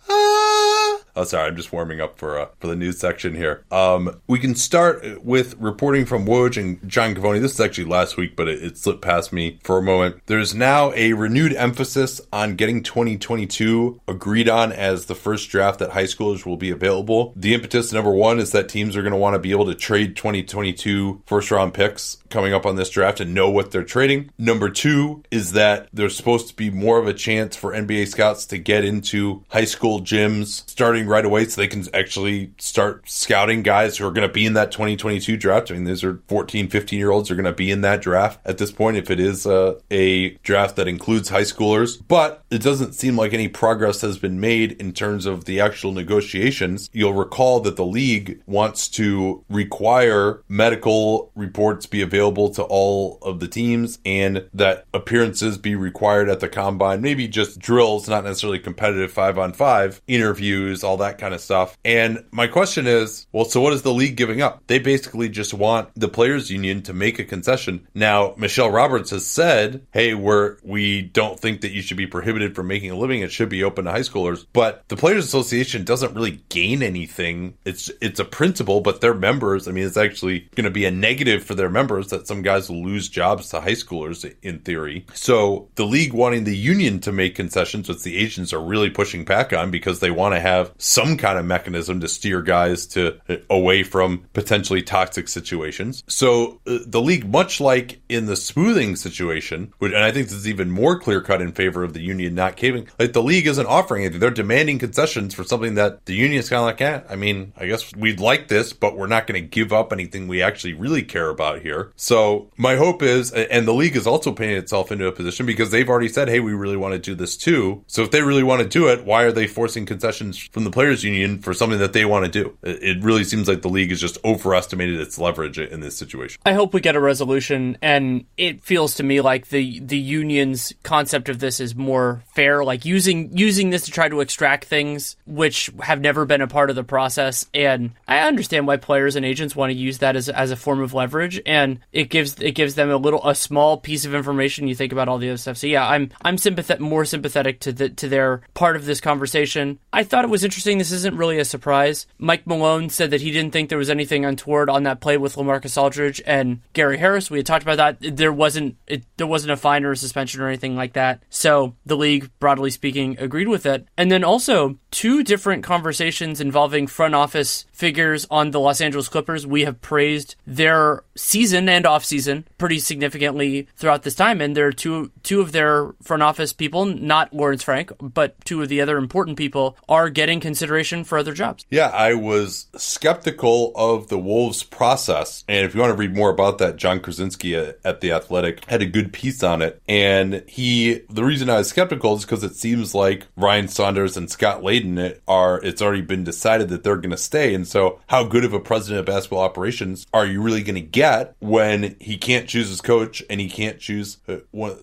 Oh, 1.16 1.24
sorry, 1.24 1.48
I'm 1.48 1.56
just 1.56 1.72
warming 1.72 2.02
up 2.02 2.18
for 2.18 2.40
uh, 2.40 2.48
for 2.60 2.68
the 2.68 2.76
news 2.76 3.00
section 3.00 3.36
here. 3.36 3.64
Um, 3.72 4.20
we 4.28 4.40
can 4.40 4.56
start 4.56 5.24
with 5.24 5.56
reporting 5.60 6.06
from 6.06 6.26
Woj 6.26 6.60
and 6.60 6.90
John 6.90 7.14
Givony. 7.14 7.40
This 7.40 7.54
is 7.54 7.60
actually 7.60 7.86
last 7.86 8.18
week, 8.18 8.36
but 8.36 8.48
it, 8.48 8.64
it, 8.64 8.78
slipped 8.78 9.02
past 9.02 9.32
me 9.32 9.60
for 9.64 9.78
a 9.78 9.82
moment. 9.82 10.22
There's 10.26 10.56
now 10.56 10.92
a 10.94 11.14
renewed 11.14 11.54
emphasis 11.54 12.20
on 12.32 12.56
getting 12.56 12.82
2022 12.82 14.02
agreed 14.08 14.50
on 14.50 14.72
as 14.72 15.06
the 15.06 15.16
first 15.16 15.50
draft 15.50 15.80
that 15.80 15.92
high 15.92 16.04
schoolers 16.06 16.46
will 16.46 16.58
be 16.58 16.72
available. 16.72 17.34
The 17.36 17.54
impetus 17.54 17.94
number 17.94 18.12
one 18.12 18.40
is 18.40 18.52
that 18.52 18.68
teams 18.68 18.98
are 18.98 19.04
going 19.04 19.14
to 19.14 19.18
want 19.18 19.36
to 19.36 19.40
be 19.40 19.52
able 19.52 19.68
to 19.68 19.76
trade 19.76 20.16
2022 20.16 21.22
first 21.28 21.52
round 21.52 21.76
picks 21.76 22.18
coming 22.30 22.54
up 22.54 22.66
on 22.66 22.76
this 22.76 22.90
draft 22.90 23.20
and 23.20 23.36
know 23.36 23.50
what 23.50 23.70
they're 23.70 23.84
trading. 23.84 24.32
Number 24.40 24.70
two 24.70 25.24
is 25.30 25.52
that 25.52 25.88
there's 25.94 26.18
supposed 26.18 26.48
to 26.48 26.56
be 26.56 26.72
more 26.72 26.98
of 26.98 27.08
a 27.08 27.14
chance 27.14 27.56
for 27.56 27.72
NBA 27.72 28.08
scouts 28.08 28.48
to 28.48 28.58
get 28.58 28.84
into 28.84 29.44
high 29.50 29.66
school 29.66 30.02
gyms 30.02 30.68
starting 30.68 31.03
right 31.08 31.26
away 31.26 31.46
so 31.46 31.60
they 31.62 31.68
can 31.68 31.86
actually 31.94 32.52
start 32.58 33.10
scouting 33.10 33.64
guys 33.64 33.98
who 33.98 34.08
are 34.08 34.12
going 34.12 34.28
to 34.28 34.34
be 34.34 34.46
in 34.46 34.54
that 34.54 34.72
2022 34.72 35.38
draft. 35.38 35.72
I 35.72 35.76
mean, 35.76 35.86
these 35.86 36.04
are 36.04 36.22
14, 36.28 36.68
15 36.70 37.00
year 37.00 37.12
olds 37.12 37.30
are 37.32 37.36
going 37.36 37.46
to 37.46 37.54
be 37.54 37.72
in 37.72 37.82
that 37.82 38.02
draft 38.02 38.40
at 38.46 38.58
this 38.58 38.72
point 38.72 38.98
if 38.98 39.10
it 39.10 39.20
is 39.20 39.46
uh, 39.46 39.80
a 39.92 40.32
draft 40.38 40.76
that 40.76 40.88
includes 40.88 41.30
high 41.30 41.42
schoolers. 41.42 42.02
But 42.08 42.44
it 42.50 42.62
doesn't 42.62 42.94
seem 42.94 43.18
like 43.18 43.34
any 43.34 43.48
progress 43.48 44.02
has 44.02 44.18
been 44.18 44.40
made 44.40 44.74
in 44.74 44.94
terms 44.94 45.26
of 45.26 45.46
the 45.46 45.60
actual 45.60 45.92
negotiations. 45.92 46.90
You'll 46.94 47.14
recall 47.14 47.60
that 47.62 47.76
the 47.76 47.86
league 47.86 48.42
wants 48.46 48.88
to 48.90 49.44
require 49.50 50.44
medical 50.48 51.32
reports 51.36 51.86
be 51.86 52.02
available 52.02 52.50
to 52.52 52.64
all 52.64 53.18
of 53.22 53.40
the 53.40 53.48
teams 53.48 54.00
and 54.06 54.48
that 54.54 54.86
appearances 54.94 55.58
be 55.58 55.76
required 55.76 56.30
at 56.30 56.40
the 56.40 56.50
combine, 56.50 57.02
maybe 57.02 57.28
just 57.28 57.60
drills, 57.60 58.08
not 58.08 58.24
necessarily 58.24 58.60
competitive 58.60 59.12
five 59.12 59.38
on 59.38 59.54
five 59.54 60.02
interviews, 60.08 60.84
all 60.84 60.93
all 60.94 60.98
that 60.98 61.18
kind 61.18 61.34
of 61.34 61.42
stuff. 61.42 61.76
And 61.84 62.24
my 62.32 62.46
question 62.46 62.86
is, 62.86 63.26
well, 63.32 63.46
so 63.46 63.62
what 63.62 63.74
is 63.74 63.82
the 63.82 63.92
league 63.92 64.16
giving 64.16 64.44
up? 64.44 64.62
They 64.68 64.78
basically 64.78 65.28
just 65.28 65.52
want 65.52 65.90
the 65.96 66.08
players 66.08 66.52
union 66.52 66.84
to 66.84 66.94
make 66.94 67.18
a 67.18 67.24
concession. 67.24 67.88
Now, 67.96 68.36
Michelle 68.38 68.70
Roberts 68.70 69.10
has 69.10 69.26
said, 69.26 69.88
"Hey, 69.92 70.14
we're 70.14 70.58
we 70.64 71.02
don't 71.02 71.40
think 71.40 71.62
that 71.62 71.72
you 71.72 71.82
should 71.82 71.98
be 71.98 72.06
prohibited 72.06 72.56
from 72.56 72.68
making 72.68 72.92
a 72.92 72.96
living. 72.96 73.22
It 73.22 73.32
should 73.32 73.50
be 73.50 73.64
open 73.64 73.86
to 73.86 73.92
high 73.92 74.02
schoolers." 74.02 74.46
But 74.54 74.84
the 74.88 74.96
players 74.96 75.26
association 75.26 75.84
doesn't 75.84 76.14
really 76.14 76.44
gain 76.50 76.84
anything. 76.84 77.56
It's 77.66 77.90
it's 78.02 78.20
a 78.20 78.26
principle, 78.26 78.82
but 78.82 79.02
their 79.02 79.16
members, 79.16 79.68
I 79.68 79.72
mean, 79.72 79.88
it's 79.88 79.98
actually 79.98 80.48
going 80.56 80.66
to 80.66 80.72
be 80.72 80.86
a 80.86 80.92
negative 80.92 81.44
for 81.44 81.56
their 81.56 81.70
members 81.70 82.10
that 82.10 82.28
some 82.28 82.44
guys 82.44 82.70
will 82.70 82.84
lose 82.84 83.10
jobs 83.10 83.50
to 83.50 83.62
high 83.62 83.72
schoolers 83.72 84.32
in 84.44 84.60
theory. 84.60 85.06
So, 85.14 85.70
the 85.76 85.86
league 85.86 86.14
wanting 86.14 86.44
the 86.44 86.56
union 86.56 87.00
to 87.02 87.12
make 87.12 87.34
concessions, 87.34 87.90
which 87.90 88.04
the 88.04 88.18
agents 88.18 88.54
are 88.54 88.62
really 88.62 88.92
pushing 88.92 89.26
back 89.26 89.54
on 89.54 89.72
because 89.72 90.00
they 90.00 90.12
want 90.12 90.36
to 90.36 90.40
have 90.40 90.72
some 90.84 91.16
kind 91.16 91.40
of 91.40 91.46
mechanism 91.46 92.02
to 92.02 92.08
steer 92.10 92.42
guys 92.42 92.86
to 92.86 93.18
away 93.50 93.84
from 93.84 94.26
potentially 94.34 94.82
toxic 94.82 95.30
situations. 95.30 96.04
So 96.08 96.60
uh, 96.68 96.80
the 96.86 97.02
league, 97.02 97.26
much 97.26 97.62
like 97.62 98.02
in 98.10 98.26
the 98.26 98.36
smoothing 98.36 98.98
situation, 98.98 99.74
which, 99.80 99.94
and 99.94 100.04
I 100.04 100.12
think 100.12 100.28
this 100.28 100.38
is 100.38 100.48
even 100.48 100.70
more 100.70 101.00
clear 101.00 101.22
cut 101.22 101.42
in 101.42 101.54
favor 101.54 101.84
of 101.84 101.94
the 101.94 102.02
union 102.02 102.36
not 102.36 102.58
caving, 102.58 102.90
like 103.00 103.14
the 103.14 103.24
league 103.24 103.48
isn't 103.48 103.66
offering 103.66 104.04
anything. 104.04 104.20
They're 104.20 104.30
demanding 104.30 104.78
concessions 104.78 105.34
for 105.34 105.46
something 105.46 105.76
that 105.76 106.06
the 106.06 106.16
union 106.16 106.40
is 106.40 106.50
kind 106.50 106.60
of 106.60 106.66
like, 106.66 106.82
eh, 106.82 107.02
I 107.10 107.16
mean, 107.16 107.54
I 107.56 107.68
guess 107.68 107.96
we'd 107.96 108.20
like 108.20 108.50
this, 108.50 108.74
but 108.74 108.98
we're 108.98 109.08
not 109.08 109.26
going 109.26 109.42
to 109.42 109.48
give 109.48 109.72
up 109.72 109.94
anything 109.94 110.28
we 110.28 110.42
actually 110.42 110.74
really 110.74 111.04
care 111.04 111.30
about 111.30 111.62
here. 111.62 111.94
So 111.96 112.52
my 112.58 112.76
hope 112.76 113.02
is, 113.02 113.32
and 113.32 113.66
the 113.66 113.74
league 113.74 113.96
is 113.96 114.06
also 114.06 114.34
putting 114.34 114.58
itself 114.58 114.92
into 114.92 115.08
a 115.08 115.14
position 115.14 115.46
because 115.46 115.72
they've 115.72 115.90
already 115.90 116.10
said, 116.10 116.28
hey, 116.28 116.42
we 116.42 116.54
really 116.54 116.78
want 116.78 116.94
to 116.94 117.00
do 117.00 117.16
this 117.16 117.38
too. 117.38 117.86
So 117.88 118.04
if 118.04 118.12
they 118.12 118.22
really 118.22 118.44
want 118.44 118.62
to 118.62 118.68
do 118.68 118.90
it, 118.90 119.06
why 119.06 119.24
are 119.24 119.32
they 119.32 119.48
forcing 119.48 119.86
concessions 119.86 120.38
from 120.38 120.66
the 120.66 120.73
players 120.74 121.04
union 121.04 121.40
for 121.40 121.54
something 121.54 121.80
that 121.80 121.94
they 121.94 122.04
want 122.04 122.26
to 122.26 122.32
do. 122.32 122.58
It 122.64 123.02
really 123.02 123.24
seems 123.24 123.48
like 123.48 123.62
the 123.62 123.70
league 123.70 123.92
has 123.92 124.02
just 124.02 124.18
overestimated 124.26 125.00
its 125.00 125.18
leverage 125.18 125.60
in 125.60 125.80
this 125.80 125.96
situation. 125.96 126.42
I 126.46 126.54
hope 126.54 126.74
we 126.74 126.82
get 126.82 126.96
a 126.96 127.00
resolution, 127.00 127.78
and 127.82 128.26
it 128.38 128.64
feels 128.64 128.96
to 128.96 129.04
me 129.04 129.22
like 129.22 129.50
the 129.50 129.80
the 129.80 129.98
union's 129.98 130.74
concept 130.84 131.30
of 131.30 131.40
this 131.40 131.60
is 131.60 131.76
more 131.76 132.24
fair, 132.34 132.66
like 132.66 132.86
using 132.86 133.38
using 133.38 133.70
this 133.70 133.86
to 133.86 133.92
try 133.92 134.10
to 134.10 134.20
extract 134.20 134.66
things 134.66 135.16
which 135.26 135.70
have 135.80 136.02
never 136.02 136.26
been 136.26 136.42
a 136.42 136.48
part 136.48 136.70
of 136.70 136.76
the 136.76 136.84
process. 136.84 137.46
And 137.54 137.92
I 138.08 138.20
understand 138.20 138.66
why 138.66 138.78
players 138.78 139.16
and 139.16 139.26
agents 139.26 139.56
want 139.56 139.72
to 139.72 139.78
use 139.78 140.00
that 140.00 140.16
as 140.16 140.28
as 140.28 140.50
a 140.52 140.56
form 140.56 140.82
of 140.82 140.94
leverage, 140.94 141.40
and 141.46 141.80
it 141.92 142.10
gives 142.10 142.40
it 142.40 142.56
gives 142.56 142.76
them 142.76 142.90
a 142.90 142.98
little 142.98 143.26
a 143.28 143.36
small 143.36 143.78
piece 143.78 144.06
of 144.06 144.16
information. 144.16 144.68
You 144.68 144.76
think 144.76 144.92
about 144.92 145.08
all 145.08 145.20
the 145.20 145.30
other 145.30 145.38
stuff. 145.38 145.58
So 145.58 145.68
yeah, 145.68 145.88
I'm 145.88 146.10
I'm 146.24 146.40
sympathetic, 146.40 146.82
more 146.82 147.06
sympathetic 147.06 147.60
to 147.62 147.72
the 147.72 147.90
to 147.90 148.08
their 148.08 148.42
part 148.56 148.76
of 148.76 148.86
this 148.86 149.00
conversation. 149.00 149.78
I 149.92 150.04
thought 150.04 150.26
it 150.26 150.32
was 150.32 150.44
interesting 150.44 150.63
interesting. 150.64 150.78
This 150.78 151.00
isn't 151.00 151.18
really 151.18 151.40
a 151.40 151.46
surprise. 151.46 152.08
Mike 152.18 152.48
Malone 152.48 152.90
said 152.90 153.12
that 153.12 153.22
he 153.22 153.32
didn't 153.32 153.52
think 153.52 153.70
there 153.70 153.78
was 153.78 153.90
anything 153.90 154.24
untoward 154.24 154.70
on 154.70 154.84
that 154.84 155.02
play 155.02 155.18
with 155.18 155.36
Lamarcus 155.36 155.78
Aldridge 155.78 156.22
and 156.26 156.62
Gary 156.74 156.98
Harris. 156.98 157.30
We 157.30 157.40
had 157.40 157.46
talked 157.46 157.64
about 157.64 157.78
that. 157.78 158.16
There 158.16 158.32
wasn't 158.32 158.78
it, 158.88 159.04
there 159.18 159.28
wasn't 159.28 159.52
a 159.52 159.58
fine 159.58 159.84
or 159.84 159.92
a 159.92 159.98
suspension 159.98 160.42
or 160.42 160.48
anything 160.48 160.76
like 160.76 160.94
that. 160.94 161.22
So 161.30 161.76
the 161.86 161.98
league, 161.98 162.30
broadly 162.40 162.70
speaking, 162.70 163.18
agreed 163.20 163.48
with 163.48 163.66
it. 163.66 163.88
And 163.98 164.12
then 164.12 164.24
also 164.24 164.78
two 164.92 165.24
different 165.24 165.64
conversations 165.64 166.40
involving 166.40 166.88
front 166.88 167.16
office 167.16 167.66
figures 167.72 168.26
on 168.32 168.52
the 168.52 168.60
Los 168.60 168.80
Angeles 168.80 169.10
Clippers. 169.10 169.46
We 169.46 169.64
have 169.64 169.82
praised 169.82 170.36
their 170.48 171.04
season 171.16 171.68
and 171.68 171.86
off 171.86 172.06
season 172.06 172.48
pretty 172.58 172.80
significantly 172.80 173.68
throughout 173.76 174.04
this 174.04 174.16
time, 174.16 174.40
and 174.40 174.56
there 174.56 174.68
are 174.68 174.72
two 174.72 175.12
two 175.24 175.42
of 175.42 175.52
their 175.52 175.92
front 176.02 176.24
office 176.24 176.54
people, 176.54 176.86
not 176.86 177.34
Lawrence 177.34 177.64
Frank, 177.64 177.92
but 178.00 178.36
two 178.46 178.62
of 178.62 178.70
the 178.70 178.80
other 178.80 178.98
important 178.98 179.38
people, 179.38 179.76
are 179.90 180.10
getting 180.10 180.40
consideration 180.54 181.04
for 181.04 181.18
other 181.18 181.34
jobs. 181.34 181.66
Yeah, 181.72 181.88
I 181.88 182.14
was 182.14 182.68
skeptical 182.76 183.72
of 183.76 184.10
the 184.10 184.20
Wolves 184.20 184.62
process, 184.62 185.44
and 185.48 185.66
if 185.66 185.74
you 185.74 185.82
want 185.82 185.90
to 185.90 185.98
read 185.98 186.16
more 186.16 186.30
about 186.30 186.60
that, 186.60 186.76
John 186.76 187.00
Krawczynski 187.00 187.74
at 187.84 188.02
the 188.02 188.12
Athletic 188.12 188.64
had 188.66 188.84
a 188.84 188.86
good 188.86 189.12
piece 189.12 189.42
on 189.42 189.64
it, 189.64 189.82
and 189.88 190.44
he 190.48 191.02
the 191.10 191.24
reason 191.24 191.50
I 191.50 191.58
was 191.58 191.70
skeptical 191.70 192.16
is 192.16 192.24
because 192.24 192.44
it 192.44 192.56
seems 192.56 192.94
like 192.94 193.26
Ryan 193.36 193.68
Saunders 193.68 194.16
and 194.16 194.30
Scott 194.30 194.62
Layden 194.62 195.18
are 195.28 195.60
it's 195.64 195.82
already 195.82 196.02
been 196.02 196.24
decided 196.24 196.70
that 196.70 196.84
they're 196.84 196.98
going 196.98 197.10
to 197.10 197.18
stay, 197.18 197.56
and 197.56 197.68
so 197.68 198.00
how 198.08 198.24
good 198.24 198.46
of 198.46 198.54
a 198.54 198.60
president 198.60 199.00
of 199.00 199.08
basketball 199.08 199.44
operations 199.44 200.06
are 200.14 200.28
you 200.28 200.40
really 200.40 200.62
going 200.62 200.76
to 200.76 200.82
get 200.82 201.36
when 201.40 201.96
he 202.00 202.16
can't 202.16 202.48
choose 202.48 202.70
his 202.70 202.82
coach 202.82 203.24
and 203.28 203.42
he 203.42 203.50
can't 203.50 203.80
choose 203.80 204.18
uh, 204.28 204.38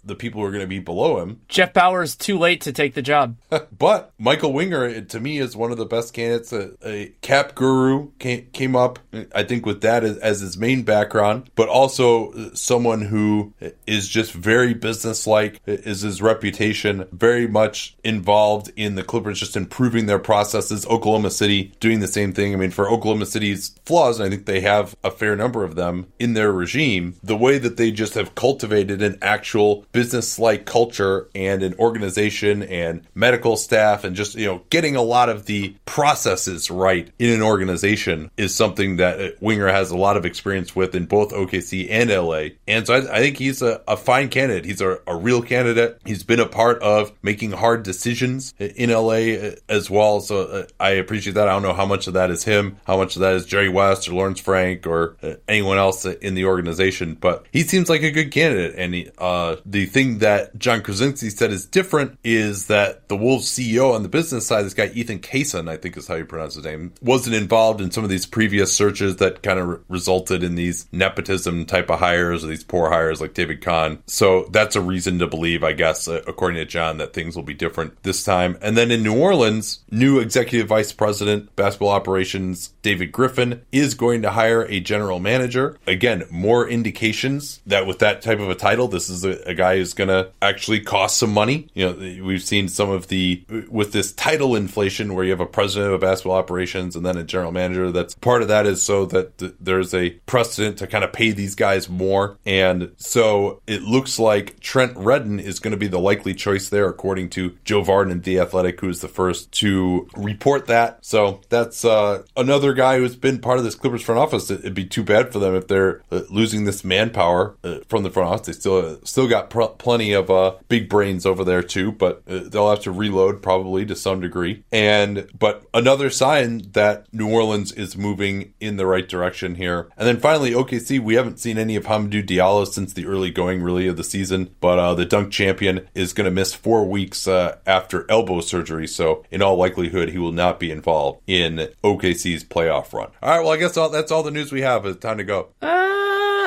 the 0.05 0.17
people 0.17 0.41
who 0.41 0.47
are 0.49 0.51
going 0.51 0.65
to 0.65 0.67
be 0.67 0.81
below 0.81 1.23
him? 1.23 1.43
Jeff 1.47 1.73
Bower's 1.73 2.17
too 2.17 2.37
late 2.37 2.61
to 2.63 2.73
take 2.73 2.95
the 2.95 3.03
job. 3.03 3.37
but 3.79 4.13
Michael 4.19 4.53
Winger, 4.53 5.01
to 5.01 5.21
me, 5.21 5.39
is 5.39 5.50
one 5.57 5.73
of 5.73 5.79
the 5.79 5.87
best 5.87 6.13
candidates. 6.15 6.53
A, 6.53 6.73
a 6.85 7.13
cap 7.21 7.55
guru 7.55 8.11
came, 8.19 8.47
came 8.53 8.77
up, 8.77 8.99
I 9.35 9.43
think, 9.43 9.67
with 9.67 9.81
that 9.83 10.05
as, 10.05 10.17
as 10.19 10.41
his 10.41 10.57
main 10.57 10.83
background, 10.83 11.51
but 11.55 11.69
also 11.69 12.53
someone 12.55 13.03
who 13.03 13.53
is 13.87 14.09
just 14.09 14.33
very 14.33 14.75
businesslike, 14.75 15.61
is 15.67 16.03
his 16.03 16.23
reputation 16.23 17.07
very 17.13 17.47
much 17.47 17.97
involved 18.05 18.71
in 18.77 18.95
the 18.95 19.03
Clippers 19.03 19.41
just 19.41 19.57
improving 19.57 20.07
their 20.07 20.19
processes. 20.19 20.87
Oklahoma 20.87 21.31
City 21.31 21.73
doing 21.81 22.01
the 22.01 22.09
same 22.09 22.33
thing. 22.33 22.55
I 22.55 22.57
mean, 22.57 22.71
for 22.71 22.89
Oklahoma 22.89 23.27
City's 23.27 23.75
flaws, 23.85 24.19
and 24.19 24.27
I 24.27 24.31
think 24.31 24.47
they 24.47 24.61
have 24.61 24.97
a 25.03 25.11
fair 25.11 25.37
number 25.37 25.65
of 25.65 25.75
them 25.75 26.07
in 26.19 26.35
their 26.35 26.53
regime, 26.53 27.17
the 27.23 27.37
way 27.37 27.59
that 27.59 27.77
they 27.77 27.91
just 27.91 28.15
have 28.15 28.35
cultivated 28.35 29.03
an 29.03 29.19
actual 29.23 29.85
business 29.93 30.39
like 30.39 30.67
culture 30.67 31.29
and 31.35 31.63
an 31.63 31.75
organization 31.79 32.63
and 32.63 33.07
medical 33.15 33.57
staff 33.57 34.05
and 34.05 34.17
just, 34.17 34.35
you 34.35 34.47
know, 34.47 34.63
getting 34.71 34.97
a 34.97 35.03
lot 35.03 35.29
of 35.29 35.40
the 35.47 35.75
processes 35.85 36.71
right 36.71 37.11
in 37.19 37.31
an 37.31 37.43
organization 37.43 38.31
is 38.37 38.55
something 38.55 38.97
that 38.97 39.21
uh, 39.21 39.29
Winger 39.41 39.69
has 39.69 39.91
a 39.91 39.97
lot 39.97 40.17
of 40.17 40.25
experience 40.25 40.75
with 40.75 40.95
in 40.95 41.07
both 41.07 41.33
OKC 41.33 41.89
and 41.91 42.11
LA. 42.11 42.57
And 42.67 42.87
so 42.87 42.95
I, 42.95 43.17
I 43.17 43.19
think 43.21 43.37
he's 43.37 43.63
a, 43.63 43.83
a, 43.89 43.97
fine 43.97 44.29
candidate. 44.29 44.65
He's 44.65 44.81
a, 44.81 44.99
a, 45.07 45.17
real 45.17 45.43
candidate. 45.43 46.01
He's 46.05 46.23
been 46.23 46.41
a 46.41 46.47
part 46.47 46.83
of 46.83 47.13
making 47.23 47.53
hard 47.53 47.83
decisions 47.83 48.55
in 48.59 48.91
LA 48.91 49.11
uh, 49.11 49.51
as 49.69 49.91
well. 49.91 50.21
So 50.21 50.43
uh, 50.43 50.67
I 50.79 50.91
appreciate 50.91 51.35
that. 51.35 51.49
I 51.49 51.53
don't 51.53 51.63
know 51.63 51.75
how 51.75 51.87
much 51.87 52.07
of 52.07 52.15
that 52.15 52.31
is 52.31 52.45
him, 52.45 52.77
how 52.87 52.97
much 52.97 53.17
of 53.17 53.21
that 53.21 53.35
is 53.35 53.47
Jerry 53.47 53.69
West 53.69 54.09
or 54.09 54.15
Lawrence 54.15 54.41
Frank 54.41 54.87
or 54.87 55.17
anyone 55.49 55.79
else 55.79 56.05
in 56.05 56.35
the 56.35 56.47
organization, 56.47 57.15
but 57.15 57.47
he 57.53 57.63
seems 57.63 57.89
like 57.89 58.03
a 58.03 58.11
good 58.11 58.31
candidate. 58.31 58.75
And 58.77 58.95
he, 58.95 59.11
uh, 59.19 59.57
the 59.67 59.87
thing 59.87 60.19
that 60.19 60.59
John 60.59 60.81
Krawczynski 60.81 61.31
said 61.31 61.53
is 61.53 61.67
different 61.67 62.19
is 62.25 62.67
that 62.67 63.09
the 63.09 63.17
Wolves 63.17 63.47
CEO 63.47 63.95
on 63.95 64.03
the 64.03 64.09
business 64.09 64.47
side, 64.47 64.65
this 64.65 64.75
guy 64.75 64.91
Ethan 64.95 65.19
Kaysen, 65.31 65.69
I 65.69 65.77
think 65.77 65.97
is 65.97 66.09
how 66.09 66.17
you 66.17 66.25
pronounce 66.25 66.57
his 66.57 66.65
name, 66.65 66.93
wasn't 67.01 67.37
involved 67.37 67.81
in 67.81 67.91
some 67.91 68.03
of 68.03 68.11
these 68.11 68.27
previous 68.27 68.75
searches 68.75 69.17
that 69.17 69.43
kind 69.43 69.61
of 69.61 69.69
re- 69.69 69.77
resulted 69.89 70.43
in 70.43 70.57
these 70.57 70.89
nepotism 70.93 71.67
type 71.67 71.89
of 71.91 72.01
hires 72.01 72.43
or 72.43 72.49
these 72.49 72.65
poor 72.65 72.91
hires 72.91 73.21
like 73.21 73.35
David 73.35 73.63
Kahn. 73.63 74.03
So 74.07 74.49
that's 74.51 74.75
a 74.77 74.81
reason 74.81 75.21
to 75.21 75.29
believe, 75.29 75.63
I 75.63 75.73
guess, 75.73 76.09
uh, 76.09 76.23
according 76.27 76.59
to 76.59 76.65
John, 76.65 76.99
that 76.99 77.13
things 77.13 77.37
will 77.37 77.45
be 77.45 77.55
different 77.55 78.03
this 78.03 78.25
time. 78.25 78.59
And 78.61 78.77
then 78.77 78.91
in 78.91 79.03
New 79.03 79.17
Orleans, 79.17 79.81
new 79.91 80.19
executive 80.19 80.67
vice 80.67 80.93
president, 80.93 81.55
basketball 81.55 81.91
operations, 81.91 82.69
David 82.83 83.13
Griffin, 83.13 83.63
is 83.71 83.95
going 83.95 84.23
to 84.23 84.31
hire 84.31 84.63
a 84.63 84.81
general 84.81 85.21
manager. 85.21 85.79
Again, 85.87 86.25
more 86.31 86.69
indications 86.69 87.61
that 87.67 87.87
with 87.87 88.01
that 88.01 88.23
type 88.23 88.41
of 88.41 88.51
a 88.51 88.55
title, 88.55 88.89
this 88.89 89.09
is 89.09 89.25
a, 89.25 89.41
a 89.47 89.55
guy 89.55 89.77
who's 89.77 89.95
going 89.95 90.09
to 90.09 90.31
actually 90.43 90.81
cost 90.81 91.19
some 91.19 91.33
money. 91.33 91.69
You 91.75 91.87
know, 91.87 92.25
we've 92.25 92.43
seen 92.43 92.69
some 92.69 92.91
of 92.91 93.09
the, 93.09 93.45
with 93.69 93.93
this 93.93 94.13
title 94.13 94.57
inflation 94.57 95.15
where 95.21 95.27
you 95.27 95.33
have 95.33 95.41
a 95.41 95.47
president 95.47 95.93
of 95.93 96.01
basketball 96.01 96.39
operations 96.39 96.97
and 96.97 97.05
then 97.05 97.19
a 97.19 97.23
general 97.23 97.53
manager, 97.53 97.93
that's 97.93 98.15
part 98.15 98.41
of 98.41 98.49
that 98.49 98.65
is 98.65 98.83
so 98.83 99.05
that 99.05 99.37
th- 99.37 99.53
there's 99.61 99.93
a 99.93 100.11
precedent 100.25 100.79
to 100.79 100.87
kind 100.87 101.05
of 101.05 101.13
pay 101.13 101.31
these 101.31 101.55
guys 101.55 101.91
more. 101.91 102.39
And 102.47 102.93
so 102.97 103.61
it 103.67 103.83
looks 103.83 104.19
like 104.19 104.61
Trent 104.61 104.97
Redden 104.97 105.39
is 105.39 105.59
going 105.59 105.73
to 105.73 105.77
be 105.77 105.89
the 105.89 105.99
likely 105.99 106.33
choice 106.33 106.71
there, 106.71 106.89
according 106.89 107.29
to 107.31 107.59
Joe 107.65 107.83
Vardon 107.83 108.11
and 108.13 108.23
The 108.23 108.39
Athletic, 108.39 108.81
who's 108.81 109.01
the 109.01 109.09
first 109.09 109.53
to 109.53 110.09
report 110.17 110.69
that. 110.69 111.05
So 111.05 111.43
that's 111.51 111.85
uh, 111.85 112.23
another 112.35 112.73
guy 112.73 112.97
who's 112.97 113.15
been 113.15 113.41
part 113.41 113.59
of 113.59 113.65
this 113.65 113.75
Clippers 113.75 114.01
front 114.01 114.21
office. 114.21 114.51
It'd 114.51 114.73
be 114.73 114.87
too 114.87 115.05
bad 115.05 115.35
for 115.35 115.39
them 115.39 115.55
if 115.55 115.69
they're 115.69 116.01
uh, 116.11 116.23
losing 116.31 116.65
this 116.65 116.83
manpower 116.83 117.57
uh, 117.63 117.81
from 117.89 118.05
the 118.05 118.11
front 118.11 118.31
office. 118.31 118.47
They 118.47 118.53
still 118.55 118.79
uh, 118.79 118.97
still 119.05 119.29
got 119.29 119.51
pr- 119.51 119.65
plenty 119.77 120.15
of 120.15 120.31
uh, 120.31 120.55
big 120.69 120.89
brains 120.89 121.27
over 121.27 121.45
there 121.45 121.63
too, 121.63 121.93
but 121.93 122.23
uh, 122.27 122.49
they'll 122.49 122.71
have 122.71 122.81
to 122.81 122.91
reload 122.91 123.43
probably 123.43 123.85
to 123.85 123.95
some 123.95 124.21
degree. 124.21 124.65
And 124.73 125.10
but 125.39 125.65
another 125.73 126.11
sign 126.11 126.71
that 126.73 127.07
New 127.13 127.31
Orleans 127.31 127.73
is 127.73 127.97
moving 127.97 128.55
in 128.61 128.77
the 128.77 128.87
right 128.87 129.09
direction 129.09 129.55
here. 129.55 129.89
And 129.97 130.07
then 130.07 130.19
finally, 130.19 130.53
OKC. 130.53 131.01
We 131.01 131.15
haven't 131.15 131.39
seen 131.39 131.59
any 131.59 131.77
of 131.77 131.85
Hamidou 131.85 132.27
Diallo 132.27 132.67
since 132.67 132.93
the 132.93 133.07
early 133.07 133.31
going 133.31 133.63
really 133.63 133.87
of 133.87 133.97
the 133.97 134.05
season, 134.05 134.55
but 134.61 134.79
uh, 134.79 134.95
the 134.95 135.05
dunk 135.05 135.33
champion 135.33 135.89
is 135.95 136.13
going 136.13 136.27
to 136.27 136.31
miss 136.31 136.55
four 136.55 136.87
weeks 136.87 137.27
uh, 137.27 137.59
after 137.67 138.11
elbow 138.11 138.41
surgery. 138.41 138.87
So 138.87 139.25
in 139.31 139.43
all 139.43 139.57
likelihood, 139.57 140.11
he 140.11 140.19
will 140.19 140.33
not 140.33 140.61
be 140.61 140.71
involved 140.71 141.21
in 141.27 141.69
OKC's 141.83 142.45
playoff 142.45 142.93
run. 142.93 143.11
All 143.23 143.31
right. 143.31 143.41
Well, 143.41 143.53
I 143.53 143.57
guess 143.57 143.77
all, 143.77 143.91
that's 143.91 144.13
all 144.13 144.23
the 144.23 144.31
news 144.31 144.53
we 144.53 144.63
have. 144.63 144.85
It's 144.87 145.01
time 145.01 145.19
to 145.19 145.25
go. 145.25 145.49
Uh- 145.63 145.91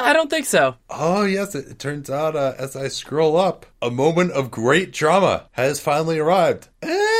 I 0.03 0.11
don't 0.11 0.30
think 0.30 0.45
so. 0.45 0.76
Oh, 0.89 1.24
yes. 1.24 1.55
It, 1.55 1.68
it 1.70 1.80
turns 1.80 2.09
out 2.09 2.36
uh, 2.36 2.53
as 2.57 2.76
I 2.76 2.89
scroll 2.89 3.38
up, 3.38 3.66
a 3.82 3.89
moment 3.89 4.32
of 4.32 4.51
great 4.51 4.91
drama 4.91 5.47
has 5.51 5.80
finally 5.80 6.20
arrived. 6.20 6.68
And 6.82 6.91
uh, 6.91 7.12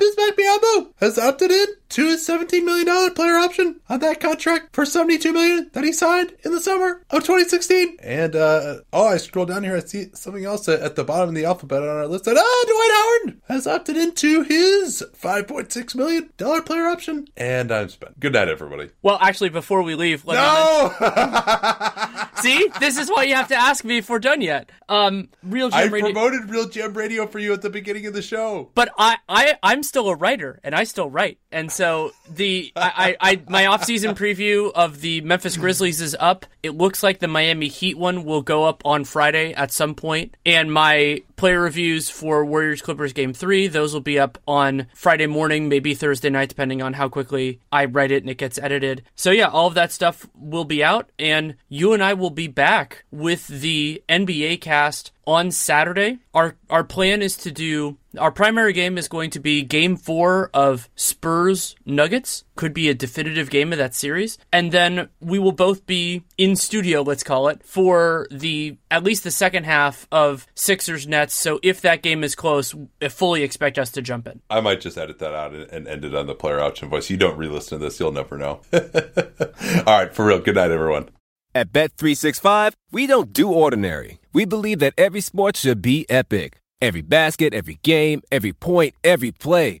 Bismack 0.00 0.34
Biyombo 0.36 0.92
has 0.96 1.18
opted 1.18 1.50
in 1.50 1.66
to 1.90 2.06
his 2.06 2.26
$17 2.26 2.64
million 2.64 3.14
player 3.14 3.36
option 3.36 3.80
on 3.88 4.00
that 4.00 4.20
contract 4.20 4.74
for 4.74 4.86
72 4.86 5.32
million 5.32 5.70
that 5.72 5.84
he 5.84 5.92
signed 5.92 6.34
in 6.44 6.52
the 6.52 6.60
summer 6.60 7.04
of 7.10 7.22
2016. 7.22 7.98
And, 8.02 8.34
uh, 8.36 8.80
oh, 8.92 9.08
I 9.08 9.16
scroll 9.16 9.46
down 9.46 9.64
here, 9.64 9.76
I 9.76 9.80
see 9.80 10.06
something 10.14 10.44
else 10.44 10.68
at 10.68 10.96
the 10.96 11.04
bottom 11.04 11.30
of 11.30 11.34
the 11.34 11.44
alphabet 11.44 11.82
on 11.82 11.88
our 11.88 12.06
list 12.06 12.24
that, 12.24 12.36
ah, 12.36 12.64
Dwight 12.66 13.30
Howard 13.32 13.40
has 13.48 13.66
opted 13.66 13.96
into 13.96 14.42
his 14.42 15.04
$5.6 15.20 15.94
million 15.94 16.28
player 16.64 16.86
option. 16.86 17.26
And 17.36 17.72
I'm 17.72 17.88
spent. 17.88 18.18
Good 18.20 18.32
night, 18.32 18.48
everybody. 18.48 18.90
Well, 19.02 19.18
actually, 19.20 19.50
before 19.50 19.82
we 19.82 19.94
leave, 19.94 20.24
let 20.24 20.36
no! 20.36 20.92
See, 22.40 22.68
this 22.80 22.96
is 22.96 23.10
why 23.10 23.24
you 23.24 23.34
have 23.34 23.48
to 23.48 23.56
ask 23.56 23.84
me 23.84 23.98
if 23.98 24.08
we're 24.08 24.18
done 24.18 24.40
yet. 24.40 24.70
Um, 24.88 25.28
RealGM 25.46 25.72
I 25.74 25.84
Radio. 25.84 26.12
promoted 26.12 26.48
RealGM 26.48 26.96
Radio 26.96 27.26
for 27.26 27.38
you 27.38 27.52
at 27.52 27.60
the 27.62 27.68
beginning 27.68 28.06
of 28.06 28.14
the 28.14 28.22
show. 28.22 28.70
But 28.74 28.90
I, 28.96 29.18
I, 29.28 29.56
I'm 29.62 29.82
still 29.82 30.08
a 30.08 30.14
writer, 30.14 30.58
and 30.64 30.74
I 30.74 30.84
still 30.84 31.10
write. 31.10 31.38
And 31.52 31.70
so 31.70 31.79
the, 32.28 32.72
I, 32.76 33.16
I, 33.20 33.32
I 33.32 33.42
my 33.48 33.66
off-season 33.66 34.14
preview 34.14 34.70
of 34.72 35.00
the 35.00 35.20
Memphis 35.22 35.56
Grizzlies 35.56 36.00
is 36.00 36.16
up. 36.18 36.46
It 36.62 36.76
looks 36.76 37.02
like 37.02 37.18
the 37.18 37.28
Miami 37.28 37.68
Heat 37.68 37.96
one 37.96 38.24
will 38.24 38.42
go 38.42 38.64
up 38.64 38.84
on 38.84 39.04
Friday 39.04 39.52
at 39.54 39.72
some 39.72 39.94
point, 39.94 40.36
and 40.44 40.72
my 40.72 41.22
player 41.40 41.62
reviews 41.62 42.10
for 42.10 42.44
Warriors 42.44 42.82
Clippers 42.82 43.14
game 43.14 43.32
three. 43.32 43.66
Those 43.66 43.94
will 43.94 44.02
be 44.02 44.18
up 44.18 44.36
on 44.46 44.88
Friday 44.94 45.26
morning, 45.26 45.70
maybe 45.70 45.94
Thursday 45.94 46.28
night, 46.28 46.50
depending 46.50 46.82
on 46.82 46.92
how 46.92 47.08
quickly 47.08 47.60
I 47.72 47.86
write 47.86 48.10
it 48.10 48.22
and 48.22 48.28
it 48.28 48.36
gets 48.36 48.58
edited. 48.58 49.04
So, 49.14 49.30
yeah, 49.30 49.48
all 49.48 49.66
of 49.66 49.72
that 49.72 49.90
stuff 49.90 50.28
will 50.38 50.66
be 50.66 50.84
out, 50.84 51.10
and 51.18 51.54
you 51.70 51.94
and 51.94 52.04
I 52.04 52.12
will 52.12 52.28
be 52.28 52.46
back 52.46 53.06
with 53.10 53.46
the 53.48 54.02
NBA 54.06 54.60
cast 54.60 55.12
on 55.26 55.50
Saturday. 55.50 56.18
Our 56.34 56.56
our 56.68 56.84
plan 56.84 57.22
is 57.22 57.36
to 57.38 57.50
do 57.50 57.96
our 58.18 58.32
primary 58.32 58.72
game 58.72 58.98
is 58.98 59.08
going 59.08 59.30
to 59.30 59.40
be 59.40 59.62
game 59.62 59.96
4 59.96 60.50
of 60.52 60.88
Spurs 60.96 61.76
Nuggets. 61.86 62.44
Could 62.60 62.74
be 62.74 62.90
a 62.90 62.94
definitive 62.94 63.48
game 63.48 63.72
of 63.72 63.78
that 63.78 63.94
series. 63.94 64.36
And 64.52 64.70
then 64.70 65.08
we 65.18 65.38
will 65.38 65.52
both 65.52 65.86
be 65.86 66.24
in 66.36 66.56
studio, 66.56 67.00
let's 67.00 67.22
call 67.22 67.48
it, 67.48 67.64
for 67.64 68.26
the 68.30 68.76
at 68.90 69.02
least 69.02 69.24
the 69.24 69.30
second 69.30 69.64
half 69.64 70.06
of 70.12 70.46
Sixers 70.54 71.06
Nets. 71.06 71.34
So 71.34 71.58
if 71.62 71.80
that 71.80 72.02
game 72.02 72.22
is 72.22 72.34
close, 72.34 72.74
I 73.00 73.08
fully 73.08 73.44
expect 73.44 73.78
us 73.78 73.90
to 73.92 74.02
jump 74.02 74.26
in. 74.26 74.42
I 74.50 74.60
might 74.60 74.82
just 74.82 74.98
edit 74.98 75.20
that 75.20 75.32
out 75.32 75.54
and 75.54 75.88
end 75.88 76.04
it 76.04 76.14
on 76.14 76.26
the 76.26 76.34
player 76.34 76.60
option 76.60 76.90
voice. 76.90 77.08
You 77.08 77.16
don't 77.16 77.38
re-listen 77.38 77.78
to 77.78 77.82
this, 77.82 77.98
you'll 77.98 78.12
never 78.12 78.36
know. 78.36 78.60
All 78.74 78.80
right, 79.86 80.12
for 80.12 80.26
real. 80.26 80.40
Good 80.40 80.56
night 80.56 80.70
everyone. 80.70 81.08
At 81.54 81.72
Bet365, 81.72 82.74
we 82.92 83.06
don't 83.06 83.32
do 83.32 83.50
ordinary. 83.50 84.20
We 84.34 84.44
believe 84.44 84.80
that 84.80 84.92
every 84.98 85.22
sport 85.22 85.56
should 85.56 85.80
be 85.80 86.04
epic. 86.10 86.58
Every 86.82 87.00
basket, 87.00 87.54
every 87.54 87.78
game, 87.82 88.20
every 88.30 88.52
point, 88.52 88.94
every 89.02 89.32
play. 89.32 89.80